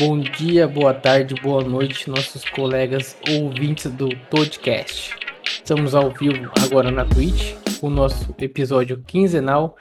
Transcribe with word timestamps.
Bom 0.00 0.18
dia, 0.18 0.66
boa 0.66 0.94
tarde, 0.94 1.34
boa 1.42 1.62
noite, 1.62 2.08
nossos 2.08 2.42
colegas 2.42 3.18
ouvintes 3.28 3.92
do 3.92 4.08
podcast. 4.30 5.14
Estamos 5.44 5.94
ao 5.94 6.10
vivo 6.10 6.50
agora 6.64 6.90
na 6.90 7.04
Twitch, 7.04 7.54
o 7.82 7.90
nosso 7.90 8.34
episódio 8.38 9.04
quinzenal, 9.06 9.76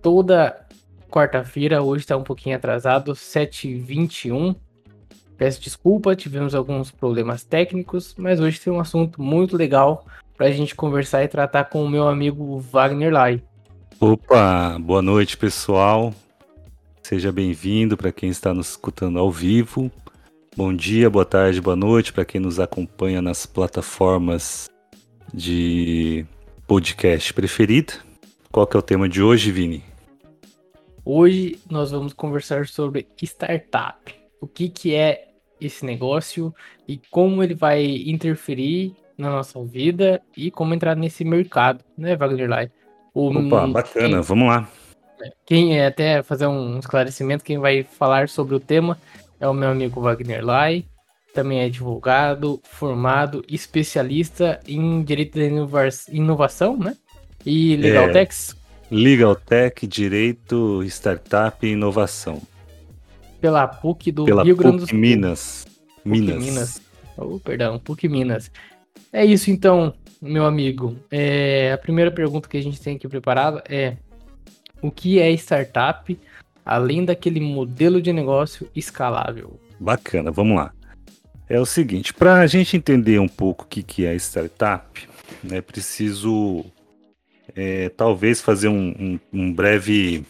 toda 0.00 0.64
quarta-feira, 1.10 1.82
hoje 1.82 2.04
está 2.04 2.16
um 2.16 2.22
pouquinho 2.22 2.54
atrasado, 2.54 3.14
7h21. 3.14 4.54
Peço 5.36 5.60
desculpa, 5.60 6.14
tivemos 6.14 6.54
alguns 6.54 6.92
problemas 6.92 7.42
técnicos, 7.42 8.14
mas 8.16 8.38
hoje 8.38 8.60
tem 8.60 8.72
um 8.72 8.78
assunto 8.78 9.20
muito 9.20 9.56
legal 9.56 10.06
para 10.36 10.46
a 10.46 10.52
gente 10.52 10.76
conversar 10.76 11.24
e 11.24 11.28
tratar 11.28 11.64
com 11.64 11.84
o 11.84 11.90
meu 11.90 12.06
amigo 12.06 12.60
Wagner 12.60 13.12
Lai. 13.12 13.42
Opa, 13.98 14.78
boa 14.78 15.02
noite 15.02 15.36
pessoal. 15.36 16.14
Seja 17.06 17.30
bem-vindo 17.30 17.98
para 17.98 18.10
quem 18.10 18.30
está 18.30 18.54
nos 18.54 18.70
escutando 18.70 19.18
ao 19.18 19.30
vivo. 19.30 19.90
Bom 20.56 20.74
dia, 20.74 21.10
boa 21.10 21.26
tarde, 21.26 21.60
boa 21.60 21.76
noite 21.76 22.14
para 22.14 22.24
quem 22.24 22.40
nos 22.40 22.58
acompanha 22.58 23.20
nas 23.20 23.44
plataformas 23.44 24.70
de 25.32 26.24
podcast 26.66 27.34
preferida. 27.34 27.92
Qual 28.50 28.66
que 28.66 28.74
é 28.74 28.78
o 28.78 28.82
tema 28.82 29.06
de 29.06 29.22
hoje, 29.22 29.52
Vini? 29.52 29.84
Hoje 31.04 31.58
nós 31.70 31.90
vamos 31.90 32.14
conversar 32.14 32.66
sobre 32.66 33.06
startup. 33.20 34.14
O 34.40 34.46
que, 34.46 34.70
que 34.70 34.94
é 34.94 35.28
esse 35.60 35.84
negócio 35.84 36.54
e 36.88 36.98
como 37.10 37.42
ele 37.42 37.54
vai 37.54 37.84
interferir 37.84 38.96
na 39.18 39.28
nossa 39.28 39.62
vida 39.62 40.22
e 40.34 40.50
como 40.50 40.72
entrar 40.72 40.96
nesse 40.96 41.22
mercado, 41.22 41.84
né, 41.98 42.16
Wagner 42.16 42.48
Lai? 42.48 42.70
Opa, 43.12 43.66
bacana, 43.66 44.22
vamos 44.22 44.48
lá. 44.48 44.66
Quem 45.46 45.78
é 45.78 45.86
até 45.86 46.22
fazer 46.22 46.46
um 46.46 46.78
esclarecimento, 46.78 47.44
quem 47.44 47.58
vai 47.58 47.82
falar 47.82 48.28
sobre 48.28 48.54
o 48.54 48.60
tema 48.60 48.98
é 49.40 49.48
o 49.48 49.54
meu 49.54 49.68
amigo 49.68 50.00
Wagner 50.00 50.44
Lai, 50.44 50.84
também 51.34 51.60
é 51.60 51.64
advogado, 51.64 52.60
formado, 52.62 53.44
especialista 53.48 54.60
em 54.66 55.02
direito 55.02 55.38
da 55.38 55.44
inovação, 56.12 56.76
né? 56.78 56.96
E 57.44 57.76
Legal 57.76 58.08
É, 58.08 58.12
Legal 58.90 59.34
Tech, 59.34 59.86
Direito, 59.86 60.82
Startup 60.84 61.66
e 61.66 61.72
Inovação. 61.72 62.40
Pela 63.40 63.66
PUC 63.66 64.12
do 64.12 64.24
Pela 64.24 64.44
Rio 64.44 64.56
Grande 64.56 64.78
do 64.78 64.86
Sul. 64.86 64.98
Minas. 64.98 65.66
PUC 66.04 66.08
Minas. 66.08 66.44
Minas. 66.44 66.82
Oh, 67.16 67.38
perdão, 67.40 67.78
PUC 67.78 68.08
Minas. 68.08 68.50
É 69.12 69.24
isso 69.24 69.50
então, 69.50 69.92
meu 70.22 70.46
amigo. 70.46 70.96
É, 71.10 71.72
a 71.72 71.78
primeira 71.78 72.10
pergunta 72.10 72.48
que 72.48 72.56
a 72.56 72.62
gente 72.62 72.80
tem 72.80 72.96
aqui 72.96 73.08
preparada 73.08 73.62
é: 73.68 73.96
o 74.84 74.90
que 74.90 75.18
é 75.18 75.30
startup, 75.32 76.18
além 76.62 77.06
daquele 77.06 77.40
modelo 77.40 78.02
de 78.02 78.12
negócio 78.12 78.68
escalável? 78.76 79.58
Bacana, 79.80 80.30
vamos 80.30 80.56
lá. 80.56 80.74
É 81.48 81.58
o 81.58 81.64
seguinte, 81.64 82.12
para 82.12 82.40
a 82.40 82.46
gente 82.46 82.76
entender 82.76 83.18
um 83.18 83.28
pouco 83.28 83.64
o 83.64 83.66
que, 83.66 83.82
que 83.82 84.04
é 84.04 84.14
startup, 84.16 85.08
é 85.50 85.62
preciso 85.62 86.66
é, 87.56 87.88
talvez 87.88 88.42
fazer 88.42 88.68
um, 88.68 88.90
um, 88.98 89.20
um, 89.32 89.52
breve, 89.54 90.22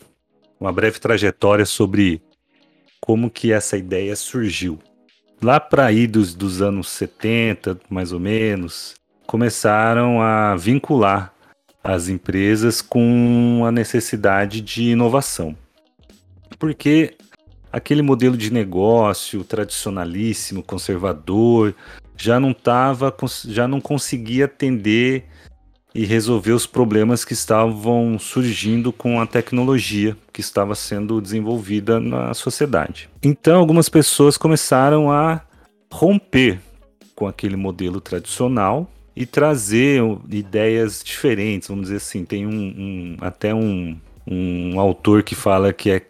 uma 0.60 0.72
breve 0.72 1.00
trajetória 1.00 1.66
sobre 1.66 2.22
como 3.00 3.30
que 3.30 3.52
essa 3.52 3.76
ideia 3.76 4.14
surgiu. 4.14 4.78
Lá 5.42 5.58
para 5.58 5.86
aí 5.86 6.06
dos, 6.06 6.32
dos 6.32 6.62
anos 6.62 6.90
70, 6.90 7.80
mais 7.90 8.12
ou 8.12 8.20
menos, 8.20 8.94
começaram 9.26 10.22
a 10.22 10.54
vincular 10.54 11.33
as 11.84 12.08
empresas 12.08 12.80
com 12.80 13.62
a 13.66 13.70
necessidade 13.70 14.62
de 14.62 14.84
inovação. 14.84 15.54
Porque 16.58 17.14
aquele 17.70 18.00
modelo 18.00 18.38
de 18.38 18.50
negócio 18.50 19.44
tradicionalíssimo, 19.44 20.62
conservador, 20.62 21.74
já 22.16 22.40
não 22.40 22.54
tava, 22.54 23.14
já 23.46 23.68
não 23.68 23.82
conseguia 23.82 24.46
atender 24.46 25.26
e 25.94 26.04
resolver 26.04 26.52
os 26.52 26.66
problemas 26.66 27.24
que 27.24 27.34
estavam 27.34 28.18
surgindo 28.18 28.92
com 28.92 29.20
a 29.20 29.26
tecnologia 29.26 30.16
que 30.32 30.40
estava 30.40 30.74
sendo 30.74 31.20
desenvolvida 31.20 32.00
na 32.00 32.32
sociedade. 32.34 33.08
Então, 33.22 33.60
algumas 33.60 33.88
pessoas 33.88 34.36
começaram 34.36 35.12
a 35.12 35.40
romper 35.92 36.60
com 37.14 37.28
aquele 37.28 37.54
modelo 37.54 38.00
tradicional 38.00 38.90
e 39.16 39.24
trazer 39.24 40.00
ideias 40.28 41.02
diferentes, 41.04 41.68
vamos 41.68 41.84
dizer 41.84 41.96
assim. 41.96 42.24
Tem 42.24 42.46
um, 42.46 42.50
um 42.50 43.16
até 43.20 43.54
um, 43.54 43.98
um 44.26 44.80
autor 44.80 45.22
que 45.22 45.34
fala 45.34 45.72
que 45.72 45.90
é 45.90 46.02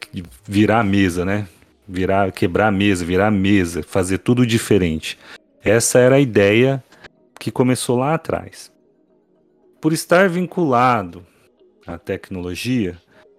virar 0.44 0.80
a 0.80 0.84
mesa, 0.84 1.24
né? 1.24 1.46
Virar, 1.86 2.32
quebrar 2.32 2.68
a 2.68 2.72
mesa, 2.72 3.04
virar 3.04 3.26
a 3.26 3.30
mesa, 3.30 3.82
fazer 3.82 4.18
tudo 4.18 4.46
diferente. 4.46 5.18
Essa 5.62 5.98
era 5.98 6.16
a 6.16 6.20
ideia 6.20 6.82
que 7.38 7.50
começou 7.50 7.98
lá 7.98 8.14
atrás. 8.14 8.72
Por 9.80 9.92
estar 9.92 10.30
vinculado 10.30 11.26
à 11.86 11.98
tecnologia, 11.98 12.96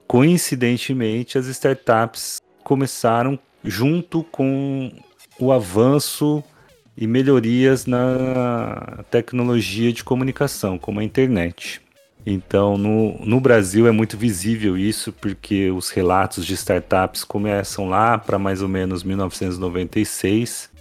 coincidentemente 0.08 1.40
as 1.40 1.48
startups 1.48 2.40
começaram 2.64 3.40
junto 3.64 4.24
com 4.24 4.92
o 5.40 5.52
avanço 5.52 6.44
e 6.98 7.06
melhorias 7.06 7.86
na 7.86 9.04
tecnologia 9.12 9.92
de 9.92 10.04
comunicação, 10.04 10.78
como 10.78 11.00
a 11.00 11.04
internet. 11.04 11.82
Então, 12.26 12.78
no, 12.78 13.20
no 13.24 13.40
Brasil 13.40 13.88
é 13.88 13.92
muito 13.92 14.18
visível 14.18 14.76
isso, 14.76 15.14
porque 15.14 15.70
os 15.70 15.92
relatos 15.92 16.46
de 16.46 16.56
startups 16.56 17.24
começam 17.24 17.88
lá 17.88 18.18
para 18.18 18.40
mais 18.40 18.64
ou 18.64 18.68
menos 18.68 19.04
1996. 19.04 20.74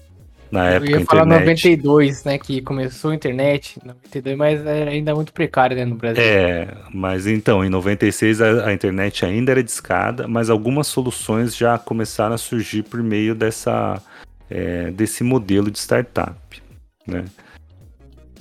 Na 0.51 0.71
Eu 0.71 0.77
época, 0.77 0.91
ia 0.93 1.05
falar 1.05 1.27
internet... 1.27 1.65
92, 1.69 2.25
né, 2.25 2.39
que 2.39 2.63
começou 2.63 3.11
a 3.11 3.15
internet, 3.15 3.79
92, 3.85 4.39
mas 4.39 4.65
era 4.65 4.91
ainda 4.91 5.15
muito 5.15 5.33
precário 5.33 5.77
né, 5.77 5.85
no 5.85 5.97
Brasil. 5.97 6.23
É, 6.23 6.69
mas 6.95 7.27
então, 7.27 7.63
em 7.63 7.69
96 7.69 8.41
a, 8.41 8.69
a 8.69 8.73
internet 8.73 9.27
ainda 9.27 9.51
era 9.51 9.63
discada, 9.63 10.27
mas 10.29 10.49
algumas 10.49 10.87
soluções 10.87 11.55
já 11.55 11.77
começaram 11.77 12.37
a 12.37 12.39
surgir 12.39 12.85
por 12.85 13.03
meio 13.03 13.35
dessa 13.35 14.01
é, 14.50 14.91
desse 14.91 15.25
modelo 15.25 15.71
de 15.71 15.78
startup. 15.78 16.62
Né? 17.06 17.25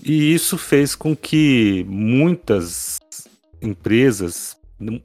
E 0.03 0.33
isso 0.33 0.57
fez 0.57 0.95
com 0.95 1.15
que 1.15 1.85
muitas 1.87 2.99
empresas, 3.61 4.57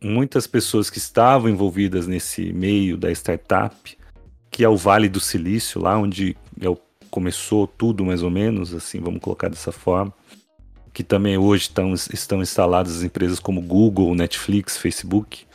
muitas 0.02 0.46
pessoas 0.46 0.90
que 0.90 0.98
estavam 0.98 1.48
envolvidas 1.48 2.06
nesse 2.06 2.52
meio 2.52 2.96
da 2.96 3.10
startup, 3.12 3.96
que 4.50 4.64
é 4.64 4.68
o 4.68 4.76
Vale 4.76 5.08
do 5.08 5.20
Silício, 5.20 5.80
lá 5.80 5.96
onde 5.96 6.36
é 6.60 6.66
começou 7.10 7.66
tudo 7.66 8.04
mais 8.04 8.22
ou 8.22 8.30
menos, 8.30 8.74
assim, 8.74 9.00
vamos 9.00 9.20
colocar 9.20 9.48
dessa 9.48 9.72
forma, 9.72 10.12
que 10.92 11.02
também 11.02 11.38
hoje 11.38 11.62
estão, 11.62 11.94
estão 11.94 12.42
instaladas 12.42 13.02
empresas 13.02 13.40
como 13.40 13.62
Google, 13.62 14.14
Netflix, 14.14 14.76
Facebook, 14.76 15.46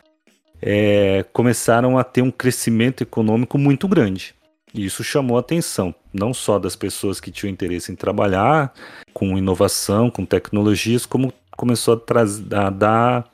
é, 0.62 1.24
começaram 1.32 1.98
a 1.98 2.04
ter 2.04 2.22
um 2.22 2.32
crescimento 2.32 3.02
econômico 3.02 3.58
muito 3.58 3.88
grande. 3.88 4.34
E 4.74 4.86
isso 4.86 5.04
chamou 5.04 5.38
a 5.38 5.40
atenção, 5.40 5.94
não 6.12 6.34
só 6.34 6.58
das 6.58 6.76
pessoas 6.76 7.20
que 7.20 7.30
tinham 7.30 7.52
interesse 7.52 7.92
em 7.92 7.96
trabalhar 7.96 8.74
com 9.14 9.38
inovação, 9.38 10.10
com 10.10 10.26
tecnologias, 10.26 11.06
como 11.06 11.32
começou 11.56 11.94
a, 11.94 12.66
a 12.66 12.70
dar 12.72 13.32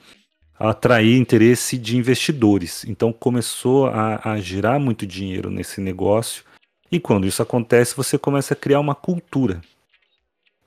a 0.60 0.72
atrair 0.72 1.18
interesse 1.18 1.78
de 1.78 1.96
investidores. 1.96 2.84
Então 2.86 3.14
começou 3.14 3.88
a, 3.88 4.34
a 4.34 4.42
girar 4.42 4.78
muito 4.80 5.08
dinheiro 5.08 5.50
nesse 5.50 5.80
negócio. 5.80 6.44
E 6.92 7.00
quando 7.00 7.26
isso 7.26 7.42
acontece, 7.42 7.96
você 7.96 8.18
começa 8.18 8.54
a 8.54 8.58
criar 8.58 8.82
uma 8.82 8.94
cultura. 8.94 9.62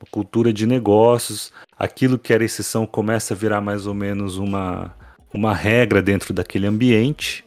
Uma 0.01 0.09
cultura 0.11 0.51
de 0.53 0.67
negócios. 0.67 1.53
Aquilo 1.79 2.19
que 2.19 2.33
era 2.33 2.43
exceção 2.43 2.87
começa 2.87 3.35
a 3.35 3.37
virar 3.37 3.61
mais 3.61 3.87
ou 3.87 3.93
menos 3.93 4.39
uma, 4.39 4.97
uma 5.35 5.55
regra 5.55 6.01
dentro 6.01 6.33
daquele 6.33 6.67
ambiente. 6.67 7.45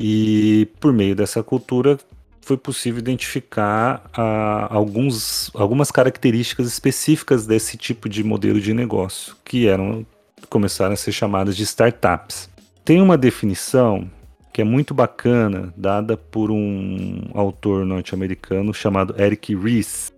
E 0.00 0.66
por 0.80 0.90
meio 0.92 1.14
dessa 1.14 1.42
cultura 1.42 1.98
foi 2.42 2.56
possível 2.56 2.98
identificar 2.98 4.02
ah, 4.12 4.66
alguns, 4.68 5.50
algumas 5.54 5.90
características 5.90 6.66
específicas 6.66 7.46
desse 7.46 7.76
tipo 7.76 8.08
de 8.08 8.22
modelo 8.22 8.60
de 8.60 8.74
negócio, 8.74 9.36
que 9.44 9.66
eram 9.66 10.04
começaram 10.48 10.92
a 10.92 10.96
ser 10.96 11.12
chamadas 11.12 11.56
de 11.56 11.62
startups. 11.62 12.50
Tem 12.84 13.00
uma 13.00 13.16
definição 13.16 14.10
que 14.52 14.60
é 14.60 14.64
muito 14.64 14.92
bacana, 14.92 15.72
dada 15.76 16.16
por 16.16 16.50
um 16.50 17.30
autor 17.32 17.86
norte-americano 17.86 18.74
chamado 18.74 19.14
Eric 19.18 19.54
Ries. 19.54 20.12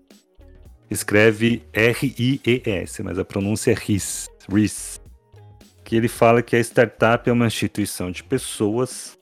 Escreve 0.91 1.63
R-I-E-S, 1.73 3.03
mas 3.03 3.19
a 3.19 3.25
pronúncia 3.25 3.71
é 3.71 3.75
Ries. 3.75 4.29
Ries. 4.53 5.01
Que 5.85 5.95
ele 5.95 6.09
fala 6.09 6.43
que 6.43 6.57
a 6.57 6.61
startup 6.61 7.29
é 7.29 7.33
uma 7.33 7.47
instituição 7.47 8.11
de 8.11 8.25
pessoas 8.25 9.17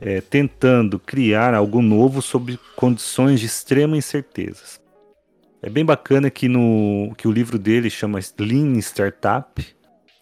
é, 0.00 0.20
tentando 0.20 0.98
criar 0.98 1.54
algo 1.54 1.82
novo 1.82 2.22
sob 2.22 2.58
condições 2.74 3.40
de 3.40 3.46
extrema 3.46 3.96
incerteza. 3.96 4.80
É 5.62 5.68
bem 5.68 5.84
bacana 5.84 6.30
que, 6.30 6.48
no, 6.48 7.12
que 7.18 7.28
o 7.28 7.32
livro 7.32 7.58
dele 7.58 7.90
chama 7.90 8.18
Lean 8.38 8.78
Startup, 8.78 9.66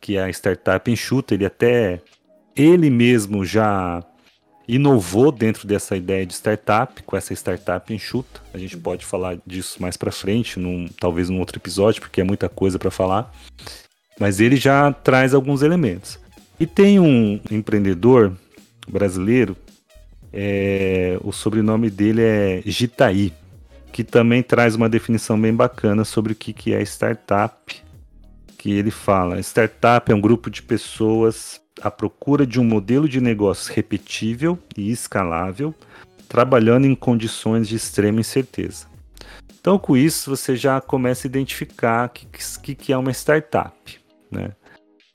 que 0.01 0.17
é 0.17 0.25
a 0.25 0.31
startup 0.31 0.91
enxuta, 0.91 1.35
ele 1.35 1.47
até 1.47 2.01
ele 2.57 2.91
mesmo 2.91 3.45
já 3.45 4.03
inovou 4.67 5.33
dentro 5.33 5.67
dessa 5.67 5.97
ideia 5.97 6.27
de 6.27 6.35
startup, 6.35 7.03
com 7.05 7.17
essa 7.17 7.33
startup 7.33 7.93
enxuta. 7.95 8.41
A 8.53 8.59
gente 8.59 8.77
pode 8.77 9.07
falar 9.07 9.39
disso 9.47 9.81
mais 9.81 9.97
para 9.97 10.11
frente, 10.11 10.59
num, 10.59 10.89
talvez 11.01 11.31
num 11.31 11.39
outro 11.39 11.59
episódio, 11.59 12.03
porque 12.03 12.21
é 12.21 12.25
muita 12.25 12.49
coisa 12.49 12.79
para 12.79 12.91
falar. 12.91 13.33
Mas 14.19 14.41
ele 14.41 14.57
já 14.57 14.93
traz 14.93 15.33
alguns 15.33 15.63
elementos. 15.63 16.19
E 16.61 16.67
tem 16.67 16.99
um 16.99 17.41
empreendedor 17.51 18.37
brasileiro, 18.89 19.57
é, 20.33 21.19
o 21.23 21.33
sobrenome 21.33 21.91
dele 21.91 22.23
é 22.23 22.63
Gitaí, 22.65 23.33
que 23.93 24.05
também 24.05 24.43
traz 24.43 24.75
uma 24.75 24.89
definição 24.89 25.41
bem 25.41 25.55
bacana 25.55 26.05
sobre 26.05 26.33
o 26.33 26.37
que, 26.37 26.53
que 26.53 26.75
é 26.75 26.83
startup. 26.83 27.83
Que 28.57 28.73
ele 28.73 28.91
fala: 28.91 29.41
startup 29.41 30.11
é 30.11 30.15
um 30.15 30.21
grupo 30.21 30.51
de 30.51 30.63
pessoas 30.63 31.61
à 31.81 31.91
procura 31.91 32.47
de 32.47 32.61
um 32.61 32.65
modelo 32.65 33.09
de 33.09 33.21
negócio 33.21 33.73
repetível 33.73 34.59
e 34.77 34.91
escalável, 34.91 35.75
trabalhando 36.29 36.87
em 36.87 36.95
condições 36.95 37.69
de 37.69 37.77
extrema 37.77 38.21
incerteza. 38.21 38.87
Então, 39.61 39.79
com 39.79 39.97
isso, 39.97 40.31
você 40.35 40.57
já 40.57 40.81
começa 40.81 41.27
a 41.27 41.29
identificar 41.29 42.07
o 42.07 42.61
que, 42.63 42.75
que, 42.75 42.93
é 42.93 42.97
uma 42.97 43.11
startup. 43.11 44.01
Né? 44.31 44.53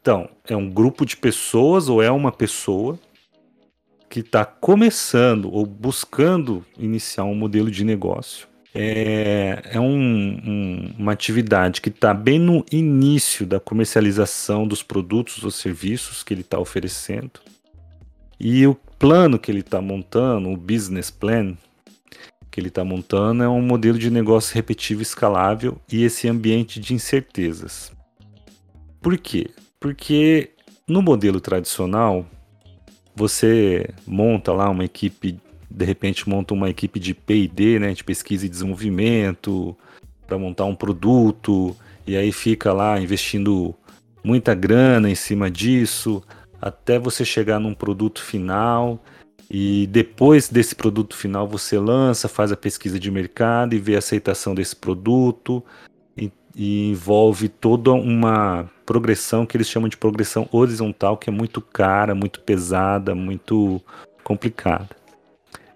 Então, 0.02 0.30
é 0.48 0.56
um 0.56 0.70
grupo 0.70 1.06
de 1.06 1.16
pessoas 1.16 1.90
ou 1.90 2.04
é 2.04 2.12
uma 2.12 2.32
pessoa 2.32 3.00
que 4.14 4.20
está 4.20 4.46
começando 4.46 5.52
ou 5.52 5.66
buscando 5.66 6.64
iniciar 6.78 7.24
um 7.24 7.34
modelo 7.34 7.72
de 7.72 7.84
negócio. 7.84 8.48
É, 8.72 9.60
é 9.72 9.80
um, 9.80 9.88
um, 9.88 10.94
uma 11.00 11.14
atividade 11.14 11.82
que 11.82 11.90
está 11.90 12.14
bem 12.14 12.38
no 12.38 12.64
início 12.72 13.44
da 13.44 13.60
comercialização 13.60 14.68
dos 14.68 14.84
produtos 14.84 15.44
ou 15.44 15.50
serviços 15.50 16.22
que 16.22 16.32
ele 16.32 16.42
está 16.42 16.60
oferecendo. 16.60 17.40
E 18.40 18.68
o 18.68 18.76
plano 18.76 19.40
que 19.40 19.50
ele 19.50 19.62
está 19.62 19.82
montando, 19.82 20.52
o 20.52 20.58
business 20.58 21.10
plan 21.10 21.58
que 22.52 22.60
ele 22.60 22.68
está 22.68 22.84
montando, 22.84 23.42
é 23.42 23.50
um 23.50 23.64
modelo 23.64 23.98
de 23.98 24.12
negócio 24.12 24.54
repetível, 24.54 25.02
escalável 25.02 25.82
e 25.92 26.04
esse 26.04 26.30
ambiente 26.30 26.80
de 26.80 26.94
incertezas. 26.94 27.92
Por 29.02 29.18
quê? 29.18 29.50
Porque 29.80 30.52
no 30.88 31.02
modelo 31.02 31.42
tradicional, 31.42 32.28
você 33.16 33.90
monta 34.06 34.52
lá 34.52 34.70
uma 34.70 34.86
equipe, 34.86 35.40
de 35.70 35.86
repente 35.86 36.28
monta 36.28 36.54
uma 36.54 36.70
equipe 36.70 37.00
de 37.00 37.14
P&D, 37.14 37.80
né, 37.80 37.94
de 37.94 38.04
pesquisa 38.04 38.46
e 38.46 38.50
desenvolvimento, 38.50 39.76
para 40.26 40.38
montar 40.38 40.66
um 40.66 40.76
produto, 40.76 41.76
e 42.06 42.18
aí 42.18 42.32
fica 42.32 42.74
lá 42.74 43.00
investindo 43.00 43.76
muita 44.24 44.56
grana 44.56 45.10
em 45.10 45.16
cima 45.16 45.52
disso, 45.52 46.24
até 46.62 46.98
você 46.98 47.26
chegar 47.26 47.60
num 47.60 47.74
produto 47.74 48.22
final, 48.22 49.04
e 49.50 49.88
depois 49.88 50.50
desse 50.50 50.74
produto 50.74 51.16
final 51.16 51.48
você 51.48 51.78
lança, 51.78 52.28
faz 52.28 52.52
a 52.52 52.58
pesquisa 52.58 53.00
de 53.00 53.12
mercado 53.12 53.76
e 53.76 53.80
vê 53.80 53.96
a 53.96 54.00
aceitação 54.00 54.56
desse 54.56 54.76
produto, 54.76 55.64
e, 56.56 56.90
envolve 56.90 57.50
toda 57.50 57.92
uma 57.92 58.70
progressão 58.86 59.46
que 59.46 59.58
eles 59.58 59.68
chamam 59.68 59.90
de 59.90 59.98
progressão 59.98 60.48
horizontal, 60.52 61.18
que 61.18 61.30
é 61.30 61.34
muito 61.34 61.62
cara, 61.62 62.14
muito 62.14 62.40
pesada, 62.42 63.16
muito 63.16 63.82
complicada. 64.24 64.90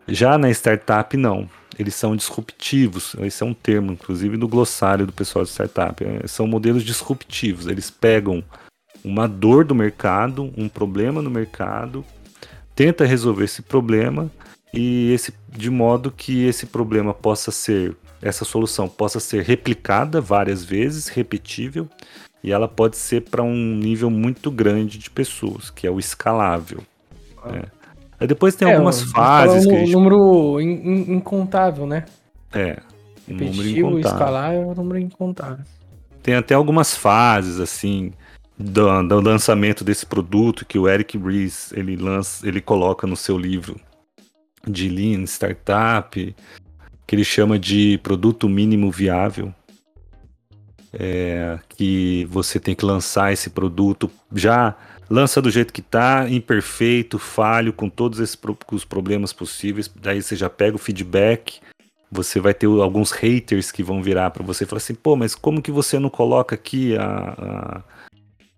Já 0.07 0.37
na 0.37 0.49
startup, 0.49 1.15
não. 1.17 1.49
Eles 1.77 1.93
são 1.93 2.15
disruptivos. 2.15 3.15
Esse 3.19 3.43
é 3.43 3.45
um 3.45 3.53
termo, 3.53 3.91
inclusive, 3.91 4.37
do 4.37 4.47
glossário 4.47 5.05
do 5.05 5.13
pessoal 5.13 5.45
de 5.45 5.51
startup. 5.51 6.03
É, 6.03 6.25
são 6.25 6.47
modelos 6.47 6.83
disruptivos. 6.83 7.67
Eles 7.67 7.91
pegam 7.91 8.43
uma 9.03 9.27
dor 9.27 9.63
do 9.63 9.75
mercado, 9.75 10.51
um 10.57 10.67
problema 10.67 11.21
no 11.21 11.29
mercado, 11.29 12.03
tenta 12.75 13.05
resolver 13.05 13.45
esse 13.45 13.61
problema 13.61 14.29
e 14.73 15.11
esse 15.11 15.33
de 15.49 15.69
modo 15.69 16.11
que 16.11 16.45
esse 16.45 16.65
problema 16.65 17.13
possa 17.13 17.51
ser 17.51 17.95
essa 18.21 18.45
solução 18.45 18.87
possa 18.87 19.19
ser 19.19 19.43
replicada 19.43 20.19
várias 20.19 20.63
vezes, 20.63 21.07
repetível, 21.07 21.87
e 22.43 22.51
ela 22.51 22.67
pode 22.67 22.97
ser 22.97 23.21
para 23.21 23.43
um 23.43 23.75
nível 23.75 24.09
muito 24.09 24.49
grande 24.49 24.97
de 24.97 25.09
pessoas, 25.09 25.69
que 25.69 25.85
é 25.85 25.91
o 25.91 25.99
escalável. 25.99 26.81
Ah. 27.43 27.51
Né? 27.51 27.63
Aí 28.19 28.27
depois 28.27 28.55
tem 28.55 28.67
é, 28.67 28.73
algumas 28.73 29.03
fases. 29.03 29.65
Um 29.65 29.69
gente... 29.69 29.91
número 29.91 30.59
in, 30.59 31.13
incontável, 31.13 31.85
né? 31.85 32.05
É. 32.51 32.79
Um 33.27 33.35
número 33.35 33.67
incontável. 33.69 33.99
escalável 33.99 34.61
é 34.61 34.65
um 34.65 34.73
número 34.73 34.99
incontável. 34.99 35.65
Tem 36.23 36.35
até 36.35 36.55
algumas 36.55 36.95
fases, 36.97 37.59
assim, 37.59 38.11
do, 38.57 39.03
do, 39.03 39.21
lançamento 39.21 39.83
desse 39.83 40.05
produto 40.05 40.65
que 40.65 40.79
o 40.79 40.89
Eric 40.89 41.17
Ries 41.17 41.71
ele 41.73 41.95
lança, 41.95 42.47
ele 42.47 42.59
coloca 42.59 43.05
no 43.05 43.15
seu 43.15 43.37
livro 43.37 43.79
de 44.67 44.89
Lean 44.89 45.23
Startup, 45.23 46.35
que 47.07 47.15
ele 47.15 47.23
chama 47.23 47.57
de 47.57 47.97
produto 48.03 48.49
mínimo 48.49 48.91
viável 48.91 49.53
é, 50.93 51.57
que 51.69 52.25
você 52.29 52.59
tem 52.59 52.75
que 52.75 52.85
lançar 52.85 53.31
esse 53.31 53.49
produto 53.49 54.11
já 54.33 54.75
lança 55.09 55.41
do 55.41 55.49
jeito 55.49 55.73
que 55.73 55.79
está, 55.79 56.29
imperfeito, 56.29 57.17
falho, 57.17 57.71
com 57.71 57.89
todos 57.89 58.19
esses 58.19 58.37
os 58.71 58.85
problemas 58.85 59.31
possíveis. 59.31 59.89
Daí 60.01 60.21
você 60.21 60.35
já 60.35 60.49
pega 60.49 60.75
o 60.75 60.79
feedback. 60.79 61.59
Você 62.11 62.39
vai 62.39 62.53
ter 62.53 62.67
alguns 62.67 63.11
haters 63.11 63.71
que 63.71 63.83
vão 63.83 64.01
virar 64.01 64.31
para 64.31 64.43
você 64.43 64.63
e 64.63 64.67
falar 64.67 64.77
assim: 64.77 64.95
pô, 64.95 65.15
mas 65.15 65.35
como 65.35 65.61
que 65.61 65.71
você 65.71 65.99
não 65.99 66.09
coloca 66.09 66.55
aqui 66.55 66.97
a, 66.97 67.83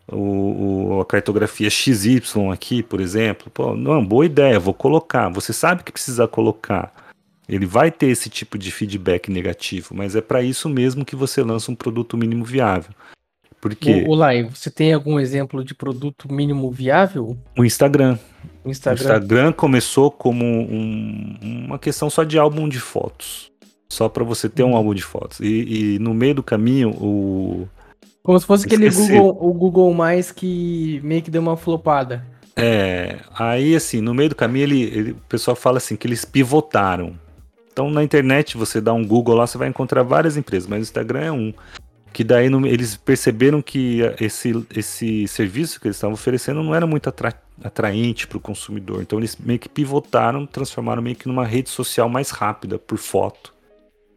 a, 0.09 0.15
o, 0.15 0.99
a 1.01 1.05
cartografia 1.05 1.69
XY 1.69 2.21
aqui, 2.53 2.83
por 2.83 3.01
exemplo? 3.01 3.49
Pô, 3.51 3.75
não, 3.75 4.05
boa 4.05 4.25
ideia, 4.25 4.59
vou 4.59 4.73
colocar. 4.73 5.29
Você 5.29 5.51
sabe 5.51 5.83
que 5.83 5.91
precisa 5.91 6.27
colocar. 6.27 7.08
Ele 7.49 7.65
vai 7.65 7.91
ter 7.91 8.07
esse 8.07 8.29
tipo 8.29 8.57
de 8.57 8.71
feedback 8.71 9.31
negativo, 9.31 9.95
mas 9.95 10.15
é 10.15 10.21
para 10.21 10.43
isso 10.43 10.69
mesmo 10.69 11.03
que 11.03 11.15
você 11.15 11.41
lança 11.41 11.71
um 11.71 11.75
produto 11.75 12.15
mínimo 12.15 12.45
viável. 12.45 12.93
Porque 13.59 14.05
o, 14.07 14.15
Lai, 14.15 14.43
você 14.43 14.69
tem 14.69 14.93
algum 14.93 15.19
exemplo 15.19 15.65
de 15.65 15.73
produto 15.73 16.31
mínimo 16.31 16.71
viável? 16.71 17.37
O 17.57 17.65
Instagram. 17.65 18.17
O 18.63 18.69
Instagram, 18.69 19.01
o 19.01 19.03
Instagram 19.03 19.51
começou 19.51 20.09
como 20.09 20.45
um, 20.45 21.37
uma 21.41 21.79
questão 21.79 22.09
só 22.09 22.23
de 22.23 22.37
álbum 22.37 22.69
de 22.69 22.79
fotos. 22.79 23.51
Só 23.91 24.07
para 24.07 24.23
você 24.23 24.47
ter 24.47 24.63
um 24.63 24.69
uhum. 24.69 24.75
álbum 24.77 24.93
de 24.93 25.03
fotos. 25.03 25.39
E, 25.39 25.95
e, 25.95 25.99
no 25.99 26.13
meio 26.13 26.35
do 26.35 26.43
caminho, 26.43 26.91
o. 26.91 27.67
Como 28.23 28.39
se 28.39 28.45
fosse 28.45 28.65
aquele 28.65 28.89
Google, 28.91 29.37
o 29.41 29.53
Google 29.53 29.93
Mais 29.93 30.31
que 30.31 31.01
meio 31.03 31.21
que 31.21 31.31
deu 31.31 31.41
uma 31.41 31.57
flopada. 31.57 32.23
É, 32.55 33.19
aí 33.33 33.75
assim, 33.75 34.01
no 34.01 34.13
meio 34.13 34.29
do 34.29 34.35
caminho 34.35 34.63
ele, 34.63 34.81
ele, 34.83 35.11
o 35.11 35.21
pessoal 35.27 35.55
fala 35.55 35.77
assim 35.77 35.95
que 35.95 36.05
eles 36.05 36.23
pivotaram. 36.23 37.15
Então 37.71 37.89
na 37.89 38.03
internet 38.03 38.57
você 38.57 38.81
dá 38.81 38.93
um 38.93 39.05
Google 39.05 39.35
lá, 39.35 39.47
você 39.47 39.57
vai 39.57 39.67
encontrar 39.67 40.03
várias 40.03 40.37
empresas, 40.37 40.67
mas 40.67 40.79
o 40.79 40.83
Instagram 40.83 41.21
é 41.21 41.31
um. 41.31 41.53
Que 42.11 42.23
daí 42.23 42.49
no, 42.49 42.65
eles 42.65 42.97
perceberam 42.97 43.61
que 43.61 44.01
esse, 44.19 44.65
esse 44.75 45.27
serviço 45.27 45.79
que 45.79 45.87
eles 45.87 45.95
estavam 45.95 46.15
oferecendo 46.15 46.63
não 46.63 46.73
era 46.73 46.87
muito 46.87 47.07
atra, 47.07 47.33
atraente 47.63 48.27
para 48.27 48.37
o 48.37 48.41
consumidor. 48.41 49.01
Então 49.01 49.19
eles 49.19 49.37
meio 49.37 49.59
que 49.59 49.69
pivotaram, 49.69 50.45
transformaram 50.45 51.03
meio 51.03 51.15
que 51.15 51.27
numa 51.27 51.45
rede 51.45 51.69
social 51.69 52.09
mais 52.09 52.31
rápida 52.31 52.79
por 52.79 52.97
foto. 52.97 53.53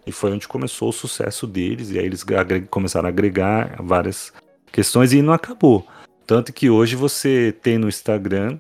E 0.07 0.11
foi 0.11 0.33
onde 0.33 0.49
começou 0.49 0.89
o 0.89 0.93
sucesso 0.93 1.47
deles. 1.47 1.91
E 1.91 1.99
aí 1.99 2.07
eles 2.07 2.25
começaram 2.71 3.07
a 3.07 3.11
agregar 3.11 3.77
várias 3.81 4.33
questões 4.73 5.13
e 5.13 5.21
não 5.21 5.33
acabou. 5.33 5.87
Tanto 6.27 6.53
que 6.53 6.71
hoje 6.71 6.97
você 6.97 7.55
tem 7.63 7.79
no 7.79 7.89
Instagram 7.89 8.59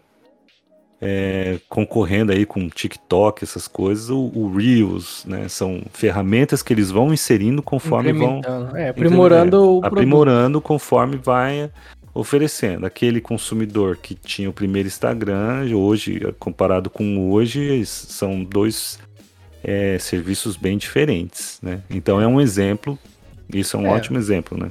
é, 1.04 1.59
concorrendo 1.68 2.30
aí 2.30 2.47
com 2.47 2.68
TikTok, 2.68 3.42
essas 3.42 3.66
coisas, 3.66 4.09
o, 4.09 4.30
o, 4.32 4.54
Reels, 4.54 5.25
né? 5.26 5.49
São 5.49 5.82
ferramentas 5.92 6.62
que 6.62 6.73
eles 6.73 6.92
vão 6.92 7.12
inserindo 7.12 7.61
conforme 7.61 8.12
vão. 8.12 8.40
É, 8.76 8.90
aprimorando 8.90 9.80
é, 9.82 9.87
Aprimorando 9.88 10.61
produto. 10.61 10.62
conforme 10.62 11.16
vai 11.16 11.68
oferecendo. 12.14 12.87
Aquele 12.87 13.21
consumidor 13.21 13.97
que 13.97 14.14
tinha 14.14 14.49
o 14.49 14.52
primeiro 14.52 14.87
Instagram, 14.87 15.66
hoje, 15.75 16.21
comparado 16.38 16.88
com 16.88 17.32
hoje, 17.32 17.85
são 17.85 18.44
dois 18.44 19.00
é, 19.64 19.99
serviços 19.99 20.56
bem 20.56 20.78
diferentes, 20.78 21.59
né? 21.61 21.82
Então 21.90 22.21
é 22.21 22.28
um 22.28 22.40
exemplo, 22.40 22.97
isso 23.52 23.76
é 23.76 23.80
um 23.80 23.87
é. 23.87 23.90
ótimo 23.90 24.18
exemplo, 24.18 24.56
né? 24.56 24.68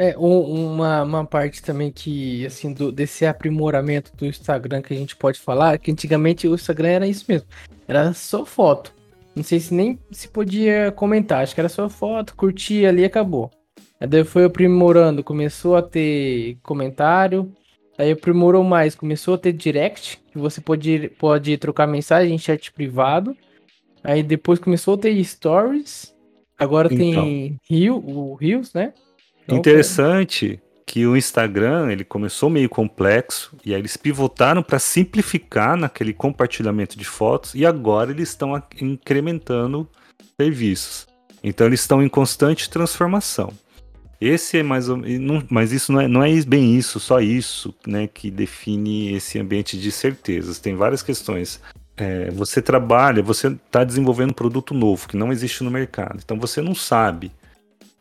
É, 0.00 0.16
uma, 0.16 1.02
uma 1.02 1.26
parte 1.26 1.60
também 1.60 1.90
que, 1.90 2.46
assim, 2.46 2.72
do, 2.72 2.92
desse 2.92 3.26
aprimoramento 3.26 4.12
do 4.16 4.26
Instagram 4.26 4.80
que 4.80 4.94
a 4.94 4.96
gente 4.96 5.16
pode 5.16 5.40
falar, 5.40 5.76
que 5.76 5.90
antigamente 5.90 6.46
o 6.46 6.54
Instagram 6.54 6.88
era 6.88 7.08
isso 7.08 7.24
mesmo, 7.28 7.48
era 7.88 8.14
só 8.14 8.46
foto. 8.46 8.94
Não 9.34 9.42
sei 9.42 9.58
se 9.58 9.74
nem 9.74 9.98
se 10.12 10.28
podia 10.28 10.92
comentar, 10.92 11.42
acho 11.42 11.52
que 11.52 11.60
era 11.60 11.68
só 11.68 11.88
foto, 11.88 12.36
curtia 12.36 12.90
ali 12.90 13.02
e 13.02 13.06
acabou. 13.06 13.50
Aí 13.98 14.06
daí 14.06 14.22
foi 14.22 14.44
aprimorando, 14.44 15.24
começou 15.24 15.74
a 15.74 15.82
ter 15.82 16.58
comentário, 16.62 17.52
aí 17.98 18.12
aprimorou 18.12 18.62
mais, 18.62 18.94
começou 18.94 19.34
a 19.34 19.38
ter 19.38 19.52
direct, 19.52 20.20
que 20.30 20.38
você 20.38 20.60
pode, 20.60 21.08
pode 21.18 21.58
trocar 21.58 21.88
mensagem 21.88 22.32
em 22.32 22.38
chat 22.38 22.70
privado. 22.70 23.36
Aí 24.04 24.22
depois 24.22 24.60
começou 24.60 24.94
a 24.94 24.98
ter 24.98 25.24
stories, 25.24 26.14
agora 26.56 26.86
então. 26.86 27.24
tem 27.24 27.58
Rio, 27.68 27.96
o 27.96 28.34
Rios, 28.34 28.72
né? 28.72 28.92
Interessante 29.56 30.60
que 30.88 31.06
o 31.06 31.16
Instagram 31.16 31.92
ele 31.92 32.02
começou 32.02 32.48
meio 32.48 32.68
complexo 32.68 33.54
e 33.64 33.74
aí 33.74 33.80
eles 33.80 33.96
pivotaram 33.96 34.62
para 34.62 34.78
simplificar 34.78 35.76
naquele 35.76 36.14
compartilhamento 36.14 36.96
de 36.96 37.04
fotos 37.04 37.54
e 37.54 37.66
agora 37.66 38.10
eles 38.10 38.30
estão 38.30 38.60
incrementando 38.80 39.86
serviços. 40.40 41.06
Então 41.44 41.66
eles 41.66 41.80
estão 41.80 42.02
em 42.02 42.08
constante 42.08 42.70
transformação. 42.70 43.52
Esse 44.20 44.58
é 44.58 44.62
mais 44.62 44.88
ou 44.88 44.98
mas 45.48 45.72
isso 45.72 45.92
não 45.92 46.00
é, 46.00 46.08
não 46.08 46.24
é 46.24 46.42
bem 46.42 46.74
isso, 46.76 46.98
só 46.98 47.20
isso, 47.20 47.72
né, 47.86 48.08
que 48.08 48.30
define 48.30 49.12
esse 49.12 49.38
ambiente 49.38 49.78
de 49.78 49.92
certezas. 49.92 50.58
Tem 50.58 50.74
várias 50.74 51.02
questões. 51.02 51.60
É, 51.96 52.30
você 52.30 52.62
trabalha, 52.62 53.22
você 53.22 53.48
está 53.48 53.84
desenvolvendo 53.84 54.30
um 54.30 54.34
produto 54.34 54.72
novo 54.72 55.06
que 55.06 55.16
não 55.16 55.30
existe 55.30 55.62
no 55.62 55.70
mercado. 55.70 56.18
Então 56.24 56.38
você 56.38 56.62
não 56.62 56.74
sabe 56.74 57.30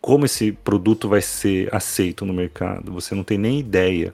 como 0.01 0.25
esse 0.25 0.51
produto 0.51 1.09
vai 1.09 1.21
ser 1.21 1.73
aceito 1.73 2.25
no 2.25 2.33
mercado. 2.33 2.91
Você 2.93 3.13
não 3.13 3.23
tem 3.23 3.37
nem 3.37 3.59
ideia. 3.59 4.13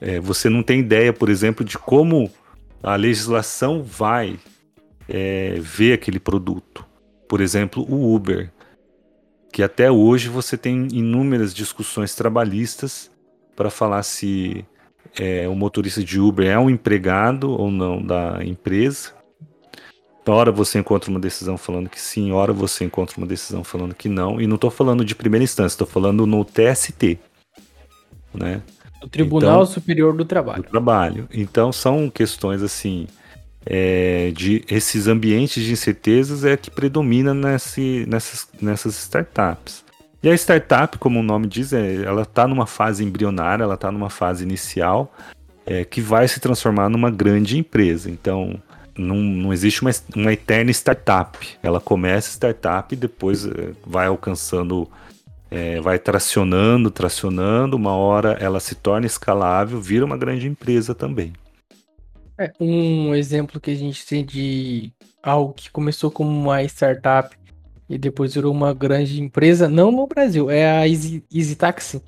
É, 0.00 0.18
você 0.18 0.48
não 0.48 0.62
tem 0.62 0.80
ideia, 0.80 1.12
por 1.12 1.28
exemplo, 1.28 1.64
de 1.64 1.78
como 1.78 2.30
a 2.82 2.96
legislação 2.96 3.82
vai 3.82 4.38
é, 5.08 5.54
ver 5.60 5.92
aquele 5.92 6.18
produto. 6.18 6.84
Por 7.28 7.40
exemplo, 7.40 7.86
o 7.88 8.14
Uber, 8.14 8.50
que 9.52 9.62
até 9.62 9.90
hoje 9.90 10.28
você 10.28 10.56
tem 10.56 10.88
inúmeras 10.92 11.54
discussões 11.54 12.14
trabalhistas 12.14 13.10
para 13.54 13.70
falar 13.70 14.02
se 14.02 14.64
é, 15.18 15.46
o 15.46 15.54
motorista 15.54 16.02
de 16.02 16.18
Uber 16.18 16.46
é 16.46 16.58
um 16.58 16.70
empregado 16.70 17.50
ou 17.50 17.70
não 17.70 18.02
da 18.02 18.44
empresa. 18.44 19.14
Hora 20.26 20.52
você 20.52 20.78
encontra 20.78 21.10
uma 21.10 21.18
decisão 21.18 21.58
falando 21.58 21.88
que 21.88 22.00
sim, 22.00 22.30
hora 22.30 22.52
você 22.52 22.84
encontra 22.84 23.18
uma 23.18 23.26
decisão 23.26 23.64
falando 23.64 23.94
que 23.94 24.08
não. 24.08 24.40
E 24.40 24.46
não 24.46 24.54
estou 24.54 24.70
falando 24.70 25.04
de 25.04 25.14
primeira 25.14 25.42
instância, 25.42 25.74
estou 25.74 25.86
falando 25.86 26.26
no 26.26 26.44
TST. 26.44 27.18
Né? 28.32 28.62
O 29.02 29.08
Tribunal 29.08 29.62
então, 29.62 29.66
Superior 29.66 30.14
do 30.14 30.24
Trabalho. 30.24 30.62
Do 30.62 30.68
trabalho. 30.68 31.28
Então 31.32 31.72
são 31.72 32.08
questões 32.08 32.62
assim. 32.62 33.06
É, 33.64 34.32
de 34.34 34.64
esses 34.68 35.06
ambientes 35.06 35.62
de 35.62 35.70
incertezas 35.70 36.44
é 36.44 36.56
que 36.56 36.68
predomina 36.68 37.32
nesse, 37.32 38.04
nessas, 38.08 38.48
nessas 38.60 38.98
startups. 38.98 39.84
E 40.20 40.28
a 40.28 40.34
startup, 40.34 40.98
como 40.98 41.20
o 41.20 41.22
nome 41.22 41.46
diz, 41.46 41.72
é, 41.72 42.02
ela 42.02 42.22
está 42.22 42.46
numa 42.46 42.66
fase 42.66 43.04
embrionária, 43.04 43.62
ela 43.62 43.74
está 43.74 43.90
numa 43.92 44.10
fase 44.10 44.42
inicial 44.42 45.12
é, 45.66 45.84
que 45.84 46.00
vai 46.00 46.26
se 46.28 46.40
transformar 46.40 46.88
numa 46.88 47.10
grande 47.10 47.58
empresa. 47.58 48.10
Então, 48.10 48.60
não, 48.96 49.16
não 49.16 49.52
existe 49.52 49.82
uma, 49.82 49.90
uma 50.14 50.32
eterna 50.32 50.70
startup. 50.70 51.38
Ela 51.62 51.80
começa 51.80 52.30
startup 52.30 52.94
e 52.94 52.96
depois 52.96 53.46
eh, 53.46 53.72
vai 53.86 54.06
alcançando, 54.06 54.88
é, 55.50 55.80
vai 55.80 55.98
tracionando, 55.98 56.90
tracionando. 56.90 57.76
Uma 57.76 57.94
hora 57.96 58.36
ela 58.40 58.60
se 58.60 58.74
torna 58.74 59.06
escalável, 59.06 59.80
vira 59.80 60.04
uma 60.04 60.16
grande 60.16 60.46
empresa 60.46 60.94
também. 60.94 61.32
É, 62.38 62.50
um 62.60 63.14
exemplo 63.14 63.60
que 63.60 63.70
a 63.70 63.76
gente 63.76 64.06
tem 64.06 64.24
de 64.24 64.92
algo 65.22 65.52
que 65.52 65.70
começou 65.70 66.10
como 66.10 66.30
uma 66.30 66.62
startup 66.64 67.36
e 67.88 67.98
depois 67.98 68.34
virou 68.34 68.52
uma 68.52 68.72
grande 68.72 69.20
empresa, 69.20 69.68
não 69.68 69.92
no 69.92 70.06
Brasil, 70.06 70.50
é 70.50 70.78
a 70.78 70.88
Easy, 70.88 71.22
Easy 71.32 71.54
Taxi. 71.54 72.02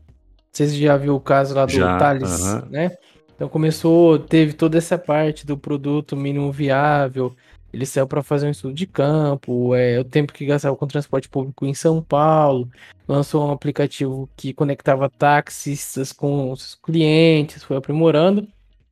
Vocês 0.51 0.75
já 0.75 0.97
viu 0.97 1.15
o 1.15 1.21
caso 1.21 1.55
lá 1.55 1.67
do 1.67 1.73
já, 1.73 1.99
Thales, 1.99 2.41
uh 2.41 2.45
-huh. 2.45 2.71
né? 2.71 2.97
Então 3.35 3.49
começou, 3.49 4.19
teve 4.19 4.53
toda 4.53 4.79
essa 4.79 4.97
parte 4.97 5.45
do 5.47 5.59
produto 5.59 6.17
mínimo 6.17 6.53
viável. 6.53 7.35
Ele 7.73 7.85
saiu 7.85 8.07
para 8.07 8.23
fazer 8.23 8.47
um 8.47 8.51
estudo 8.51 8.73
de 8.73 8.87
campo, 8.87 9.75
é, 9.75 9.99
o 9.99 10.05
tempo 10.05 10.33
que 10.33 10.47
gastava 10.47 10.77
com 10.77 10.87
transporte 10.87 11.29
público 11.29 11.67
em 11.67 11.75
São 11.75 12.01
Paulo. 12.01 12.71
Lançou 13.09 13.49
um 13.49 13.51
aplicativo 13.51 14.29
que 14.37 14.55
conectava 14.55 15.11
taxistas 15.11 16.13
com 16.13 16.53
os 16.53 16.77
clientes, 16.77 17.65
foi 17.65 17.77
aprimorando, 17.77 18.47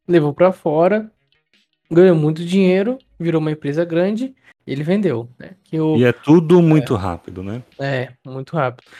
levou 0.08 0.34
para 0.34 0.50
fora, 0.50 1.08
ganhou 1.88 2.16
muito 2.16 2.44
dinheiro, 2.44 2.98
virou 3.20 3.40
uma 3.40 3.52
empresa 3.52 3.84
grande, 3.84 4.34
ele 4.66 4.82
vendeu, 4.82 5.28
né? 5.38 5.52
O, 5.74 5.96
e 5.96 6.04
é 6.04 6.12
tudo 6.12 6.60
muito 6.60 6.94
é, 6.94 6.98
rápido, 6.98 7.42
né? 7.42 7.62
É, 7.78 8.08
muito 8.26 8.56
rápido. 8.56 8.90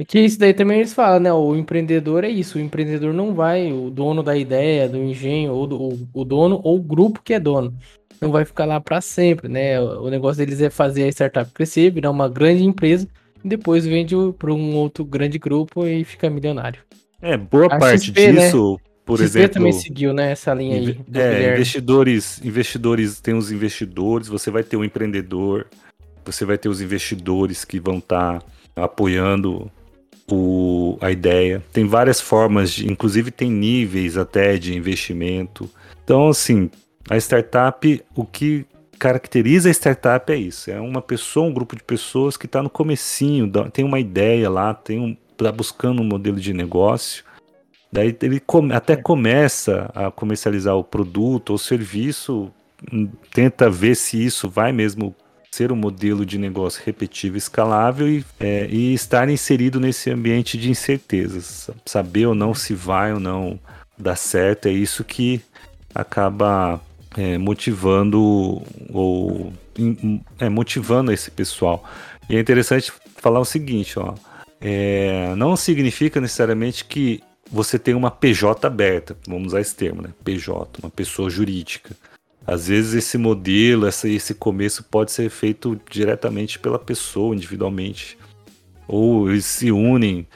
E 0.00 0.04
que 0.06 0.18
isso 0.18 0.38
daí 0.38 0.54
também 0.54 0.78
eles 0.78 0.94
falam, 0.94 1.20
né? 1.20 1.30
O 1.30 1.54
empreendedor 1.54 2.24
é 2.24 2.28
isso, 2.30 2.56
o 2.56 2.60
empreendedor 2.60 3.12
não 3.12 3.34
vai, 3.34 3.70
o 3.70 3.90
dono 3.90 4.22
da 4.22 4.34
ideia, 4.34 4.88
do 4.88 4.96
engenho, 4.96 5.52
ou 5.52 5.66
do, 5.66 5.76
o, 5.78 6.08
o 6.14 6.24
dono, 6.24 6.58
ou 6.64 6.78
o 6.78 6.82
grupo 6.82 7.20
que 7.22 7.34
é 7.34 7.38
dono, 7.38 7.76
não 8.18 8.30
vai 8.30 8.46
ficar 8.46 8.64
lá 8.64 8.80
para 8.80 9.02
sempre, 9.02 9.46
né? 9.46 9.78
O 9.78 10.08
negócio 10.08 10.38
deles 10.38 10.58
é 10.62 10.70
fazer 10.70 11.04
a 11.04 11.08
startup 11.08 11.52
crescer, 11.52 11.90
virar 11.90 12.10
uma 12.10 12.30
grande 12.30 12.64
empresa, 12.64 13.06
e 13.44 13.48
depois 13.48 13.84
vende 13.84 14.14
para 14.38 14.50
um 14.54 14.74
outro 14.74 15.04
grande 15.04 15.38
grupo 15.38 15.86
e 15.86 16.02
fica 16.02 16.30
milionário. 16.30 16.80
É, 17.20 17.36
boa 17.36 17.66
a 17.66 17.78
parte 17.78 18.06
XP, 18.06 18.32
né? 18.32 18.44
disso, 18.44 18.72
né? 18.72 18.90
por 19.04 19.18
XP 19.18 19.24
exemplo. 19.24 19.52
também 19.52 19.72
seguiu, 19.72 20.14
né, 20.14 20.32
essa 20.32 20.54
linha 20.54 20.76
aí. 20.76 20.98
É, 21.12 21.52
investidores, 21.52 22.42
investidores, 22.42 23.20
tem 23.20 23.34
os 23.34 23.52
investidores, 23.52 24.28
você 24.28 24.50
vai 24.50 24.62
ter 24.62 24.78
o 24.78 24.80
um 24.80 24.84
empreendedor, 24.84 25.66
você 26.24 26.46
vai 26.46 26.56
ter 26.56 26.70
os 26.70 26.80
investidores 26.80 27.66
que 27.66 27.78
vão 27.78 27.98
estar 27.98 28.38
tá 28.74 28.84
apoiando 28.84 29.70
o, 30.34 30.98
a 31.00 31.10
ideia. 31.10 31.62
Tem 31.72 31.86
várias 31.86 32.20
formas, 32.20 32.72
de, 32.72 32.90
inclusive 32.90 33.30
tem 33.30 33.50
níveis 33.50 34.16
até 34.16 34.56
de 34.56 34.76
investimento. 34.76 35.70
Então, 36.04 36.28
assim, 36.28 36.70
a 37.08 37.16
startup, 37.16 38.02
o 38.14 38.24
que 38.24 38.66
caracteriza 38.98 39.68
a 39.68 39.72
startup 39.72 40.30
é 40.32 40.36
isso. 40.36 40.70
É 40.70 40.80
uma 40.80 41.00
pessoa, 41.00 41.46
um 41.46 41.52
grupo 41.52 41.74
de 41.74 41.82
pessoas 41.82 42.36
que 42.36 42.46
está 42.46 42.62
no 42.62 42.70
comecinho, 42.70 43.50
tem 43.72 43.84
uma 43.84 43.98
ideia 43.98 44.50
lá, 44.50 44.74
tem 44.74 45.00
um, 45.00 45.16
tá 45.36 45.50
buscando 45.50 46.02
um 46.02 46.04
modelo 46.04 46.38
de 46.38 46.52
negócio. 46.52 47.24
Daí 47.92 48.16
ele 48.22 48.38
come, 48.38 48.72
até 48.72 48.94
começa 48.94 49.90
a 49.94 50.10
comercializar 50.10 50.76
o 50.76 50.84
produto 50.84 51.50
ou 51.50 51.58
serviço, 51.58 52.52
hum, 52.92 53.08
tenta 53.32 53.68
ver 53.68 53.96
se 53.96 54.22
isso 54.24 54.48
vai 54.48 54.70
mesmo 54.70 55.14
ser 55.50 55.72
um 55.72 55.76
modelo 55.76 56.24
de 56.24 56.38
negócio 56.38 56.82
repetível, 56.84 57.36
escalável 57.36 58.08
e, 58.08 58.24
é, 58.38 58.66
e 58.70 58.94
estar 58.94 59.28
inserido 59.28 59.80
nesse 59.80 60.10
ambiente 60.10 60.56
de 60.56 60.70
incertezas. 60.70 61.70
Saber 61.84 62.26
ou 62.26 62.34
não 62.34 62.54
se 62.54 62.74
vai 62.74 63.12
ou 63.12 63.20
não 63.20 63.58
dar 63.98 64.16
certo, 64.16 64.68
é 64.68 64.72
isso 64.72 65.04
que 65.04 65.40
acaba 65.94 66.80
é, 67.16 67.36
motivando 67.36 68.62
ou 68.90 69.52
é, 70.38 70.48
motivando 70.48 71.12
esse 71.12 71.30
pessoal. 71.30 71.84
E 72.28 72.36
é 72.36 72.40
interessante 72.40 72.92
falar 73.16 73.40
o 73.40 73.44
seguinte, 73.44 73.98
ó, 73.98 74.14
é, 74.60 75.34
não 75.36 75.56
significa 75.56 76.20
necessariamente 76.20 76.84
que 76.84 77.20
você 77.50 77.78
tem 77.78 77.94
uma 77.94 78.10
PJ 78.10 78.64
aberta, 78.64 79.16
vamos 79.26 79.48
usar 79.48 79.60
esse 79.60 79.74
termo, 79.74 80.02
né? 80.02 80.10
PJ, 80.22 80.78
uma 80.80 80.90
pessoa 80.90 81.28
jurídica. 81.28 81.90
Às 82.50 82.66
vezes 82.66 82.94
esse 82.94 83.16
modelo, 83.16 83.86
essa, 83.86 84.08
esse 84.08 84.34
começo 84.34 84.82
pode 84.82 85.12
ser 85.12 85.30
feito 85.30 85.80
diretamente 85.88 86.58
pela 86.58 86.80
pessoa, 86.80 87.32
individualmente. 87.32 88.18
Ou 88.88 89.30
eles 89.30 89.44
se 89.44 89.70
unem, 89.70 90.26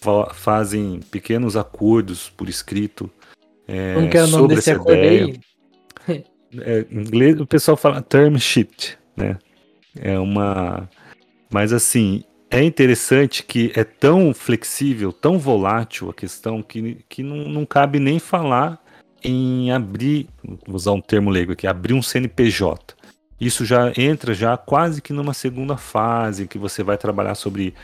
fa 0.00 0.32
fazem 0.32 1.00
pequenos 1.10 1.56
acordos 1.56 2.30
por 2.30 2.48
escrito 2.48 3.10
é, 3.66 3.96
Não 3.96 4.08
quer 4.08 4.28
sobre 4.28 4.56
essa 4.56 4.70
ideia. 4.70 5.34
É, 6.56 6.86
em 6.88 7.00
inglês 7.00 7.40
o 7.40 7.46
pessoal 7.46 7.76
fala 7.76 8.00
term 8.00 8.36
sheet, 8.36 8.96
né? 9.16 9.36
É 9.98 10.16
uma... 10.16 10.88
Mas 11.52 11.72
assim, 11.72 12.22
é 12.48 12.62
interessante 12.62 13.42
que 13.42 13.72
é 13.74 13.82
tão 13.82 14.32
flexível, 14.32 15.12
tão 15.12 15.40
volátil 15.40 16.08
a 16.08 16.14
questão 16.14 16.62
que, 16.62 16.98
que 17.08 17.24
não, 17.24 17.48
não 17.48 17.66
cabe 17.66 17.98
nem 17.98 18.20
falar 18.20 18.80
em 19.24 19.70
abrir, 19.70 20.28
vou 20.66 20.76
usar 20.76 20.92
um 20.92 21.00
termo 21.00 21.30
leigo 21.30 21.52
aqui, 21.52 21.66
abrir 21.66 21.94
um 21.94 22.02
CNPJ. 22.02 22.94
Isso 23.40 23.64
já 23.64 23.92
entra 23.96 24.34
já 24.34 24.56
quase 24.56 25.02
que 25.02 25.12
numa 25.12 25.34
segunda 25.34 25.76
fase, 25.76 26.46
que 26.46 26.58
você 26.58 26.82
vai 26.82 26.96
trabalhar 26.96 27.34
sobre 27.34 27.74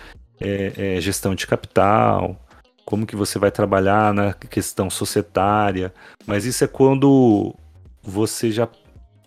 é, 0.41 0.97
é, 0.97 1.01
gestão 1.01 1.35
de 1.35 1.47
capital, 1.47 2.37
como 2.85 3.07
que 3.07 3.17
você 3.17 3.39
vai 3.39 3.51
trabalhar 3.51 4.13
na 4.13 4.33
questão 4.33 4.91
societária, 4.91 5.93
mas 6.27 6.45
isso 6.45 6.65
é 6.65 6.69
quando 6.69 7.55
você 8.03 8.51
já 8.51 8.69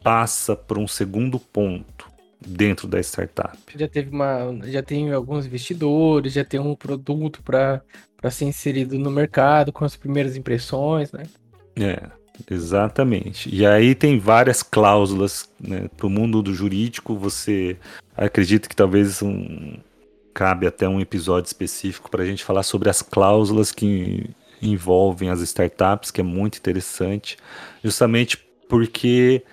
passa 0.04 0.56
para 0.56 0.80
um 0.80 0.88
segundo 0.88 1.40
ponto 1.40 2.12
dentro 2.46 2.88
da 2.88 3.00
startup. 3.00 3.58
Já 3.76 3.88
teve 3.88 4.10
uma, 4.10 4.60
já 4.64 4.84
tem 4.84 5.12
alguns 5.12 5.46
investidores, 5.46 6.34
já 6.34 6.44
tem 6.44 6.60
um 6.60 6.76
produto 6.76 7.42
para 7.42 7.82
ser 8.30 8.46
inserido 8.46 9.00
no 9.00 9.10
mercado 9.10 9.72
com 9.72 9.86
as 9.86 9.96
primeiras 9.96 10.36
impressões, 10.36 11.12
né? 11.12 11.24
É, 11.76 12.04
exatamente. 12.50 13.54
E 13.54 13.66
aí 13.66 13.96
tem 13.96 14.20
várias 14.20 14.64
cláusulas, 14.64 15.50
né? 15.60 15.90
Para 15.96 16.08
o 16.08 16.10
mundo 16.10 16.42
do 16.42 16.54
jurídico, 16.54 17.16
você 17.16 17.78
acredita 18.16 18.70
que 18.70 18.76
talvez 18.76 19.22
um, 19.22 19.78
cabe 20.34 20.66
até 20.68 20.88
um 20.88 21.00
episódio 21.00 21.48
específico 21.48 22.10
para 22.10 22.24
a 22.24 22.26
gente 22.26 22.44
falar 22.44 22.64
sobre 22.64 22.90
as 22.90 23.02
cláusulas 23.02 23.72
que 23.72 24.30
envolvem 24.62 25.30
as 25.30 25.42
startups, 25.42 26.10
que 26.10 26.22
é 26.22 26.24
muito 26.24 26.58
interessante, 26.58 27.38
justamente 27.84 28.38
porque 28.68 29.44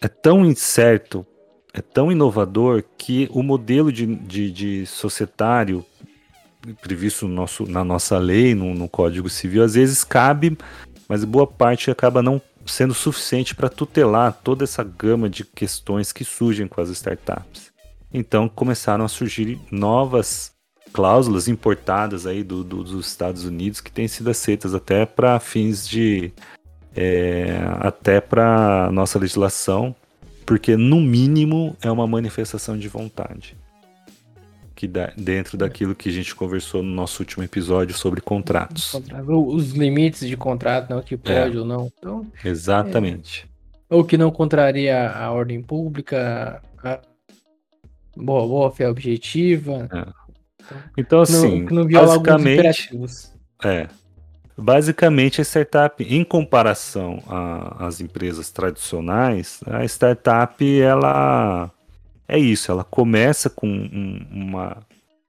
é 0.00 0.08
tão 0.08 0.44
incerto, 0.44 1.26
é 1.74 1.80
tão 1.80 2.10
inovador 2.10 2.82
que 2.96 3.28
o 3.32 3.42
modelo 3.42 3.92
de, 3.92 4.06
de, 4.06 4.50
de 4.50 4.86
societário 4.86 5.84
previsto 6.80 7.26
no 7.26 7.34
nosso, 7.34 7.66
na 7.66 7.84
nossa 7.84 8.18
lei, 8.18 8.54
no, 8.54 8.72
no 8.72 8.88
Código 8.88 9.28
Civil, 9.28 9.64
às 9.64 9.74
vezes 9.74 10.04
cabe, 10.04 10.56
mas 11.12 11.24
boa 11.24 11.46
parte 11.46 11.90
acaba 11.90 12.22
não 12.22 12.40
sendo 12.64 12.94
suficiente 12.94 13.54
para 13.54 13.68
tutelar 13.68 14.32
toda 14.32 14.64
essa 14.64 14.82
gama 14.82 15.28
de 15.28 15.44
questões 15.44 16.10
que 16.10 16.24
surgem 16.24 16.66
com 16.66 16.80
as 16.80 16.88
startups. 16.88 17.70
Então 18.10 18.48
começaram 18.48 19.04
a 19.04 19.08
surgir 19.08 19.60
novas 19.70 20.52
cláusulas 20.90 21.48
importadas 21.48 22.26
aí 22.26 22.42
do, 22.42 22.64
do, 22.64 22.82
dos 22.82 23.08
Estados 23.08 23.44
Unidos 23.44 23.78
que 23.78 23.92
têm 23.92 24.08
sido 24.08 24.30
aceitas 24.30 24.74
até 24.74 25.04
para 25.04 25.38
fins 25.38 25.86
de 25.86 26.32
é, 26.96 27.58
até 27.80 28.18
para 28.18 28.90
nossa 28.90 29.18
legislação, 29.18 29.94
porque 30.46 30.78
no 30.78 30.98
mínimo 30.98 31.76
é 31.82 31.90
uma 31.90 32.06
manifestação 32.06 32.78
de 32.78 32.88
vontade 32.88 33.54
que 34.82 34.88
dá, 34.88 35.12
dentro 35.16 35.56
daquilo 35.56 35.94
que 35.94 36.08
a 36.08 36.12
gente 36.12 36.34
conversou 36.34 36.82
no 36.82 36.90
nosso 36.90 37.22
último 37.22 37.44
episódio 37.44 37.96
sobre 37.96 38.20
contratos. 38.20 39.00
Os 39.28 39.70
limites 39.70 40.26
de 40.26 40.36
contrato, 40.36 40.90
não, 40.90 40.96
né, 40.96 41.04
que 41.06 41.16
pode 41.16 41.56
é. 41.56 41.60
ou 41.60 41.64
não. 41.64 41.92
Então, 41.96 42.26
Exatamente. 42.44 43.48
É, 43.88 43.94
ou 43.94 44.02
que 44.04 44.16
não 44.16 44.32
contraria 44.32 45.08
a 45.08 45.30
ordem 45.30 45.62
pública, 45.62 46.60
a 46.82 46.98
boa, 48.16 48.44
boa 48.44 48.72
fé 48.72 48.88
objetiva. 48.88 49.88
É. 49.92 50.74
Então, 50.98 51.20
assim, 51.20 51.62
não, 51.62 51.84
não 51.84 51.86
basicamente, 51.86 52.90
é, 53.62 53.86
basicamente 54.58 55.40
a 55.40 55.44
startup, 55.44 56.02
em 56.02 56.24
comparação 56.24 57.22
às 57.78 58.00
empresas 58.00 58.50
tradicionais, 58.50 59.60
a 59.64 59.84
startup 59.84 60.80
ela 60.80 61.70
é 62.32 62.38
isso, 62.38 62.72
ela 62.72 62.82
começa 62.82 63.50
com 63.50 63.68
um, 63.68 64.26
uma. 64.30 64.78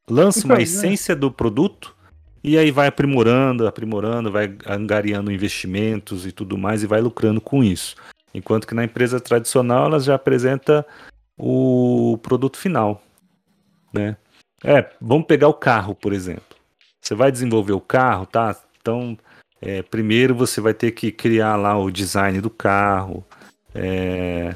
lança 0.09 0.45
uma 0.45 0.53
então, 0.53 0.57
né? 0.57 0.63
essência 0.63 1.13
do 1.13 1.29
produto 1.29 1.93
e 2.41 2.57
aí 2.57 2.71
vai 2.71 2.87
aprimorando, 2.87 3.67
aprimorando, 3.67 4.31
vai 4.31 4.55
angariando 4.65 5.29
investimentos 5.29 6.25
e 6.25 6.31
tudo 6.31 6.57
mais 6.57 6.81
e 6.81 6.87
vai 6.87 7.01
lucrando 7.01 7.41
com 7.41 7.61
isso. 7.61 7.97
Enquanto 8.33 8.65
que 8.65 8.73
na 8.73 8.85
empresa 8.85 9.19
tradicional 9.19 9.87
ela 9.87 9.99
já 9.99 10.15
apresenta 10.15 10.85
o 11.37 12.17
produto 12.23 12.57
final, 12.57 13.03
né? 13.93 14.15
É, 14.63 14.89
vamos 15.01 15.27
pegar 15.27 15.49
o 15.49 15.53
carro, 15.53 15.93
por 15.93 16.13
exemplo. 16.13 16.55
Você 17.01 17.13
vai 17.13 17.33
desenvolver 17.33 17.73
o 17.73 17.81
carro, 17.81 18.25
tá? 18.25 18.55
Então, 18.79 19.17
é, 19.61 19.81
primeiro 19.81 20.33
você 20.33 20.61
vai 20.61 20.73
ter 20.73 20.91
que 20.91 21.11
criar 21.11 21.57
lá 21.57 21.77
o 21.77 21.91
design 21.91 22.39
do 22.39 22.49
carro, 22.49 23.25
é, 23.75 24.55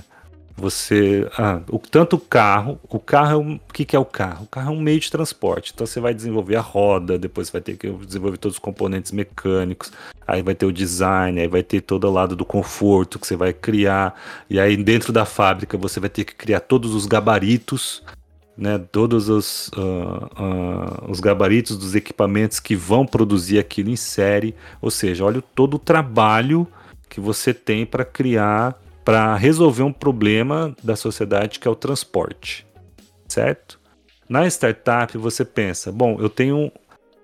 você. 0.57 1.29
Ah, 1.37 1.61
o, 1.69 1.77
tanto 1.77 2.15
o 2.15 2.19
carro. 2.19 2.79
O 2.89 2.99
carro 2.99 3.31
é 3.31 3.37
um, 3.37 3.55
o 3.55 3.73
que, 3.73 3.85
que 3.85 3.95
é 3.95 3.99
o 3.99 4.05
carro? 4.05 4.45
O 4.45 4.47
carro 4.47 4.73
é 4.73 4.75
um 4.75 4.81
meio 4.81 4.99
de 4.99 5.11
transporte. 5.11 5.71
Então 5.73 5.85
você 5.85 5.99
vai 5.99 6.13
desenvolver 6.13 6.55
a 6.55 6.61
roda, 6.61 7.17
depois 7.17 7.49
vai 7.49 7.61
ter 7.61 7.77
que 7.77 7.89
desenvolver 7.89 8.37
todos 8.37 8.55
os 8.55 8.59
componentes 8.59 9.11
mecânicos, 9.11 9.91
aí 10.27 10.41
vai 10.41 10.55
ter 10.55 10.65
o 10.65 10.71
design, 10.71 11.39
aí 11.39 11.47
vai 11.47 11.61
ter 11.61 11.81
todo 11.81 12.07
o 12.07 12.11
lado 12.11 12.35
do 12.35 12.43
conforto 12.43 13.19
que 13.19 13.27
você 13.27 13.35
vai 13.35 13.53
criar. 13.53 14.19
E 14.49 14.59
aí 14.59 14.75
dentro 14.75 15.13
da 15.13 15.25
fábrica 15.25 15.77
você 15.77 15.99
vai 15.99 16.09
ter 16.09 16.25
que 16.25 16.33
criar 16.35 16.61
todos 16.61 16.95
os 16.95 17.05
gabaritos. 17.05 18.03
Né, 18.59 18.79
todos 18.91 19.29
os, 19.29 19.67
uh, 19.77 20.25
uh, 20.35 21.11
os 21.11 21.19
gabaritos 21.19 21.77
dos 21.77 21.93
equipamentos 21.93 22.59
que 22.59 22.75
vão 22.75 23.05
produzir 23.05 23.59
aquilo 23.59 23.91
em 23.91 23.95
série, 23.95 24.55
ou 24.81 24.89
seja, 24.89 25.23
olha 25.23 25.43
todo 25.53 25.75
o 25.75 25.79
trabalho 25.79 26.67
que 27.07 27.19
você 27.19 27.53
tem 27.53 27.85
para 27.85 28.03
criar 28.03 28.75
para 29.07 29.37
resolver 29.37 29.83
um 29.83 29.93
problema 29.93 30.75
da 30.83 30.93
sociedade 30.93 31.61
que 31.61 31.67
é 31.69 31.71
o 31.71 31.75
transporte, 31.75 32.67
certo? 33.25 33.79
Na 34.27 34.45
startup 34.47 35.17
você 35.17 35.45
pensa, 35.45 35.93
bom, 35.93 36.17
eu 36.19 36.29
tenho 36.29 36.69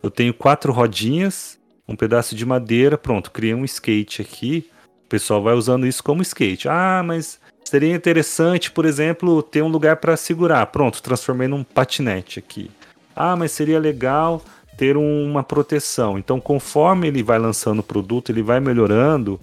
eu 0.01 0.09
tenho 0.09 0.33
quatro 0.33 0.71
rodinhas, 0.71 1.59
um 1.85 1.93
pedaço 1.93 2.35
de 2.35 2.45
madeira, 2.45 2.97
pronto, 2.97 3.31
criei 3.31 3.53
um 3.53 3.65
skate 3.65 4.21
aqui. 4.21 4.65
O 5.03 5.09
pessoal 5.09 5.43
vai 5.43 5.55
usando 5.55 5.85
isso 5.85 6.01
como 6.01 6.21
skate. 6.21 6.69
Ah, 6.69 7.03
mas 7.05 7.37
seria 7.65 7.93
interessante, 7.93 8.71
por 8.71 8.85
exemplo, 8.85 9.43
ter 9.43 9.61
um 9.61 9.67
lugar 9.67 9.97
para 9.97 10.15
segurar. 10.15 10.65
Pronto, 10.67 11.03
transformei 11.03 11.49
num 11.49 11.65
patinete 11.65 12.39
aqui. 12.39 12.71
Ah, 13.13 13.36
mas 13.36 13.51
seria 13.51 13.77
legal 13.77 14.41
ter 14.77 14.95
uma 14.95 15.43
proteção. 15.43 16.17
Então, 16.17 16.39
conforme 16.39 17.10
ele 17.10 17.21
vai 17.21 17.38
lançando 17.38 17.79
o 17.79 17.84
produto, 17.84 18.31
ele 18.31 18.41
vai 18.41 18.62
melhorando, 18.62 19.38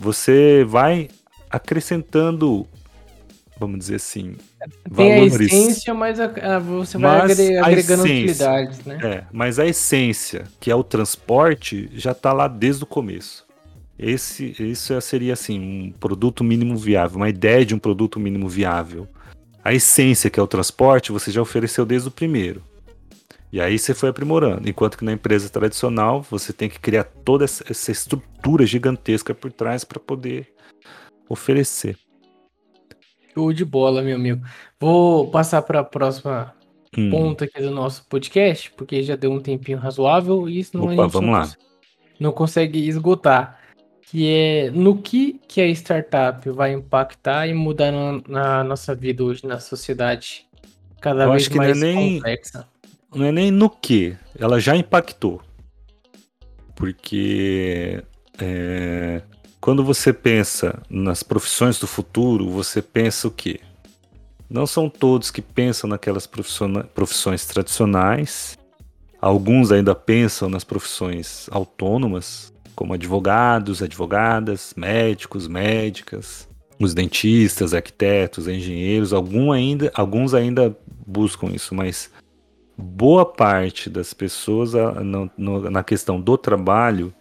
você 0.00 0.64
vai 0.64 1.08
acrescentando, 1.56 2.66
vamos 3.58 3.78
dizer 3.78 3.96
assim, 3.96 4.36
tem 4.94 5.26
valores. 5.26 5.40
a 5.40 5.44
essência, 5.44 5.94
mas 5.94 6.20
a, 6.20 6.24
a, 6.24 6.58
você 6.58 6.98
vai 6.98 7.18
mas 7.18 7.40
agregando 7.40 8.06
essência, 8.06 8.50
utilidades, 8.50 8.84
né? 8.84 9.00
É, 9.02 9.24
mas 9.32 9.58
a 9.58 9.66
essência, 9.66 10.44
que 10.60 10.70
é 10.70 10.74
o 10.74 10.84
transporte, 10.84 11.90
já 11.94 12.12
está 12.12 12.32
lá 12.32 12.48
desde 12.48 12.84
o 12.84 12.86
começo. 12.86 13.46
Esse, 13.98 14.54
isso 14.58 14.98
seria 15.00 15.32
assim, 15.32 15.58
um 15.58 15.92
produto 15.92 16.44
mínimo 16.44 16.76
viável, 16.76 17.16
uma 17.16 17.28
ideia 17.28 17.64
de 17.64 17.74
um 17.74 17.78
produto 17.78 18.20
mínimo 18.20 18.48
viável. 18.48 19.08
A 19.64 19.72
essência, 19.72 20.30
que 20.30 20.38
é 20.38 20.42
o 20.42 20.46
transporte, 20.46 21.10
você 21.10 21.30
já 21.30 21.40
ofereceu 21.40 21.84
desde 21.84 22.08
o 22.08 22.10
primeiro. 22.10 22.62
E 23.50 23.60
aí 23.60 23.78
você 23.78 23.94
foi 23.94 24.10
aprimorando. 24.10 24.68
Enquanto 24.68 24.98
que 24.98 25.04
na 25.04 25.12
empresa 25.12 25.48
tradicional, 25.48 26.20
você 26.30 26.52
tem 26.52 26.68
que 26.68 26.78
criar 26.78 27.04
toda 27.04 27.44
essa 27.44 27.90
estrutura 27.90 28.66
gigantesca 28.66 29.34
por 29.34 29.50
trás 29.50 29.82
para 29.82 29.98
poder 29.98 30.46
oferecer. 31.28 31.96
Show 33.34 33.52
de 33.52 33.64
bola, 33.64 34.02
meu 34.02 34.16
amigo. 34.16 34.42
Vou 34.80 35.30
passar 35.30 35.62
para 35.62 35.80
a 35.80 35.84
próxima 35.84 36.54
hum. 36.96 37.10
ponta 37.10 37.44
aqui 37.44 37.60
do 37.60 37.70
nosso 37.70 38.06
podcast, 38.08 38.70
porque 38.72 39.02
já 39.02 39.16
deu 39.16 39.30
um 39.30 39.40
tempinho 39.40 39.78
razoável 39.78 40.48
e 40.48 40.60
isso 40.60 40.76
não, 40.76 40.84
Opa, 40.84 41.06
vamos 41.06 41.30
não, 41.30 41.32
lá. 41.32 41.52
não 42.18 42.32
consegue 42.32 42.88
esgotar. 42.88 43.60
Que 44.08 44.30
é 44.30 44.70
no 44.70 44.96
que, 44.96 45.40
que 45.48 45.60
a 45.60 45.66
startup 45.68 46.48
vai 46.50 46.72
impactar 46.72 47.48
e 47.48 47.52
mudar 47.52 47.90
na, 47.90 48.22
na 48.28 48.64
nossa 48.64 48.94
vida 48.94 49.24
hoje, 49.24 49.44
na 49.44 49.58
sociedade 49.58 50.46
cada 51.00 51.24
Eu 51.24 51.32
vez 51.32 51.48
mais 51.48 51.78
não 51.78 51.86
é 51.88 51.92
nem, 51.92 52.14
complexa. 52.16 52.68
Não 53.14 53.26
é 53.26 53.32
nem 53.32 53.50
no 53.50 53.68
que, 53.68 54.16
ela 54.38 54.60
já 54.60 54.76
impactou. 54.76 55.42
Porque 56.74 58.02
é, 58.40 59.22
quando 59.66 59.82
você 59.82 60.12
pensa 60.12 60.80
nas 60.88 61.24
profissões 61.24 61.76
do 61.76 61.88
futuro, 61.88 62.48
você 62.48 62.80
pensa 62.80 63.26
o 63.26 63.32
quê? 63.32 63.58
Não 64.48 64.64
são 64.64 64.88
todos 64.88 65.28
que 65.32 65.42
pensam 65.42 65.90
naquelas 65.90 66.24
profissões 66.24 67.44
tradicionais. 67.46 68.56
Alguns 69.20 69.72
ainda 69.72 69.92
pensam 69.92 70.48
nas 70.48 70.62
profissões 70.62 71.48
autônomas, 71.50 72.52
como 72.76 72.94
advogados, 72.94 73.82
advogadas, 73.82 74.72
médicos, 74.76 75.48
médicas, 75.48 76.48
os 76.78 76.94
dentistas, 76.94 77.74
arquitetos, 77.74 78.46
engenheiros. 78.46 79.12
Algum 79.12 79.50
ainda, 79.50 79.90
alguns 79.96 80.32
ainda 80.32 80.78
buscam 81.04 81.48
isso, 81.48 81.74
mas 81.74 82.08
boa 82.78 83.26
parte 83.26 83.90
das 83.90 84.14
pessoas 84.14 84.74
na 85.36 85.82
questão 85.82 86.20
do 86.20 86.38
trabalho, 86.38 87.12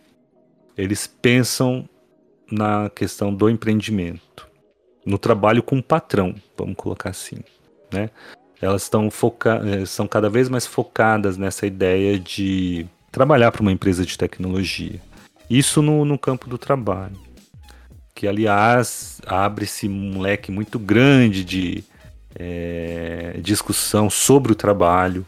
eles 0.78 1.08
pensam 1.08 1.90
na 2.52 2.90
questão 2.90 3.34
do 3.34 3.50
empreendimento, 3.50 4.48
no 5.06 5.18
trabalho 5.18 5.64
com 5.64 5.78
o 5.78 5.84
patrão, 5.84 6.36
vamos 6.58 6.76
colocar 6.76 7.10
assim, 7.10 7.38
né? 7.92 8.10
Elas 8.62 8.84
estão 8.84 9.12
foca 9.12 9.62
eh, 9.66 9.86
são 9.86 10.08
cada 10.08 10.30
vez 10.30 10.50
mais 10.50 10.66
focadas 10.66 11.38
nessa 11.38 11.68
ideia 11.68 12.18
de 12.18 12.86
trabalhar 13.12 13.52
para 13.52 13.62
uma 13.62 13.72
empresa 13.72 14.06
de 14.06 14.18
tecnologia. 14.18 15.00
Isso 15.50 15.82
no, 15.82 16.04
no 16.06 16.18
campo 16.18 16.50
do 16.50 16.58
trabalho. 16.58 17.18
Que, 18.14 18.28
aliás, 18.28 19.22
abre-se 19.28 19.88
um 19.88 20.20
leque 20.20 20.52
muito 20.52 20.80
grande 20.80 21.44
de 21.44 21.84
é, 22.34 23.40
discussão 23.42 24.10
sobre 24.10 24.52
o 24.52 24.56
trabalho. 24.56 25.26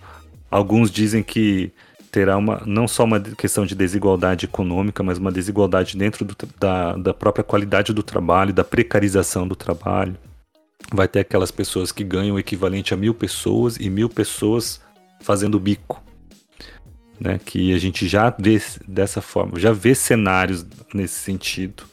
Alguns 0.49 0.89
dizem 0.89 1.21
que 1.21 1.71
terá 2.11 2.37
uma, 2.37 2.61
não 2.65 2.87
só 2.87 3.03
uma 3.03 3.19
questão 3.19 3.65
de 3.65 3.75
desigualdade 3.75 4.45
econômica, 4.45 5.03
mas 5.03 5.17
uma 5.17 5.31
desigualdade 5.31 5.97
dentro 5.97 6.25
do, 6.25 6.35
da, 6.59 6.93
da 6.95 7.13
própria 7.13 7.43
qualidade 7.43 7.93
do 7.93 8.03
trabalho, 8.03 8.53
da 8.53 8.63
precarização 8.63 9.47
do 9.47 9.55
trabalho. 9.55 10.15
Vai 10.91 11.07
ter 11.07 11.19
aquelas 11.19 11.51
pessoas 11.51 11.91
que 11.91 12.03
ganham 12.03 12.35
o 12.35 12.39
equivalente 12.39 12.93
a 12.93 12.97
mil 12.97 13.13
pessoas 13.13 13.77
e 13.77 13.89
mil 13.89 14.09
pessoas 14.09 14.81
fazendo 15.21 15.59
bico. 15.59 16.03
Né, 17.19 17.39
que 17.43 17.73
a 17.73 17.79
gente 17.79 18.07
já 18.07 18.29
vê 18.37 18.61
dessa 18.87 19.21
forma, 19.21 19.59
já 19.59 19.71
vê 19.71 19.95
cenários 19.95 20.63
nesse 20.93 21.15
sentido, 21.15 21.83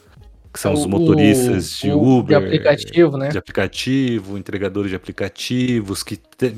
que 0.53 0.59
são 0.59 0.71
o, 0.71 0.75
os 0.75 0.85
motoristas 0.85 1.79
de 1.79 1.89
o, 1.89 2.19
Uber, 2.19 2.39
de 2.39 2.45
aplicativo, 2.45 3.17
né? 3.17 3.29
De 3.29 3.37
aplicativo, 3.39 4.37
entregadores 4.37 4.91
de 4.91 4.95
aplicativos 4.95 6.03
que 6.03 6.15
te, 6.15 6.55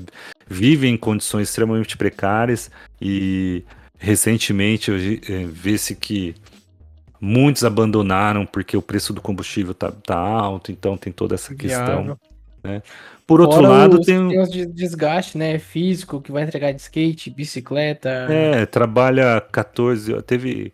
vivem 0.50 0.94
em 0.94 0.98
condições 0.98 1.50
extremamente 1.50 1.98
precárias 1.98 2.72
e 3.02 3.64
recentemente 3.98 4.92
é, 4.92 5.46
vê-se 5.46 5.96
que 5.96 6.36
muitos 7.20 7.64
abandonaram 7.64 8.46
porque 8.46 8.78
o 8.78 8.82
preço 8.82 9.14
do 9.14 9.22
combustível 9.22 9.74
tá, 9.74 9.92
tá 9.92 10.18
alto, 10.18 10.72
então 10.72 10.98
tem 10.98 11.12
toda 11.12 11.36
essa 11.36 11.54
questão. 11.56 12.18
Né? 12.64 12.82
Por 13.26 13.42
outro 13.42 13.58
Fora 13.58 13.68
lado, 13.70 14.00
os, 14.00 14.06
tem... 14.06 14.28
tem 14.30 14.40
os 14.40 14.50
desgaste 14.50 15.38
né, 15.38 15.60
físico 15.60 16.22
que 16.22 16.32
vai 16.32 16.44
entregar 16.44 16.72
de 16.72 16.82
skate, 16.82 17.30
bicicleta. 17.30 18.10
É, 18.30 18.66
trabalha 18.66 19.42
14. 19.52 20.22
Teve 20.24 20.74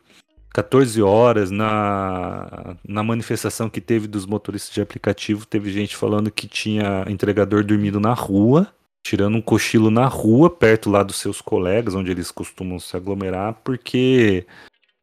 14 0.54 1.02
horas 1.02 1.50
na, 1.50 2.76
na 2.88 3.02
manifestação 3.02 3.70
que 3.70 3.82
teve 3.82 4.08
dos 4.08 4.28
motoristas 4.28 4.74
de 4.74 4.82
aplicativo. 4.82 5.48
Teve 5.48 5.72
gente 5.72 5.96
falando 5.96 6.30
que 6.30 6.48
tinha 6.48 7.04
entregador 7.08 7.64
dormindo 7.64 8.00
na 8.00 8.14
rua, 8.14 8.68
tirando 9.04 9.36
um 9.36 9.42
cochilo 9.42 9.92
na 9.92 10.08
rua, 10.08 10.50
perto 10.50 10.90
lá 10.90 11.04
dos 11.04 11.18
seus 11.18 11.42
colegas, 11.42 11.94
onde 11.94 12.10
eles 12.10 12.32
costumam 12.32 12.80
se 12.80 12.96
aglomerar, 12.96 13.56
porque 13.64 14.46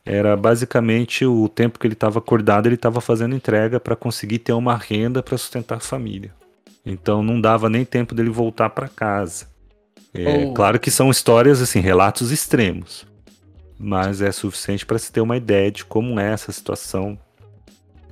era 0.04 0.36
basicamente 0.36 1.24
o 1.24 1.48
tempo 1.48 1.78
que 1.78 1.86
ele 1.86 1.94
estava 1.94 2.18
acordado, 2.18 2.66
ele 2.66 2.74
estava 2.74 3.00
fazendo 3.00 3.36
entrega 3.36 3.78
para 3.78 3.94
conseguir 3.94 4.38
ter 4.38 4.52
uma 4.52 4.76
renda 4.76 5.22
para 5.22 5.36
sustentar 5.36 5.76
a 5.76 5.80
família. 5.80 6.34
Então 6.84 7.22
não 7.22 7.40
dava 7.40 7.68
nem 7.68 7.84
tempo 7.84 8.14
dele 8.14 8.30
voltar 8.30 8.70
para 8.70 8.88
casa. 8.88 9.46
É, 10.14 10.46
oh. 10.46 10.54
Claro 10.54 10.80
que 10.80 10.90
são 10.90 11.10
histórias, 11.10 11.60
assim, 11.60 11.78
relatos 11.78 12.32
extremos 12.32 13.06
mas 13.82 14.20
é 14.20 14.30
suficiente 14.30 14.84
para 14.84 14.98
se 14.98 15.10
ter 15.10 15.22
uma 15.22 15.38
ideia 15.38 15.70
de 15.70 15.86
como 15.86 16.20
é 16.20 16.32
essa 16.32 16.52
situação 16.52 17.18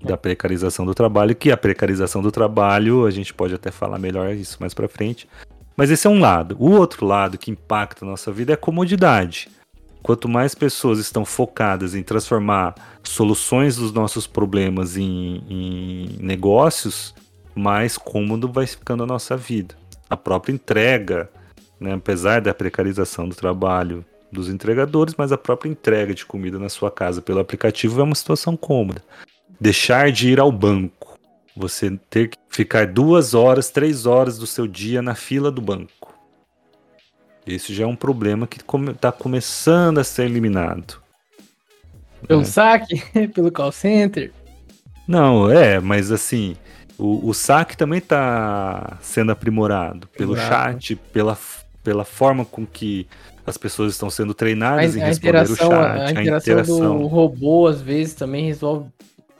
da 0.02 0.16
precarização 0.16 0.86
do 0.86 0.94
trabalho, 0.94 1.36
que 1.36 1.52
a 1.52 1.56
precarização 1.58 2.22
do 2.22 2.32
trabalho, 2.32 3.04
a 3.04 3.10
gente 3.10 3.34
pode 3.34 3.54
até 3.54 3.70
falar 3.70 3.98
melhor 3.98 4.32
isso 4.32 4.56
mais 4.60 4.72
para 4.72 4.88
frente. 4.88 5.28
Mas 5.78 5.92
esse 5.92 6.08
é 6.08 6.10
um 6.10 6.18
lado. 6.18 6.56
O 6.58 6.72
outro 6.72 7.06
lado 7.06 7.38
que 7.38 7.52
impacta 7.52 8.04
a 8.04 8.08
nossa 8.08 8.32
vida 8.32 8.52
é 8.52 8.54
a 8.54 8.56
comodidade. 8.56 9.48
Quanto 10.02 10.28
mais 10.28 10.52
pessoas 10.52 10.98
estão 10.98 11.24
focadas 11.24 11.94
em 11.94 12.02
transformar 12.02 12.74
soluções 13.04 13.76
dos 13.76 13.92
nossos 13.92 14.26
problemas 14.26 14.96
em, 14.96 15.40
em 15.48 16.18
negócios, 16.20 17.14
mais 17.54 17.96
cômodo 17.96 18.50
vai 18.50 18.66
ficando 18.66 19.04
a 19.04 19.06
nossa 19.06 19.36
vida. 19.36 19.76
A 20.10 20.16
própria 20.16 20.52
entrega, 20.52 21.30
né, 21.78 21.92
apesar 21.92 22.40
da 22.40 22.52
precarização 22.52 23.28
do 23.28 23.36
trabalho, 23.36 24.04
dos 24.32 24.48
entregadores, 24.48 25.14
mas 25.16 25.30
a 25.30 25.38
própria 25.38 25.70
entrega 25.70 26.12
de 26.12 26.26
comida 26.26 26.58
na 26.58 26.68
sua 26.68 26.90
casa 26.90 27.22
pelo 27.22 27.38
aplicativo 27.38 28.00
é 28.00 28.02
uma 28.02 28.16
situação 28.16 28.56
cômoda. 28.56 29.00
Deixar 29.60 30.10
de 30.10 30.28
ir 30.28 30.40
ao 30.40 30.50
banco, 30.50 31.07
você 31.58 31.98
ter 32.08 32.28
que 32.28 32.38
ficar 32.48 32.86
duas 32.86 33.34
horas, 33.34 33.70
três 33.70 34.06
horas 34.06 34.38
do 34.38 34.46
seu 34.46 34.66
dia 34.66 35.02
na 35.02 35.14
fila 35.14 35.50
do 35.50 35.60
banco. 35.60 36.14
Esse 37.46 37.74
já 37.74 37.84
é 37.84 37.86
um 37.86 37.96
problema 37.96 38.46
que 38.46 38.58
está 38.90 39.10
começando 39.10 39.98
a 39.98 40.04
ser 40.04 40.26
eliminado. 40.26 41.00
Pelo 42.26 42.42
é. 42.42 42.44
saque? 42.44 43.02
Pelo 43.34 43.50
call 43.50 43.72
center? 43.72 44.32
Não, 45.06 45.50
é, 45.50 45.80
mas 45.80 46.12
assim, 46.12 46.54
o, 46.98 47.28
o 47.28 47.34
saque 47.34 47.76
também 47.76 47.98
está 47.98 48.98
sendo 49.00 49.32
aprimorado 49.32 50.06
pelo 50.08 50.36
chat, 50.36 50.94
pela, 50.96 51.38
pela 51.82 52.04
forma 52.04 52.44
com 52.44 52.66
que 52.66 53.06
as 53.46 53.56
pessoas 53.56 53.94
estão 53.94 54.10
sendo 54.10 54.34
treinadas 54.34 54.94
a, 54.94 54.98
em 54.98 55.02
responder 55.02 55.50
o 55.50 55.56
chat. 55.56 55.72
A, 55.72 56.06
a, 56.06 56.10
interação 56.10 56.18
a 56.18 56.60
interação 56.60 56.98
do 56.98 57.06
robô, 57.06 57.66
às 57.66 57.80
vezes, 57.80 58.12
também 58.12 58.44
resolve 58.44 58.90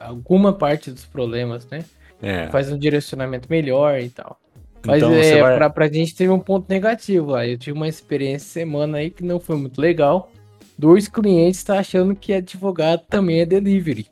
alguma 0.01 0.53
parte 0.53 0.91
dos 0.91 1.05
problemas, 1.05 1.67
né? 1.71 1.85
É. 2.23 2.49
Faz 2.49 2.71
um 2.71 2.79
direcionamento 2.79 3.49
melhor 3.51 3.99
e 3.99 4.09
tal. 4.11 4.39
Mas 4.87 5.03
então, 5.03 5.13
é, 5.13 5.41
vai... 5.41 5.57
pra, 5.57 5.71
pra 5.71 5.89
gente 5.89 6.15
teve 6.15 6.31
um 6.31 6.39
ponto 6.39 6.67
negativo 6.69 7.33
lá. 7.33 7.47
Eu 7.47 7.59
tive 7.59 7.77
uma 7.77 7.89
experiência 7.89 8.49
semana 8.49 8.99
aí 8.99 9.11
que 9.11 9.25
não 9.25 9.41
foi 9.41 9.57
muito 9.57 9.81
legal. 9.81 10.31
Dois 10.77 11.09
clientes 11.09 11.59
estão 11.59 11.75
tá 11.75 11.81
achando 11.81 12.15
que 12.15 12.33
advogado 12.33 13.03
também 13.09 13.41
é 13.41 13.47
delivery 13.47 14.07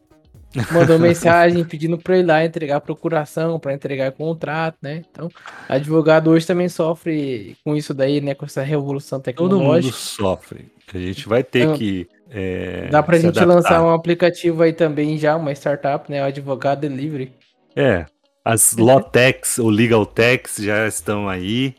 mandou 0.73 0.99
mensagem 0.99 1.65
pedindo 1.65 1.99
para 1.99 2.19
ir 2.19 2.23
lá 2.23 2.45
entregar 2.45 2.81
procuração, 2.81 3.59
para 3.59 3.75
entregar 3.75 4.13
contrato, 4.13 4.77
né? 4.81 5.03
Então, 5.11 5.29
advogado 5.69 6.31
hoje 6.31 6.47
também 6.47 6.69
sofre 6.69 7.57
com 7.65 7.77
isso 7.77 7.93
daí, 7.93 8.21
né? 8.21 8.35
Com 8.35 8.47
essa 8.47 8.63
revolução 8.63 9.21
tecnológica. 9.21 9.65
Todo 9.67 9.83
mundo 9.83 9.93
sofre. 9.93 10.67
A 10.93 10.99
gente 10.99 11.29
vai 11.29 11.43
ter 11.43 11.61
então, 11.61 11.77
que. 11.77 12.09
É, 12.31 12.89
dá 12.91 13.03
para 13.03 13.17
a 13.17 13.19
gente 13.19 13.39
adaptar. 13.39 13.55
lançar 13.55 13.83
um 13.85 13.93
aplicativo 13.93 14.63
aí 14.63 14.73
também 14.73 15.17
já, 15.19 15.37
uma 15.37 15.53
startup, 15.53 16.11
né? 16.11 16.23
O 16.23 16.27
Advogado 16.27 16.81
Delivery. 16.81 17.33
É. 17.77 18.07
As 18.45 18.77
Lotex 18.77 19.59
ou 19.59 19.69
Legal 19.69 20.07
Techs 20.07 20.57
já 20.57 20.87
estão 20.87 21.29
aí. 21.29 21.75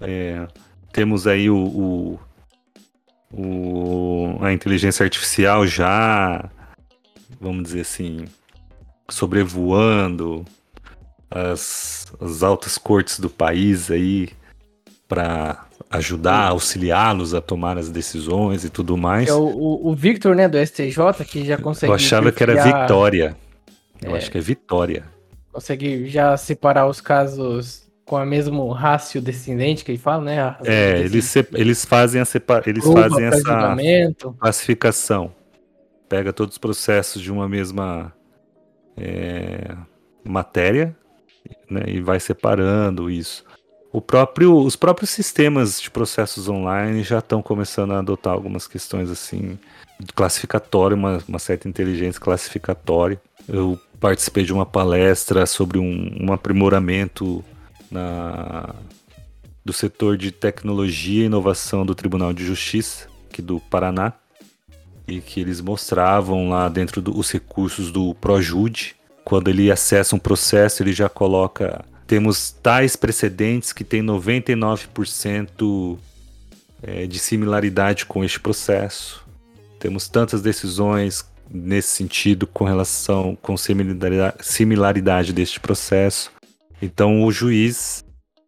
É, 0.00 0.46
temos 0.92 1.26
aí 1.26 1.48
o, 1.48 1.56
o, 1.56 2.20
o, 3.32 4.38
a 4.40 4.52
inteligência 4.52 5.04
artificial 5.04 5.66
já 5.66 6.50
vamos 7.40 7.64
dizer 7.64 7.80
assim, 7.80 8.26
sobrevoando 9.08 10.44
as, 11.30 12.12
as 12.20 12.42
altas 12.42 12.76
cortes 12.76 13.18
do 13.18 13.30
país 13.30 13.90
aí 13.90 14.28
para 15.08 15.66
ajudar, 15.90 16.48
auxiliá-los 16.48 17.34
a 17.34 17.40
tomar 17.40 17.78
as 17.78 17.88
decisões 17.88 18.64
e 18.64 18.70
tudo 18.70 18.96
mais. 18.96 19.28
É 19.28 19.32
o, 19.32 19.80
o, 19.88 19.94
Victor, 19.94 20.36
né, 20.36 20.48
do 20.48 20.58
STJ, 20.64 21.24
que 21.28 21.44
já 21.44 21.56
consegue. 21.56 21.90
Eu 21.90 21.94
achava 21.94 22.30
que 22.30 22.42
era 22.42 22.62
Vitória. 22.62 23.36
Eu 24.02 24.14
é, 24.14 24.18
acho 24.18 24.30
que 24.30 24.38
é 24.38 24.40
Vitória. 24.40 25.04
Consegue 25.52 26.08
já 26.08 26.36
separar 26.36 26.86
os 26.86 27.00
casos 27.00 27.90
com 28.04 28.16
a 28.16 28.26
mesmo 28.26 28.68
rácio 28.70 29.20
descendente 29.20 29.84
que 29.84 29.92
ele 29.92 29.98
fala, 29.98 30.24
né? 30.24 30.56
É, 30.64 30.98
eles, 30.98 31.34
eles 31.54 31.84
fazem 31.84 32.20
a 32.20 32.24
separa... 32.24 32.68
eles 32.68 32.84
fazem 32.84 33.24
essa 33.24 33.76
classificação 34.38 35.32
pega 36.10 36.32
todos 36.32 36.56
os 36.56 36.58
processos 36.58 37.22
de 37.22 37.30
uma 37.30 37.48
mesma 37.48 38.12
é, 38.96 39.76
matéria 40.24 40.94
né, 41.70 41.84
e 41.86 42.00
vai 42.00 42.18
separando 42.18 43.08
isso. 43.08 43.44
O 43.92 44.00
próprio, 44.00 44.56
os 44.56 44.74
próprios 44.74 45.10
sistemas 45.10 45.80
de 45.80 45.88
processos 45.88 46.48
online 46.48 47.04
já 47.04 47.20
estão 47.20 47.40
começando 47.40 47.92
a 47.92 48.00
adotar 48.00 48.32
algumas 48.32 48.66
questões 48.66 49.08
assim, 49.08 49.56
classificatório, 50.14 50.96
uma, 50.96 51.22
uma 51.28 51.38
certa 51.38 51.68
inteligência 51.68 52.20
classificatória. 52.20 53.20
Eu 53.48 53.78
participei 54.00 54.44
de 54.44 54.52
uma 54.52 54.66
palestra 54.66 55.44
sobre 55.46 55.78
um, 55.78 56.16
um 56.20 56.32
aprimoramento 56.32 57.44
na, 57.90 58.74
do 59.64 59.72
setor 59.72 60.16
de 60.16 60.32
tecnologia 60.32 61.22
e 61.22 61.26
inovação 61.26 61.84
do 61.84 61.94
Tribunal 61.94 62.32
de 62.32 62.44
Justiça, 62.44 63.08
aqui 63.28 63.42
do 63.42 63.60
Paraná 63.60 64.14
e 65.06 65.20
que 65.20 65.40
eles 65.40 65.60
mostravam 65.60 66.48
lá 66.48 66.68
dentro 66.68 67.02
dos 67.02 67.30
recursos 67.30 67.90
do 67.90 68.14
Projude. 68.14 68.94
Quando 69.24 69.48
ele 69.48 69.70
acessa 69.70 70.14
um 70.14 70.18
processo, 70.18 70.82
ele 70.82 70.92
já 70.92 71.08
coloca. 71.08 71.84
Temos 72.06 72.50
tais 72.50 72.96
precedentes 72.96 73.72
que 73.72 73.84
tem 73.84 74.02
99% 74.02 75.98
é, 76.82 77.06
de 77.06 77.18
similaridade 77.18 78.06
com 78.06 78.24
este 78.24 78.40
processo. 78.40 79.24
Temos 79.78 80.08
tantas 80.08 80.42
decisões 80.42 81.24
nesse 81.50 81.88
sentido 81.88 82.46
com 82.46 82.64
relação 82.64 83.36
com 83.42 83.56
similaridade, 83.56 84.36
similaridade 84.40 85.32
deste 85.32 85.58
processo. 85.58 86.30
Então 86.80 87.24
o 87.24 87.32
juiz 87.32 88.04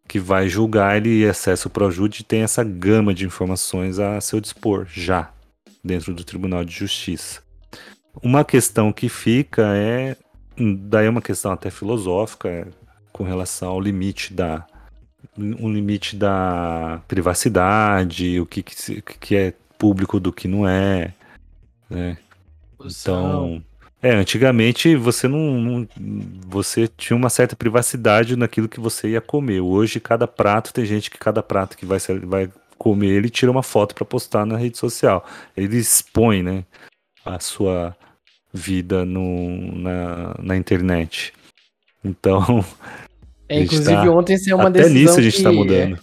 que 0.07 0.19
vai 0.19 0.47
julgar, 0.47 0.97
ele 0.97 1.27
acessa 1.27 1.67
o 1.67 1.71
Projude 1.71 2.23
tem 2.23 2.41
essa 2.41 2.63
gama 2.63 3.13
de 3.13 3.25
informações 3.25 3.99
a 3.99 4.21
seu 4.21 4.39
dispor 4.39 4.85
já 4.87 5.31
dentro 5.83 6.13
do 6.13 6.23
Tribunal 6.23 6.63
de 6.63 6.73
Justiça. 6.73 7.41
Uma 8.21 8.45
questão 8.45 8.93
que 8.93 9.09
fica 9.09 9.75
é, 9.75 10.15
daí 10.57 11.07
é 11.07 11.09
uma 11.09 11.21
questão 11.21 11.51
até 11.51 11.71
filosófica, 11.71 12.47
é, 12.47 12.67
com 13.11 13.23
relação 13.23 13.69
ao 13.69 13.81
limite 13.81 14.33
da 14.33 14.65
um 15.37 15.71
limite 15.71 16.15
da 16.15 17.01
privacidade, 17.07 18.39
o 18.39 18.45
que, 18.45 18.61
que, 18.61 19.01
que 19.01 19.35
é 19.35 19.53
público 19.79 20.19
do 20.19 20.31
que 20.31 20.47
não 20.47 20.67
é, 20.67 21.13
né? 21.89 22.17
Então, 22.85 23.63
é, 24.01 24.11
antigamente 24.13 24.95
você 24.95 25.27
não, 25.27 25.39
não, 25.39 25.87
você 26.47 26.87
tinha 26.87 27.15
uma 27.15 27.29
certa 27.29 27.55
privacidade 27.55 28.35
naquilo 28.35 28.67
que 28.67 28.79
você 28.79 29.09
ia 29.09 29.21
comer. 29.21 29.61
Hoje 29.61 29.99
cada 29.99 30.27
prato 30.27 30.73
tem 30.73 30.85
gente 30.85 31.09
que 31.09 31.17
cada 31.17 31.41
prato 31.41 31.77
que 31.77 31.85
vai 31.85 31.99
vai 32.25 32.49
comer, 32.77 33.07
ele 33.07 33.29
tira 33.29 33.49
uma 33.49 33.63
foto 33.63 33.95
para 33.95 34.03
postar 34.03 34.45
na 34.45 34.57
rede 34.57 34.77
social. 34.77 35.25
Ele 35.55 35.77
expõe, 35.77 36.43
né, 36.43 36.65
a 37.23 37.39
sua 37.39 37.95
vida 38.53 39.05
no, 39.05 39.73
na, 39.73 40.35
na 40.39 40.57
internet. 40.57 41.33
Então. 42.03 42.63
É, 43.49 43.59
inclusive, 43.59 43.91
tá, 43.91 44.09
ontem 44.09 44.37
saiu 44.37 44.55
uma 44.55 44.69
até 44.69 44.79
decisão. 44.79 45.01
nisso 45.01 45.19
a 45.19 45.21
gente 45.21 45.35
está 45.35 45.51
mudando. 45.51 45.95
É, 45.95 45.99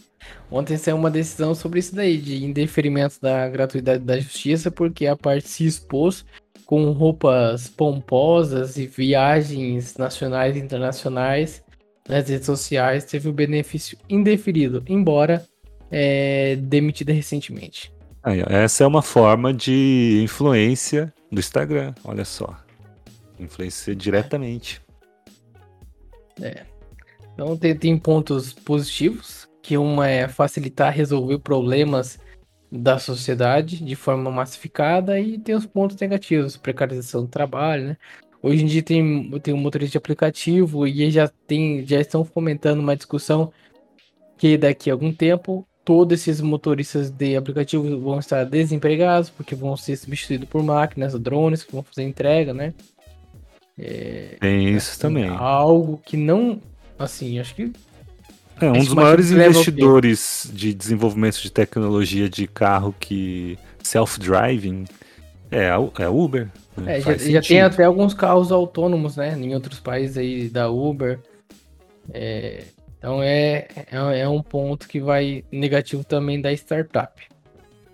ontem 0.51 0.77
saiu 0.77 0.95
uma 0.95 1.11
decisão 1.11 1.55
sobre 1.55 1.81
isso 1.81 1.97
daí, 1.97 2.19
de 2.19 2.45
indeferimento 2.45 3.17
da 3.21 3.49
gratuidade 3.49 4.05
da 4.05 4.21
justiça, 4.21 4.71
porque 4.71 5.07
a 5.07 5.17
parte 5.17 5.49
se 5.49 5.67
expôs 5.67 6.25
com 6.71 6.93
roupas 6.93 7.69
pomposas 7.69 8.77
e 8.77 8.87
viagens 8.87 9.97
nacionais 9.97 10.55
e 10.55 10.61
internacionais 10.61 11.65
nas 12.09 12.29
redes 12.29 12.47
sociais, 12.47 13.05
teve 13.05 13.29
o 13.29 13.33
benefício 13.33 13.99
indeferido, 14.09 14.81
embora 14.87 15.45
é, 15.91 16.55
demitida 16.55 17.13
recentemente. 17.13 17.93
Aí, 18.23 18.41
essa 18.47 18.85
é 18.85 18.87
uma 18.87 19.03
forma 19.03 19.53
de 19.53 20.21
influência 20.23 21.13
do 21.29 21.41
Instagram, 21.41 21.93
olha 22.05 22.25
só. 22.25 22.57
Influencia 23.41 23.93
diretamente. 23.93 24.81
É. 26.41 26.63
Então 27.35 27.57
tem, 27.57 27.75
tem 27.75 27.99
pontos 27.99 28.53
positivos, 28.53 29.49
que 29.61 29.77
uma 29.77 30.07
é 30.07 30.29
facilitar 30.29 30.95
resolver 30.95 31.41
problemas 31.41 32.21
da 32.71 32.99
sociedade 32.99 33.83
de 33.83 33.97
forma 33.97 34.31
massificada 34.31 35.19
e 35.19 35.39
tem 35.39 35.55
os 35.55 35.67
pontos 35.67 35.97
negativos, 35.97 36.57
precarização 36.57 37.23
do 37.23 37.29
trabalho, 37.29 37.89
né? 37.89 37.97
Hoje 38.43 38.65
em 38.65 38.67
dia 38.67 38.83
tem, 38.83 39.31
tem 39.41 39.53
um 39.53 39.59
motorista 39.59 39.93
de 39.93 39.99
aplicativo 39.99 40.87
e 40.87 41.11
já 41.11 41.29
tem 41.29 41.85
já 41.87 42.01
estão 42.01 42.25
fomentando 42.25 42.81
uma 42.81 42.97
discussão 42.97 43.53
que 44.39 44.57
daqui 44.57 44.89
a 44.89 44.95
algum 44.95 45.13
tempo 45.13 45.67
todos 45.85 46.21
esses 46.21 46.41
motoristas 46.41 47.11
de 47.11 47.37
aplicativo 47.37 48.01
vão 48.01 48.19
estar 48.19 48.45
desempregados 48.45 49.29
porque 49.29 49.55
vão 49.55 49.77
ser 49.77 49.97
substituídos 49.97 50.49
por 50.49 50.63
máquinas, 50.63 51.19
drones 51.19 51.65
que 51.65 51.73
vão 51.73 51.83
fazer 51.83 52.05
entrega, 52.05 52.55
né? 52.55 52.73
É, 53.79 54.37
tem 54.41 54.77
isso 54.77 54.93
assim, 54.93 55.01
também. 55.01 55.29
Algo 55.29 56.01
que 56.05 56.17
não, 56.17 56.61
assim, 56.99 57.39
acho 57.39 57.55
que 57.55 57.73
é 58.61 58.71
um 58.71 58.79
dos 58.79 58.95
maiores 58.95 59.31
investidores 59.31 60.51
de 60.53 60.75
desenvolvimento 60.75 61.41
de 61.41 61.51
tecnologia 61.51 62.29
de 62.29 62.47
carro 62.47 62.95
que 62.99 63.59
self-driving 63.83 64.85
é, 65.51 65.69
é 65.99 66.09
Uber. 66.09 66.49
Né? 66.77 66.99
É, 66.99 67.01
já, 67.01 67.17
já, 67.17 67.43
tem 67.43 67.61
até 67.61 67.85
alguns 67.85 68.15
carros 68.15 68.53
autônomos, 68.53 69.17
né? 69.17 69.37
Em 69.37 69.55
outros 69.55 69.81
países 69.81 70.17
aí 70.17 70.49
da 70.49 70.71
Uber. 70.71 71.19
É, 72.13 72.65
então 72.99 73.23
é, 73.23 73.67
é, 73.77 74.21
é, 74.21 74.29
um 74.29 74.43
ponto 74.43 74.87
que 74.87 75.01
vai 75.01 75.45
negativo 75.51 76.05
também 76.05 76.41
da 76.41 76.53
startup. 76.53 77.21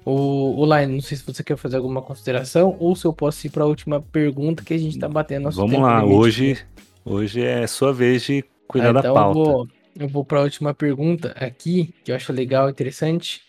O, 0.05 0.61
o 0.61 0.65
Line, 0.65 0.95
não 0.95 1.01
sei 1.01 1.17
se 1.17 1.25
você 1.25 1.43
quer 1.43 1.57
fazer 1.57 1.77
alguma 1.77 2.01
consideração 2.01 2.77
ou 2.79 2.95
se 2.95 3.05
eu 3.05 3.13
posso 3.13 3.45
ir 3.47 3.51
para 3.51 3.65
a 3.65 3.67
última 3.67 4.01
pergunta 4.01 4.63
que 4.63 4.75
a 4.75 4.79
gente 4.79 4.95
está 4.95 5.09
batendo 5.09 5.45
nosso 5.45 5.57
Vamos 5.57 5.81
lá, 5.81 6.05
hoje, 6.05 6.59
hoje 7.05 7.43
é 7.43 7.67
sua 7.67 7.93
vez 7.93 8.23
de 8.23 8.45
cuidar 8.69 8.89
ah, 8.89 8.99
então 9.01 9.03
da 9.03 9.13
pauta. 9.13 9.39
Eu 9.39 9.45
vou, 9.45 9.69
eu 9.99 10.09
vou 10.09 10.25
para 10.25 10.41
a 10.41 10.43
última 10.43 10.75
pergunta 10.75 11.35
aqui, 11.39 11.95
que 12.05 12.11
eu 12.13 12.17
acho 12.17 12.33
legal, 12.33 12.69
interessante, 12.69 13.43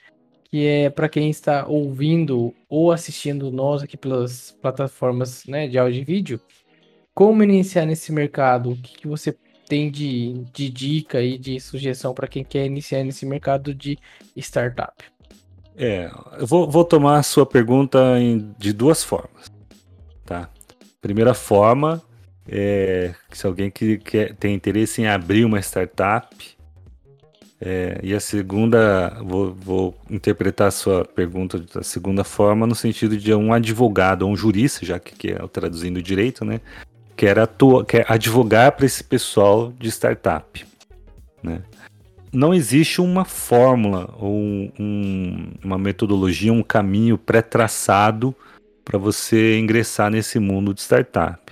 que 0.49 0.65
é 0.65 0.89
para 0.89 1.09
quem 1.09 1.29
está 1.29 1.67
ouvindo 1.67 2.53
ou 2.69 2.91
assistindo 2.91 3.51
nós 3.51 3.83
aqui 3.83 3.97
pelas 3.97 4.51
plataformas 4.61 5.45
né, 5.45 5.67
de 5.67 5.77
áudio 5.77 6.01
e 6.01 6.05
vídeo, 6.05 6.41
como 7.13 7.43
iniciar 7.43 7.85
nesse 7.85 8.11
mercado? 8.11 8.71
O 8.71 8.75
que, 8.75 8.99
que 8.99 9.07
você 9.07 9.35
tem 9.67 9.91
de, 9.91 10.45
de 10.53 10.69
dica 10.69 11.21
e 11.21 11.37
de 11.37 11.59
sugestão 11.59 12.13
para 12.13 12.27
quem 12.27 12.43
quer 12.43 12.65
iniciar 12.65 13.03
nesse 13.03 13.25
mercado 13.25 13.73
de 13.73 13.97
startup? 14.35 15.03
É, 15.75 16.09
eu 16.39 16.47
vou, 16.47 16.69
vou 16.69 16.85
tomar 16.85 17.17
a 17.17 17.23
sua 17.23 17.45
pergunta 17.45 18.19
em, 18.19 18.53
de 18.57 18.71
duas 18.71 19.03
formas. 19.03 19.51
Tá? 20.25 20.49
Primeira 21.01 21.33
forma 21.33 22.01
é 22.47 23.13
se 23.31 23.45
alguém 23.45 23.69
que, 23.69 23.97
que 23.97 24.33
tem 24.39 24.55
interesse 24.55 25.01
em 25.01 25.07
abrir 25.07 25.43
uma 25.45 25.59
startup. 25.59 26.27
É, 27.59 27.99
e 28.03 28.13
a 28.13 28.19
segunda, 28.19 29.17
vou, 29.23 29.53
vou, 29.53 29.95
interpretar 30.09 30.67
a 30.67 30.71
sua 30.71 31.03
pergunta 31.03 31.59
da 31.59 31.81
segunda 31.81 32.23
forma, 32.23 32.67
no 32.67 32.75
sentido 32.75 33.17
de 33.17 33.33
um 33.33 33.51
advogado 33.51 34.21
ou 34.21 34.31
um 34.31 34.37
jurista, 34.37 34.85
já 34.85 34.99
que, 34.99 35.15
que 35.15 35.31
é 35.31 35.47
traduzindo 35.47 36.01
direito, 36.01 36.45
né? 36.45 36.61
Quer, 37.15 37.39
atua, 37.39 37.83
quer 37.83 38.05
advogar 38.07 38.73
para 38.73 38.85
esse 38.85 39.03
pessoal 39.03 39.73
de 39.79 39.89
startup. 39.89 40.63
Né? 41.41 41.63
Não 42.31 42.53
existe 42.53 43.01
uma 43.01 43.25
fórmula 43.25 44.13
ou 44.19 44.71
um, 44.79 45.51
uma 45.63 45.79
metodologia, 45.79 46.53
um 46.53 46.61
caminho 46.61 47.17
pré-traçado 47.17 48.35
para 48.85 48.99
você 48.99 49.57
ingressar 49.57 50.11
nesse 50.11 50.37
mundo 50.37 50.75
de 50.75 50.81
startup 50.81 51.46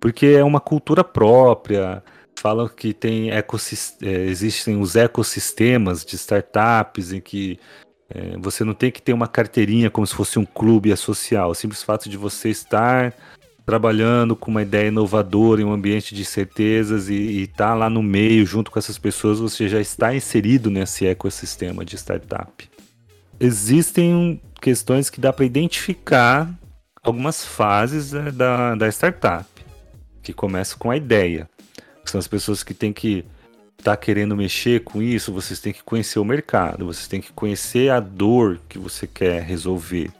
porque 0.00 0.26
é 0.26 0.42
uma 0.42 0.60
cultura 0.60 1.04
própria. 1.04 2.02
Falam 2.34 2.66
que 2.66 2.94
tem 2.94 3.30
ecosist... 3.30 3.96
É, 4.02 4.24
existem 4.24 4.80
os 4.80 4.96
ecossistemas 4.96 6.04
de 6.04 6.16
startups 6.16 7.12
em 7.12 7.20
que 7.20 7.60
é, 8.08 8.36
você 8.38 8.64
não 8.64 8.72
tem 8.72 8.90
que 8.90 9.02
ter 9.02 9.12
uma 9.12 9.28
carteirinha 9.28 9.90
como 9.90 10.06
se 10.06 10.14
fosse 10.14 10.38
um 10.38 10.46
clube 10.46 10.96
social. 10.96 11.50
O 11.50 11.54
simples 11.54 11.82
fato 11.82 12.08
de 12.08 12.16
você 12.16 12.48
estar 12.48 13.14
trabalhando 13.66 14.34
com 14.34 14.50
uma 14.50 14.62
ideia 14.62 14.88
inovadora 14.88 15.60
em 15.60 15.64
um 15.64 15.72
ambiente 15.72 16.14
de 16.14 16.24
certezas 16.24 17.08
e 17.08 17.42
estar 17.42 17.68
tá 17.68 17.74
lá 17.74 17.90
no 17.90 18.02
meio 18.02 18.44
junto 18.46 18.70
com 18.70 18.78
essas 18.78 18.98
pessoas, 18.98 19.38
você 19.38 19.68
já 19.68 19.80
está 19.80 20.14
inserido 20.14 20.70
nesse 20.70 21.06
ecossistema 21.06 21.84
de 21.84 21.96
startup. 21.96 22.68
Existem 23.38 24.40
questões 24.60 25.08
que 25.08 25.20
dá 25.20 25.32
para 25.32 25.44
identificar 25.44 26.50
algumas 27.02 27.44
fases 27.44 28.12
né, 28.12 28.30
da, 28.32 28.74
da 28.74 28.88
startup 28.88 29.59
que 30.22 30.32
começa 30.32 30.76
com 30.76 30.90
a 30.90 30.96
ideia. 30.96 31.48
São 32.04 32.18
as 32.18 32.26
pessoas 32.26 32.62
que 32.62 32.74
têm 32.74 32.92
que 32.92 33.24
estar 33.78 33.92
tá 33.92 33.96
querendo 33.96 34.36
mexer 34.36 34.82
com 34.84 35.02
isso, 35.02 35.32
vocês 35.32 35.60
têm 35.60 35.72
que 35.72 35.82
conhecer 35.82 36.18
o 36.18 36.24
mercado, 36.24 36.86
vocês 36.86 37.08
têm 37.08 37.20
que 37.20 37.32
conhecer 37.32 37.90
a 37.90 38.00
dor 38.00 38.60
que 38.68 38.78
você 38.78 39.06
quer 39.06 39.42
resolver. 39.42 40.10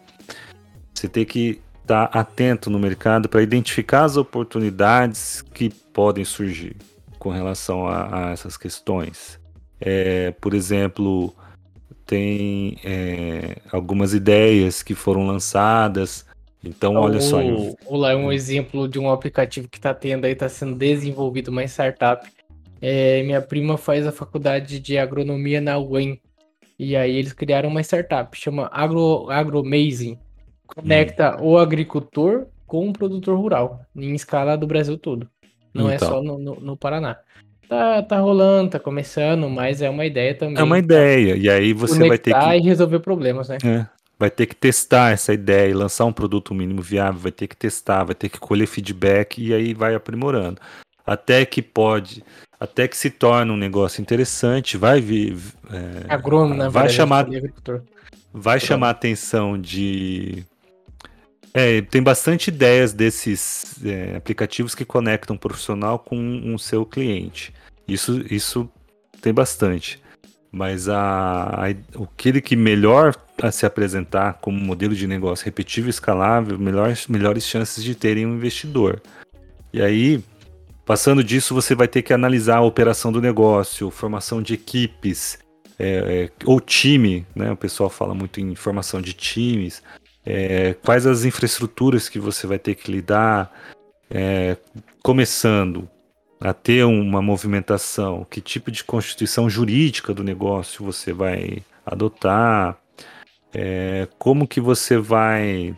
Você 0.94 1.08
tem 1.08 1.24
que 1.24 1.60
estar 1.82 2.06
tá 2.08 2.18
atento 2.18 2.70
no 2.70 2.78
mercado 2.78 3.28
para 3.28 3.42
identificar 3.42 4.04
as 4.04 4.16
oportunidades 4.16 5.42
que 5.54 5.70
podem 5.92 6.24
surgir 6.24 6.76
com 7.18 7.30
relação 7.30 7.86
a, 7.86 8.28
a 8.28 8.30
essas 8.30 8.56
questões. 8.56 9.38
É, 9.80 10.30
por 10.32 10.54
exemplo, 10.54 11.34
tem 12.06 12.78
é, 12.84 13.58
algumas 13.70 14.14
ideias 14.14 14.82
que 14.82 14.94
foram 14.94 15.26
lançadas 15.26 16.26
então, 16.62 16.94
olha 16.94 17.18
o, 17.18 17.22
só. 17.22 17.40
Eu... 17.40 17.76
O 17.86 17.96
lá 17.96 18.12
é 18.12 18.16
um 18.16 18.30
exemplo 18.30 18.86
de 18.86 18.98
um 18.98 19.10
aplicativo 19.10 19.68
que 19.68 19.78
está 19.78 19.94
tendo 19.94 20.26
aí, 20.26 20.32
está 20.32 20.48
sendo 20.48 20.74
desenvolvido, 20.74 21.48
uma 21.48 21.64
startup. 21.64 22.28
É, 22.80 23.22
minha 23.22 23.40
prima 23.40 23.76
faz 23.76 24.06
a 24.06 24.12
faculdade 24.12 24.78
de 24.78 24.98
agronomia 24.98 25.60
na 25.60 25.78
UEM. 25.78 26.20
E 26.78 26.96
aí 26.96 27.16
eles 27.16 27.32
criaram 27.32 27.68
uma 27.68 27.82
startup, 27.82 28.36
chama 28.36 28.68
Agro, 28.72 29.30
AgroMazing. 29.30 30.18
Conecta 30.66 31.36
hum. 31.36 31.50
o 31.50 31.58
agricultor 31.58 32.46
com 32.66 32.88
o 32.88 32.92
produtor 32.92 33.36
rural, 33.36 33.80
em 33.96 34.14
escala 34.14 34.56
do 34.56 34.66
Brasil 34.66 34.96
todo. 34.96 35.28
Não 35.74 35.92
então. 35.92 36.08
é 36.08 36.10
só 36.10 36.22
no, 36.22 36.38
no, 36.38 36.54
no, 36.60 36.76
Paraná. 36.76 37.18
Tá, 37.68 38.02
tá 38.02 38.18
rolando, 38.18 38.70
tá 38.70 38.78
começando, 38.78 39.48
mas 39.48 39.82
é 39.82 39.90
uma 39.90 40.06
ideia 40.06 40.34
também. 40.34 40.58
É 40.58 40.62
uma 40.62 40.78
ideia, 40.78 41.36
e 41.36 41.48
aí 41.48 41.72
você 41.72 42.06
vai 42.06 42.18
ter 42.18 42.32
que. 42.32 42.56
e 42.56 42.60
resolver 42.60 43.00
problemas, 43.00 43.48
né? 43.48 43.58
É 43.64 43.99
vai 44.20 44.30
ter 44.30 44.44
que 44.44 44.54
testar 44.54 45.12
essa 45.12 45.32
ideia 45.32 45.70
e 45.70 45.74
lançar 45.74 46.04
um 46.04 46.12
produto 46.12 46.54
mínimo 46.54 46.82
viável, 46.82 47.18
vai 47.18 47.32
ter 47.32 47.48
que 47.48 47.56
testar, 47.56 48.04
vai 48.04 48.14
ter 48.14 48.28
que 48.28 48.38
colher 48.38 48.66
feedback 48.66 49.42
e 49.42 49.54
aí 49.54 49.72
vai 49.72 49.94
aprimorando. 49.94 50.60
Até 51.06 51.46
que 51.46 51.62
pode, 51.62 52.22
até 52.60 52.86
que 52.86 52.98
se 52.98 53.08
torne 53.08 53.50
um 53.50 53.56
negócio 53.56 54.02
interessante, 54.02 54.76
vai 54.76 55.00
vir. 55.00 55.38
É, 55.70 56.12
Agrônomo, 56.12 56.54
né? 56.54 56.68
Vai 56.68 56.90
chamar, 56.90 57.26
vai 58.30 58.60
chamar 58.60 58.88
a 58.88 58.90
atenção 58.90 59.58
de. 59.58 60.44
É, 61.54 61.80
tem 61.80 62.02
bastante 62.02 62.48
ideias 62.48 62.92
desses 62.92 63.74
é, 63.82 64.16
aplicativos 64.16 64.74
que 64.74 64.84
conectam 64.84 65.34
um 65.34 65.38
profissional 65.38 65.98
com 65.98 66.16
um 66.16 66.58
seu 66.58 66.84
cliente. 66.84 67.54
Isso, 67.88 68.22
isso 68.30 68.68
tem 69.22 69.32
bastante. 69.32 69.98
Mas 70.52 70.88
a, 70.88 71.66
a, 71.66 71.68
aquele 72.02 72.40
que 72.40 72.56
melhor 72.56 73.14
se 73.52 73.64
apresentar 73.64 74.34
como 74.34 74.58
modelo 74.58 74.94
de 74.94 75.06
negócio 75.06 75.44
repetível 75.44 75.88
e 75.88 75.90
escalável, 75.90 76.58
melhores, 76.58 77.06
melhores 77.06 77.46
chances 77.46 77.82
de 77.82 77.94
terem 77.94 78.26
um 78.26 78.34
investidor. 78.34 79.00
E 79.72 79.80
aí, 79.80 80.22
passando 80.84 81.22
disso, 81.22 81.54
você 81.54 81.74
vai 81.74 81.86
ter 81.86 82.02
que 82.02 82.12
analisar 82.12 82.56
a 82.56 82.62
operação 82.62 83.12
do 83.12 83.20
negócio, 83.20 83.90
formação 83.90 84.42
de 84.42 84.54
equipes, 84.54 85.38
é, 85.78 86.24
é, 86.24 86.30
ou 86.44 86.60
time, 86.60 87.24
né? 87.34 87.52
O 87.52 87.56
pessoal 87.56 87.88
fala 87.88 88.12
muito 88.12 88.40
em 88.40 88.54
formação 88.54 89.00
de 89.00 89.14
times. 89.14 89.82
É, 90.26 90.74
quais 90.84 91.06
as 91.06 91.24
infraestruturas 91.24 92.08
que 92.08 92.18
você 92.18 92.46
vai 92.46 92.58
ter 92.58 92.74
que 92.74 92.90
lidar, 92.92 93.50
é, 94.10 94.56
começando 95.02 95.88
a 96.40 96.54
ter 96.54 96.84
uma 96.84 97.20
movimentação, 97.20 98.26
que 98.28 98.40
tipo 98.40 98.70
de 98.70 98.82
constituição 98.82 99.50
jurídica 99.50 100.14
do 100.14 100.24
negócio 100.24 100.84
você 100.84 101.12
vai 101.12 101.62
adotar, 101.84 102.78
é, 103.52 104.08
como 104.18 104.48
que 104.48 104.60
você 104.60 104.96
vai 104.96 105.74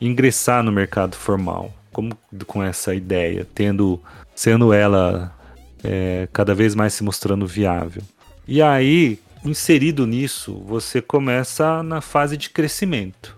ingressar 0.00 0.62
no 0.62 0.70
mercado 0.70 1.16
formal, 1.16 1.72
como 1.92 2.16
com 2.46 2.62
essa 2.62 2.94
ideia, 2.94 3.46
tendo, 3.54 4.00
sendo 4.34 4.72
ela 4.72 5.34
é, 5.82 6.28
cada 6.32 6.54
vez 6.54 6.74
mais 6.74 6.92
se 6.92 7.02
mostrando 7.02 7.46
viável. 7.46 8.02
E 8.46 8.60
aí, 8.60 9.18
inserido 9.44 10.06
nisso, 10.06 10.62
você 10.66 11.00
começa 11.00 11.82
na 11.82 12.00
fase 12.00 12.36
de 12.36 12.50
crescimento 12.50 13.36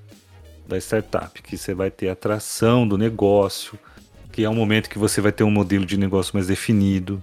da 0.66 0.78
startup, 0.78 1.42
que 1.42 1.56
você 1.56 1.74
vai 1.74 1.90
ter 1.90 2.08
atração 2.08 2.88
do 2.88 2.96
negócio, 2.96 3.78
que 4.34 4.42
é 4.42 4.50
um 4.50 4.54
momento 4.54 4.90
que 4.90 4.98
você 4.98 5.20
vai 5.20 5.30
ter 5.30 5.44
um 5.44 5.50
modelo 5.50 5.86
de 5.86 5.96
negócio 5.96 6.34
mais 6.34 6.48
definido, 6.48 7.22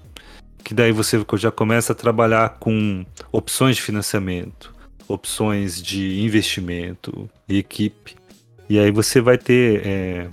que 0.63 0.73
daí 0.73 0.93
você 0.93 1.21
já 1.35 1.51
começa 1.51 1.91
a 1.91 1.95
trabalhar 1.95 2.57
com 2.57 3.05
opções 3.33 3.75
de 3.75 3.81
financiamento, 3.81 4.73
opções 5.09 5.81
de 5.81 6.21
investimento 6.21 7.29
e 7.49 7.57
equipe. 7.57 8.15
E 8.69 8.79
aí 8.79 8.91
você 8.91 9.19
vai 9.19 9.37
ter. 9.37 9.85
É, 9.85 10.29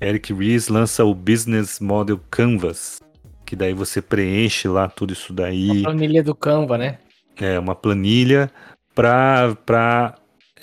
Eric 0.00 0.32
Ries 0.32 0.68
lança 0.68 1.04
o 1.04 1.14
Business 1.14 1.78
Model 1.80 2.18
Canvas, 2.30 3.02
que 3.44 3.54
daí 3.54 3.74
você 3.74 4.00
preenche 4.00 4.68
lá 4.68 4.88
tudo 4.88 5.12
isso 5.12 5.34
daí. 5.34 5.68
Uma 5.68 5.82
planilha 5.82 6.22
do 6.22 6.34
Canva, 6.34 6.78
né? 6.78 6.96
É, 7.38 7.58
uma 7.58 7.74
planilha 7.74 8.50
para 8.94 10.14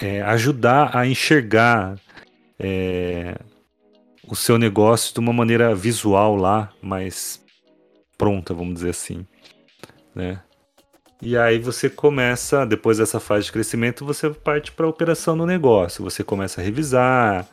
é, 0.02 0.19
ajudar 0.23 0.97
a 0.97 1.06
enxergar 1.06 1.95
é, 2.58 3.38
o 4.27 4.35
seu 4.35 4.57
negócio 4.57 5.13
de 5.13 5.19
uma 5.19 5.31
maneira 5.31 5.73
visual 5.73 6.35
lá, 6.35 6.71
mais 6.81 7.41
pronta, 8.17 8.53
vamos 8.53 8.75
dizer 8.75 8.89
assim, 8.89 9.25
né? 10.13 10.41
E 11.21 11.35
aí 11.35 11.57
você 11.57 11.89
começa, 11.89 12.65
depois 12.65 12.99
dessa 12.99 13.19
fase 13.19 13.45
de 13.45 13.51
crescimento, 13.51 14.05
você 14.05 14.29
parte 14.29 14.71
para 14.71 14.85
a 14.85 14.89
operação 14.89 15.35
no 15.35 15.47
negócio. 15.47 16.03
Você 16.03 16.23
começa 16.23 16.61
a 16.61 16.63
revisar, 16.63 17.47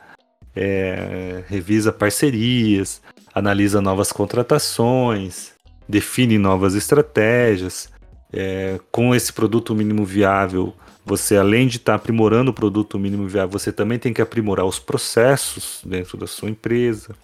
é, 0.55 1.43
revisa 1.47 1.91
parcerias, 1.91 3.01
analisa 3.33 3.81
novas 3.81 4.11
contratações, 4.11 5.53
define 5.89 6.37
novas 6.37 6.75
estratégias. 6.75 7.89
É, 8.31 8.79
com 8.91 9.15
esse 9.15 9.31
produto 9.31 9.73
mínimo 9.73 10.03
viável, 10.03 10.75
você 11.05 11.37
além 11.37 11.67
de 11.67 11.77
estar 11.77 11.93
tá 11.93 11.95
aprimorando 11.95 12.49
o 12.51 12.53
produto 12.53 12.97
mínimo 12.97 13.27
viável, 13.27 13.51
você 13.51 13.71
também 13.71 13.99
tem 13.99 14.11
que 14.11 14.21
aprimorar 14.21 14.65
os 14.65 14.79
processos 14.79 15.81
dentro 15.85 16.17
da 16.17 16.25
sua 16.25 16.49
empresa. 16.49 17.15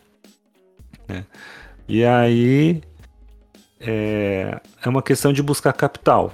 Né? 1.08 1.26
E 1.88 2.06
aí 2.06 2.82
é, 3.80 4.62
é 4.84 4.88
uma 4.88 5.02
questão 5.02 5.34
de 5.34 5.42
buscar 5.42 5.74
capital, 5.74 6.34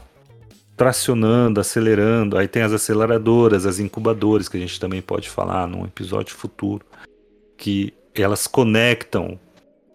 tracionando, 0.76 1.62
acelerando. 1.62 2.38
Aí 2.38 2.48
tem 2.48 2.62
as 2.62 2.74
aceleradoras, 2.74 3.66
as 3.66 3.80
incubadoras, 3.80 4.50
que 4.50 4.58
a 4.58 4.60
gente 4.60 4.80
também 4.80 5.02
pode 5.02 5.30
falar 5.30 5.68
num 5.68 5.86
episódio 5.86 6.36
futuro, 6.36 6.86
que 7.56 7.94
elas 8.14 8.46
conectam 8.46 9.40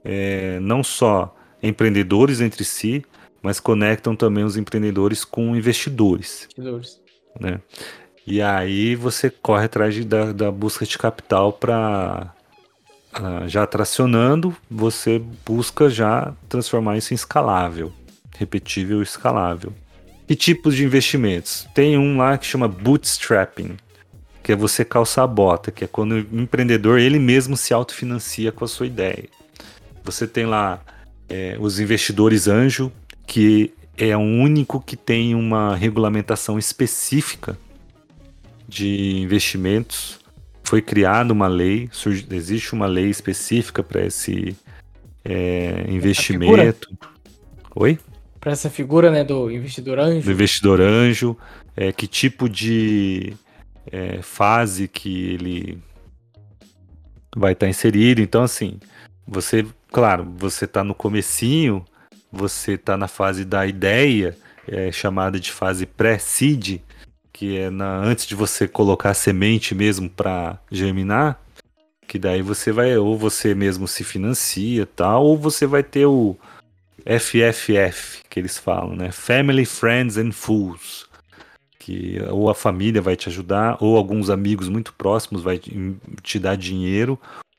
é, 0.03 0.59
não 0.61 0.83
só 0.83 1.37
empreendedores 1.63 2.41
entre 2.41 2.65
si, 2.65 3.05
mas 3.43 3.61
conectam 3.61 4.17
também 4.17 4.45
os 4.45 4.57
empreendedores 4.57 5.25
com 5.25 5.55
investidores. 5.55 6.49
Investidores. 6.57 7.02
Né? 7.39 7.61
E 8.27 8.41
aí 8.41 8.95
você 8.95 9.31
corre 9.31 9.65
atrás 9.65 9.95
de, 9.95 10.05
da, 10.05 10.33
da 10.33 10.51
busca 10.51 10.87
de 10.87 10.97
capital 10.97 11.53
para 11.53 12.33
uh, 13.19 13.49
já 13.49 13.67
tracionando, 13.67 14.57
você 14.71 15.21
busca 15.45 15.91
já 15.91 16.33
transformar 16.49 16.97
isso 16.97 17.13
em 17.13 17.17
escalável, 17.17 17.93
repetível 18.37 19.01
e 19.01 19.03
escalável. 19.03 19.73
Que 20.27 20.37
tipos 20.37 20.77
de 20.77 20.85
investimentos? 20.85 21.67
Tem 21.75 21.99
um 21.99 22.17
lá 22.17 22.39
que 22.39 22.47
chama 22.47 22.69
bootstrapping, 22.69 23.77
que 24.43 24.53
é 24.53 24.57
você 24.57 24.85
calçar 24.85 25.25
a 25.25 25.27
bota, 25.27 25.71
que 25.71 25.85
é 25.85 25.89
quando 25.89 26.13
o 26.13 26.41
empreendedor 26.41 26.99
ele 26.99 27.19
mesmo 27.19 27.57
se 27.57 27.75
autofinancia 27.75 28.53
com 28.53 28.65
a 28.65 28.69
sua 28.69 28.87
ideia. 28.87 29.29
Você 30.05 30.27
tem 30.27 30.47
lá 30.47 30.81
é, 31.29 31.57
os 31.59 31.81
investidores 31.81 32.49
anjo, 32.49 32.93
que 33.27 33.75
é 33.97 34.17
o 34.17 34.21
único 34.21 34.81
que 34.81 34.97
tem 34.97 35.35
uma 35.35 35.77
regulamentação 35.77 36.59
específica 36.59 37.59
de 38.69 39.19
investimentos 39.19 40.23
foi 40.73 40.81
criada 40.81 41.35
uma 41.35 41.49
lei, 41.49 41.91
surge, 41.93 42.27
existe 42.31 42.73
uma 42.73 42.87
lei 42.87 43.11
específica 43.11 43.83
para 43.83 44.07
esse 44.07 44.57
é, 45.23 45.85
investimento. 45.87 46.89
Oi? 47.75 47.99
Para 48.41 48.53
essa 48.53 48.71
figura 48.71 49.11
né, 49.11 49.23
do 49.23 49.51
investidor 49.51 49.99
anjo. 49.99 50.25
Do 50.25 50.33
investidor 50.33 50.81
anjo, 50.81 51.37
é, 51.77 51.93
que 51.93 52.07
tipo 52.07 52.49
de 52.49 53.35
é, 53.87 54.23
fase 54.23 54.89
que 54.89 55.35
ele 55.35 55.79
vai 57.37 57.53
estar 57.53 57.67
tá 57.67 57.71
inserido. 57.71 58.23
Então, 58.23 58.43
assim, 58.43 58.81
você, 59.27 59.67
claro, 59.91 60.25
você 60.39 60.65
está 60.65 60.83
no 60.83 60.95
comecinho, 60.95 61.85
você 62.33 62.73
está 62.73 62.97
na 62.97 63.07
fase 63.07 63.45
da 63.45 63.67
ideia, 63.67 64.37
é, 64.67 64.91
chamada 64.91 65.39
de 65.39 65.53
fase 65.53 65.85
pré-seed, 65.85 66.81
que 67.33 67.59
é 67.59 67.71
na, 67.71 67.99
antes 67.99 68.27
de 68.27 68.35
você 68.35 68.67
colocar 68.67 69.11
a 69.11 69.15
semente 69.15 69.75
mesmo 69.75 70.09
para 70.09 70.59
germinar, 70.71 71.39
que 72.07 72.19
daí 72.19 72.43
você 72.43 72.73
vai, 72.73 72.97
ou 72.97 73.17
você 73.17 73.55
mesmo 73.55 73.87
se 73.87 74.05
financia 74.05 74.87
tal, 74.87 75.25
ou 75.25 75.37
você 75.37 75.67
vai 75.67 75.83
ter 75.83 76.07
o 76.07 76.37
FFF, 77.05 78.23
que 78.29 78.39
eles 78.39 78.59
falam, 78.59 78.95
né? 78.95 79.11
Family, 79.11 79.65
Friends 79.65 80.17
and 80.17 80.33
Fools. 80.33 81.07
Que 81.79 82.23
ou 82.31 82.49
a 82.49 82.55
família 82.55 83.03
vai 83.03 83.17
te 83.17 83.29
ajudar, 83.29 83.77
ou 83.81 83.97
alguns 83.97 84.31
amigos 84.31 84.69
muito 84.69 84.93
próximos 84.93 85.43
vai 85.43 85.59
te 85.59 86.39
dar 86.39 86.57
dinheiro, 86.57 87.19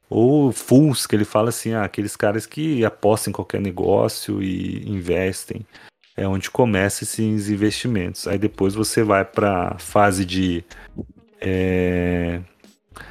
ou 0.10 0.52
fools, 0.52 1.08
que 1.08 1.16
ele 1.16 1.26
fala 1.26 1.50
assim, 1.50 1.74
ah, 1.74 1.84
aqueles 1.84 2.16
caras 2.16 2.46
que 2.46 2.86
apostam 2.86 3.32
em 3.32 3.34
qualquer 3.34 3.62
negócio 3.62 4.42
e 4.42 4.88
investem 4.88 5.66
é 6.16 6.28
onde 6.28 6.50
começa 6.50 7.04
esses 7.04 7.50
investimentos. 7.50 8.28
Aí 8.28 8.38
depois 8.38 8.76
você 8.76 9.04
vai 9.04 9.26
para 9.26 9.70
a 9.70 9.80
fase 9.80 10.24
de 10.24 10.63
é, 11.42 12.39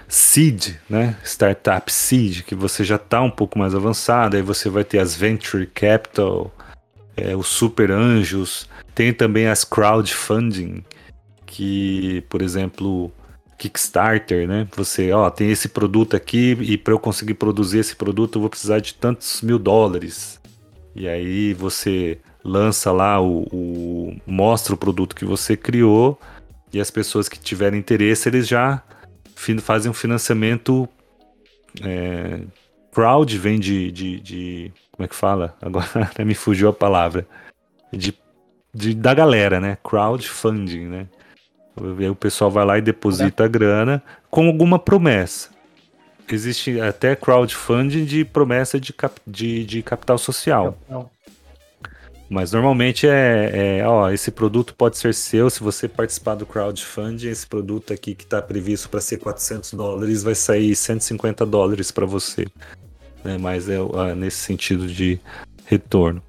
seed, 0.08 0.76
né? 0.88 1.16
Startup 1.24 1.90
seed, 1.92 2.42
que 2.42 2.54
você 2.54 2.84
já 2.84 2.96
está 2.96 3.20
um 3.20 3.30
pouco 3.30 3.58
mais 3.58 3.74
avançado. 3.74 4.36
Aí 4.36 4.42
você 4.42 4.68
vai 4.68 4.84
ter 4.84 4.98
as 4.98 5.16
venture 5.16 5.66
capital, 5.66 6.54
é, 7.16 7.34
os 7.36 7.48
super 7.48 7.90
anjos. 7.90 8.68
Tem 8.94 9.12
também 9.12 9.48
as 9.48 9.64
crowdfunding, 9.64 10.84
que, 11.46 12.20
por 12.28 12.40
exemplo, 12.40 13.10
Kickstarter, 13.62 14.48
né? 14.48 14.66
Você, 14.76 15.12
ó, 15.12 15.30
tem 15.30 15.50
esse 15.52 15.68
produto 15.68 16.16
aqui 16.16 16.58
e 16.60 16.76
para 16.76 16.92
eu 16.92 16.98
conseguir 16.98 17.34
produzir 17.34 17.78
esse 17.78 17.94
produto 17.94 18.36
eu 18.36 18.40
vou 18.40 18.50
precisar 18.50 18.80
de 18.80 18.94
tantos 18.94 19.40
mil 19.40 19.56
dólares. 19.56 20.40
E 20.96 21.06
aí 21.06 21.54
você 21.54 22.18
lança 22.42 22.90
lá 22.90 23.20
o, 23.20 23.42
o, 23.52 24.16
mostra 24.26 24.74
o 24.74 24.76
produto 24.76 25.14
que 25.14 25.24
você 25.24 25.56
criou 25.56 26.20
e 26.72 26.80
as 26.80 26.90
pessoas 26.90 27.28
que 27.28 27.38
tiverem 27.38 27.78
interesse 27.78 28.28
eles 28.28 28.48
já 28.48 28.82
fazem 29.60 29.90
um 29.90 29.94
financiamento 29.94 30.88
é, 31.82 32.40
crowd 32.92 33.38
vem 33.38 33.60
de, 33.60 33.92
de, 33.92 34.20
de, 34.20 34.72
como 34.90 35.04
é 35.04 35.08
que 35.08 35.14
fala 35.14 35.56
agora 35.62 36.10
me 36.26 36.34
fugiu 36.34 36.68
a 36.68 36.72
palavra 36.72 37.26
de, 37.92 38.12
de 38.74 38.92
da 38.92 39.14
galera 39.14 39.60
né 39.60 39.78
crowdfunding 39.84 40.86
né 40.86 41.06
aí 41.98 42.08
o 42.08 42.14
pessoal 42.14 42.50
vai 42.50 42.64
lá 42.64 42.78
e 42.78 42.82
deposita 42.82 43.44
a 43.44 43.48
grana 43.48 44.02
com 44.30 44.46
alguma 44.46 44.78
promessa 44.78 45.50
existe 46.30 46.80
até 46.80 47.14
crowdfunding 47.14 48.06
de 48.06 48.24
promessa 48.24 48.80
de, 48.80 48.90
cap, 48.90 49.20
de, 49.26 49.66
de 49.66 49.82
capital 49.82 50.16
social 50.16 50.78
não. 50.88 51.10
Mas 52.32 52.50
normalmente 52.50 53.06
é, 53.06 53.80
é, 53.80 53.86
ó, 53.86 54.10
esse 54.10 54.30
produto 54.30 54.74
pode 54.74 54.96
ser 54.96 55.12
seu 55.12 55.50
se 55.50 55.62
você 55.62 55.86
participar 55.86 56.34
do 56.34 56.46
crowdfunding. 56.46 57.28
Esse 57.28 57.46
produto 57.46 57.92
aqui 57.92 58.14
que 58.14 58.24
está 58.24 58.40
previsto 58.40 58.88
para 58.88 59.02
ser 59.02 59.18
400 59.18 59.74
dólares 59.74 60.22
vai 60.22 60.34
sair 60.34 60.74
150 60.74 61.44
dólares 61.44 61.90
para 61.90 62.06
você. 62.06 62.46
Né? 63.22 63.36
Mas 63.36 63.68
é, 63.68 63.74
é, 63.74 64.14
nesse 64.14 64.38
sentido 64.38 64.86
de 64.86 65.20
retorno. 65.66 66.22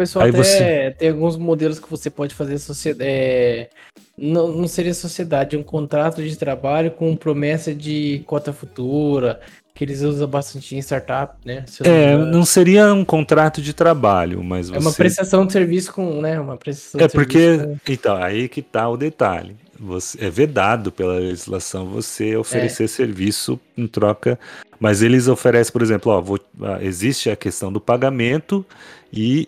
Pessoal 0.00 0.24
Aí 0.24 0.30
até 0.30 0.42
você... 0.42 0.94
tem 0.98 1.10
alguns 1.10 1.36
modelos 1.36 1.78
que 1.78 1.90
você 1.90 2.08
pode 2.08 2.34
fazer 2.34 2.56
sociedade. 2.56 3.10
É, 3.10 3.68
não, 4.16 4.48
não 4.48 4.66
seria 4.66 4.94
sociedade, 4.94 5.58
um 5.58 5.62
contrato 5.62 6.22
de 6.22 6.36
trabalho 6.36 6.90
com 6.90 7.14
promessa 7.14 7.74
de 7.74 8.22
cota 8.26 8.50
futura 8.50 9.38
que 9.74 9.84
eles 9.84 10.00
usam 10.00 10.26
bastante 10.26 10.74
em 10.74 10.78
startup, 10.78 11.36
né? 11.44 11.66
é, 11.84 12.16
não, 12.16 12.26
não 12.26 12.44
seria 12.46 12.94
um 12.94 13.04
contrato 13.04 13.60
de 13.60 13.74
trabalho, 13.74 14.42
mas 14.42 14.70
você... 14.70 14.76
É 14.76 14.80
uma 14.80 14.92
prestação 14.92 15.44
de 15.44 15.52
serviço 15.52 15.92
com, 15.92 16.22
né? 16.22 16.40
Uma 16.40 16.56
prestação 16.56 16.98
é 16.98 17.06
porque, 17.06 17.58
com... 17.58 17.78
então, 17.86 18.16
aí 18.16 18.48
que 18.48 18.62
tá 18.62 18.88
o 18.88 18.96
detalhe. 18.96 19.54
Você, 19.78 20.24
é 20.24 20.30
vedado 20.30 20.90
pela 20.90 21.14
legislação 21.16 21.86
você 21.86 22.36
oferecer 22.36 22.84
é. 22.84 22.88
serviço 22.88 23.60
em 23.76 23.86
troca, 23.86 24.38
mas 24.78 25.02
eles 25.02 25.28
oferecem, 25.28 25.72
por 25.72 25.82
exemplo, 25.82 26.10
ó, 26.10 26.22
vou, 26.22 26.40
ah, 26.62 26.78
existe 26.80 27.28
a 27.28 27.36
questão 27.36 27.70
do 27.70 27.80
pagamento 27.80 28.64
e 29.12 29.46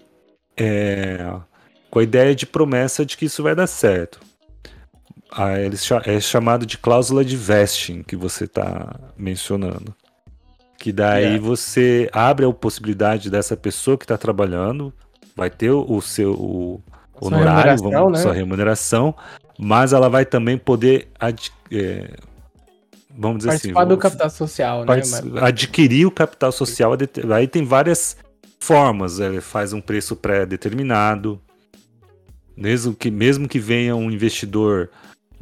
é, 0.56 1.32
com 1.90 1.98
a 1.98 2.02
ideia 2.02 2.34
de 2.34 2.46
promessa 2.46 3.04
de 3.04 3.16
que 3.16 3.26
isso 3.26 3.42
vai 3.42 3.54
dar 3.54 3.66
certo. 3.66 4.20
Ah, 5.30 5.54
é 6.04 6.20
chamado 6.20 6.66
de 6.66 6.76
cláusula 6.76 7.24
de 7.24 7.36
vesting 7.36 8.02
que 8.02 8.16
você 8.16 8.44
está 8.44 8.94
mencionando. 9.16 9.94
Que 10.78 10.92
daí 10.92 11.38
você 11.38 12.10
abre 12.12 12.44
a 12.44 12.52
possibilidade 12.52 13.30
dessa 13.30 13.56
pessoa 13.56 13.96
que 13.96 14.04
está 14.04 14.18
trabalhando, 14.18 14.92
vai 15.34 15.48
ter 15.48 15.70
o, 15.70 16.00
seu 16.00 16.32
o 16.32 16.82
honorário, 17.20 17.82
vamos, 17.82 18.18
né? 18.18 18.18
sua 18.18 18.32
remuneração, 18.32 19.14
mas 19.58 19.92
ela 19.92 20.10
vai 20.10 20.26
também 20.26 20.58
poder 20.58 21.08
é, 21.70 22.10
vamos 23.16 23.38
dizer 23.38 23.50
assim, 23.50 23.72
Participar 23.72 23.84
do 23.84 23.96
capital 23.96 24.30
social, 24.30 24.84
né? 24.84 25.02
Adquirir 25.40 26.06
o 26.06 26.10
capital 26.10 26.52
social, 26.52 26.92
aí 27.34 27.46
tem 27.46 27.64
várias 27.64 28.16
formas, 28.62 29.18
ele 29.18 29.40
faz 29.40 29.72
um 29.72 29.80
preço 29.80 30.14
pré-determinado, 30.14 31.40
mesmo 32.56 32.94
que, 32.94 33.10
mesmo 33.10 33.48
que 33.48 33.58
venha 33.58 33.96
um 33.96 34.10
investidor 34.10 34.88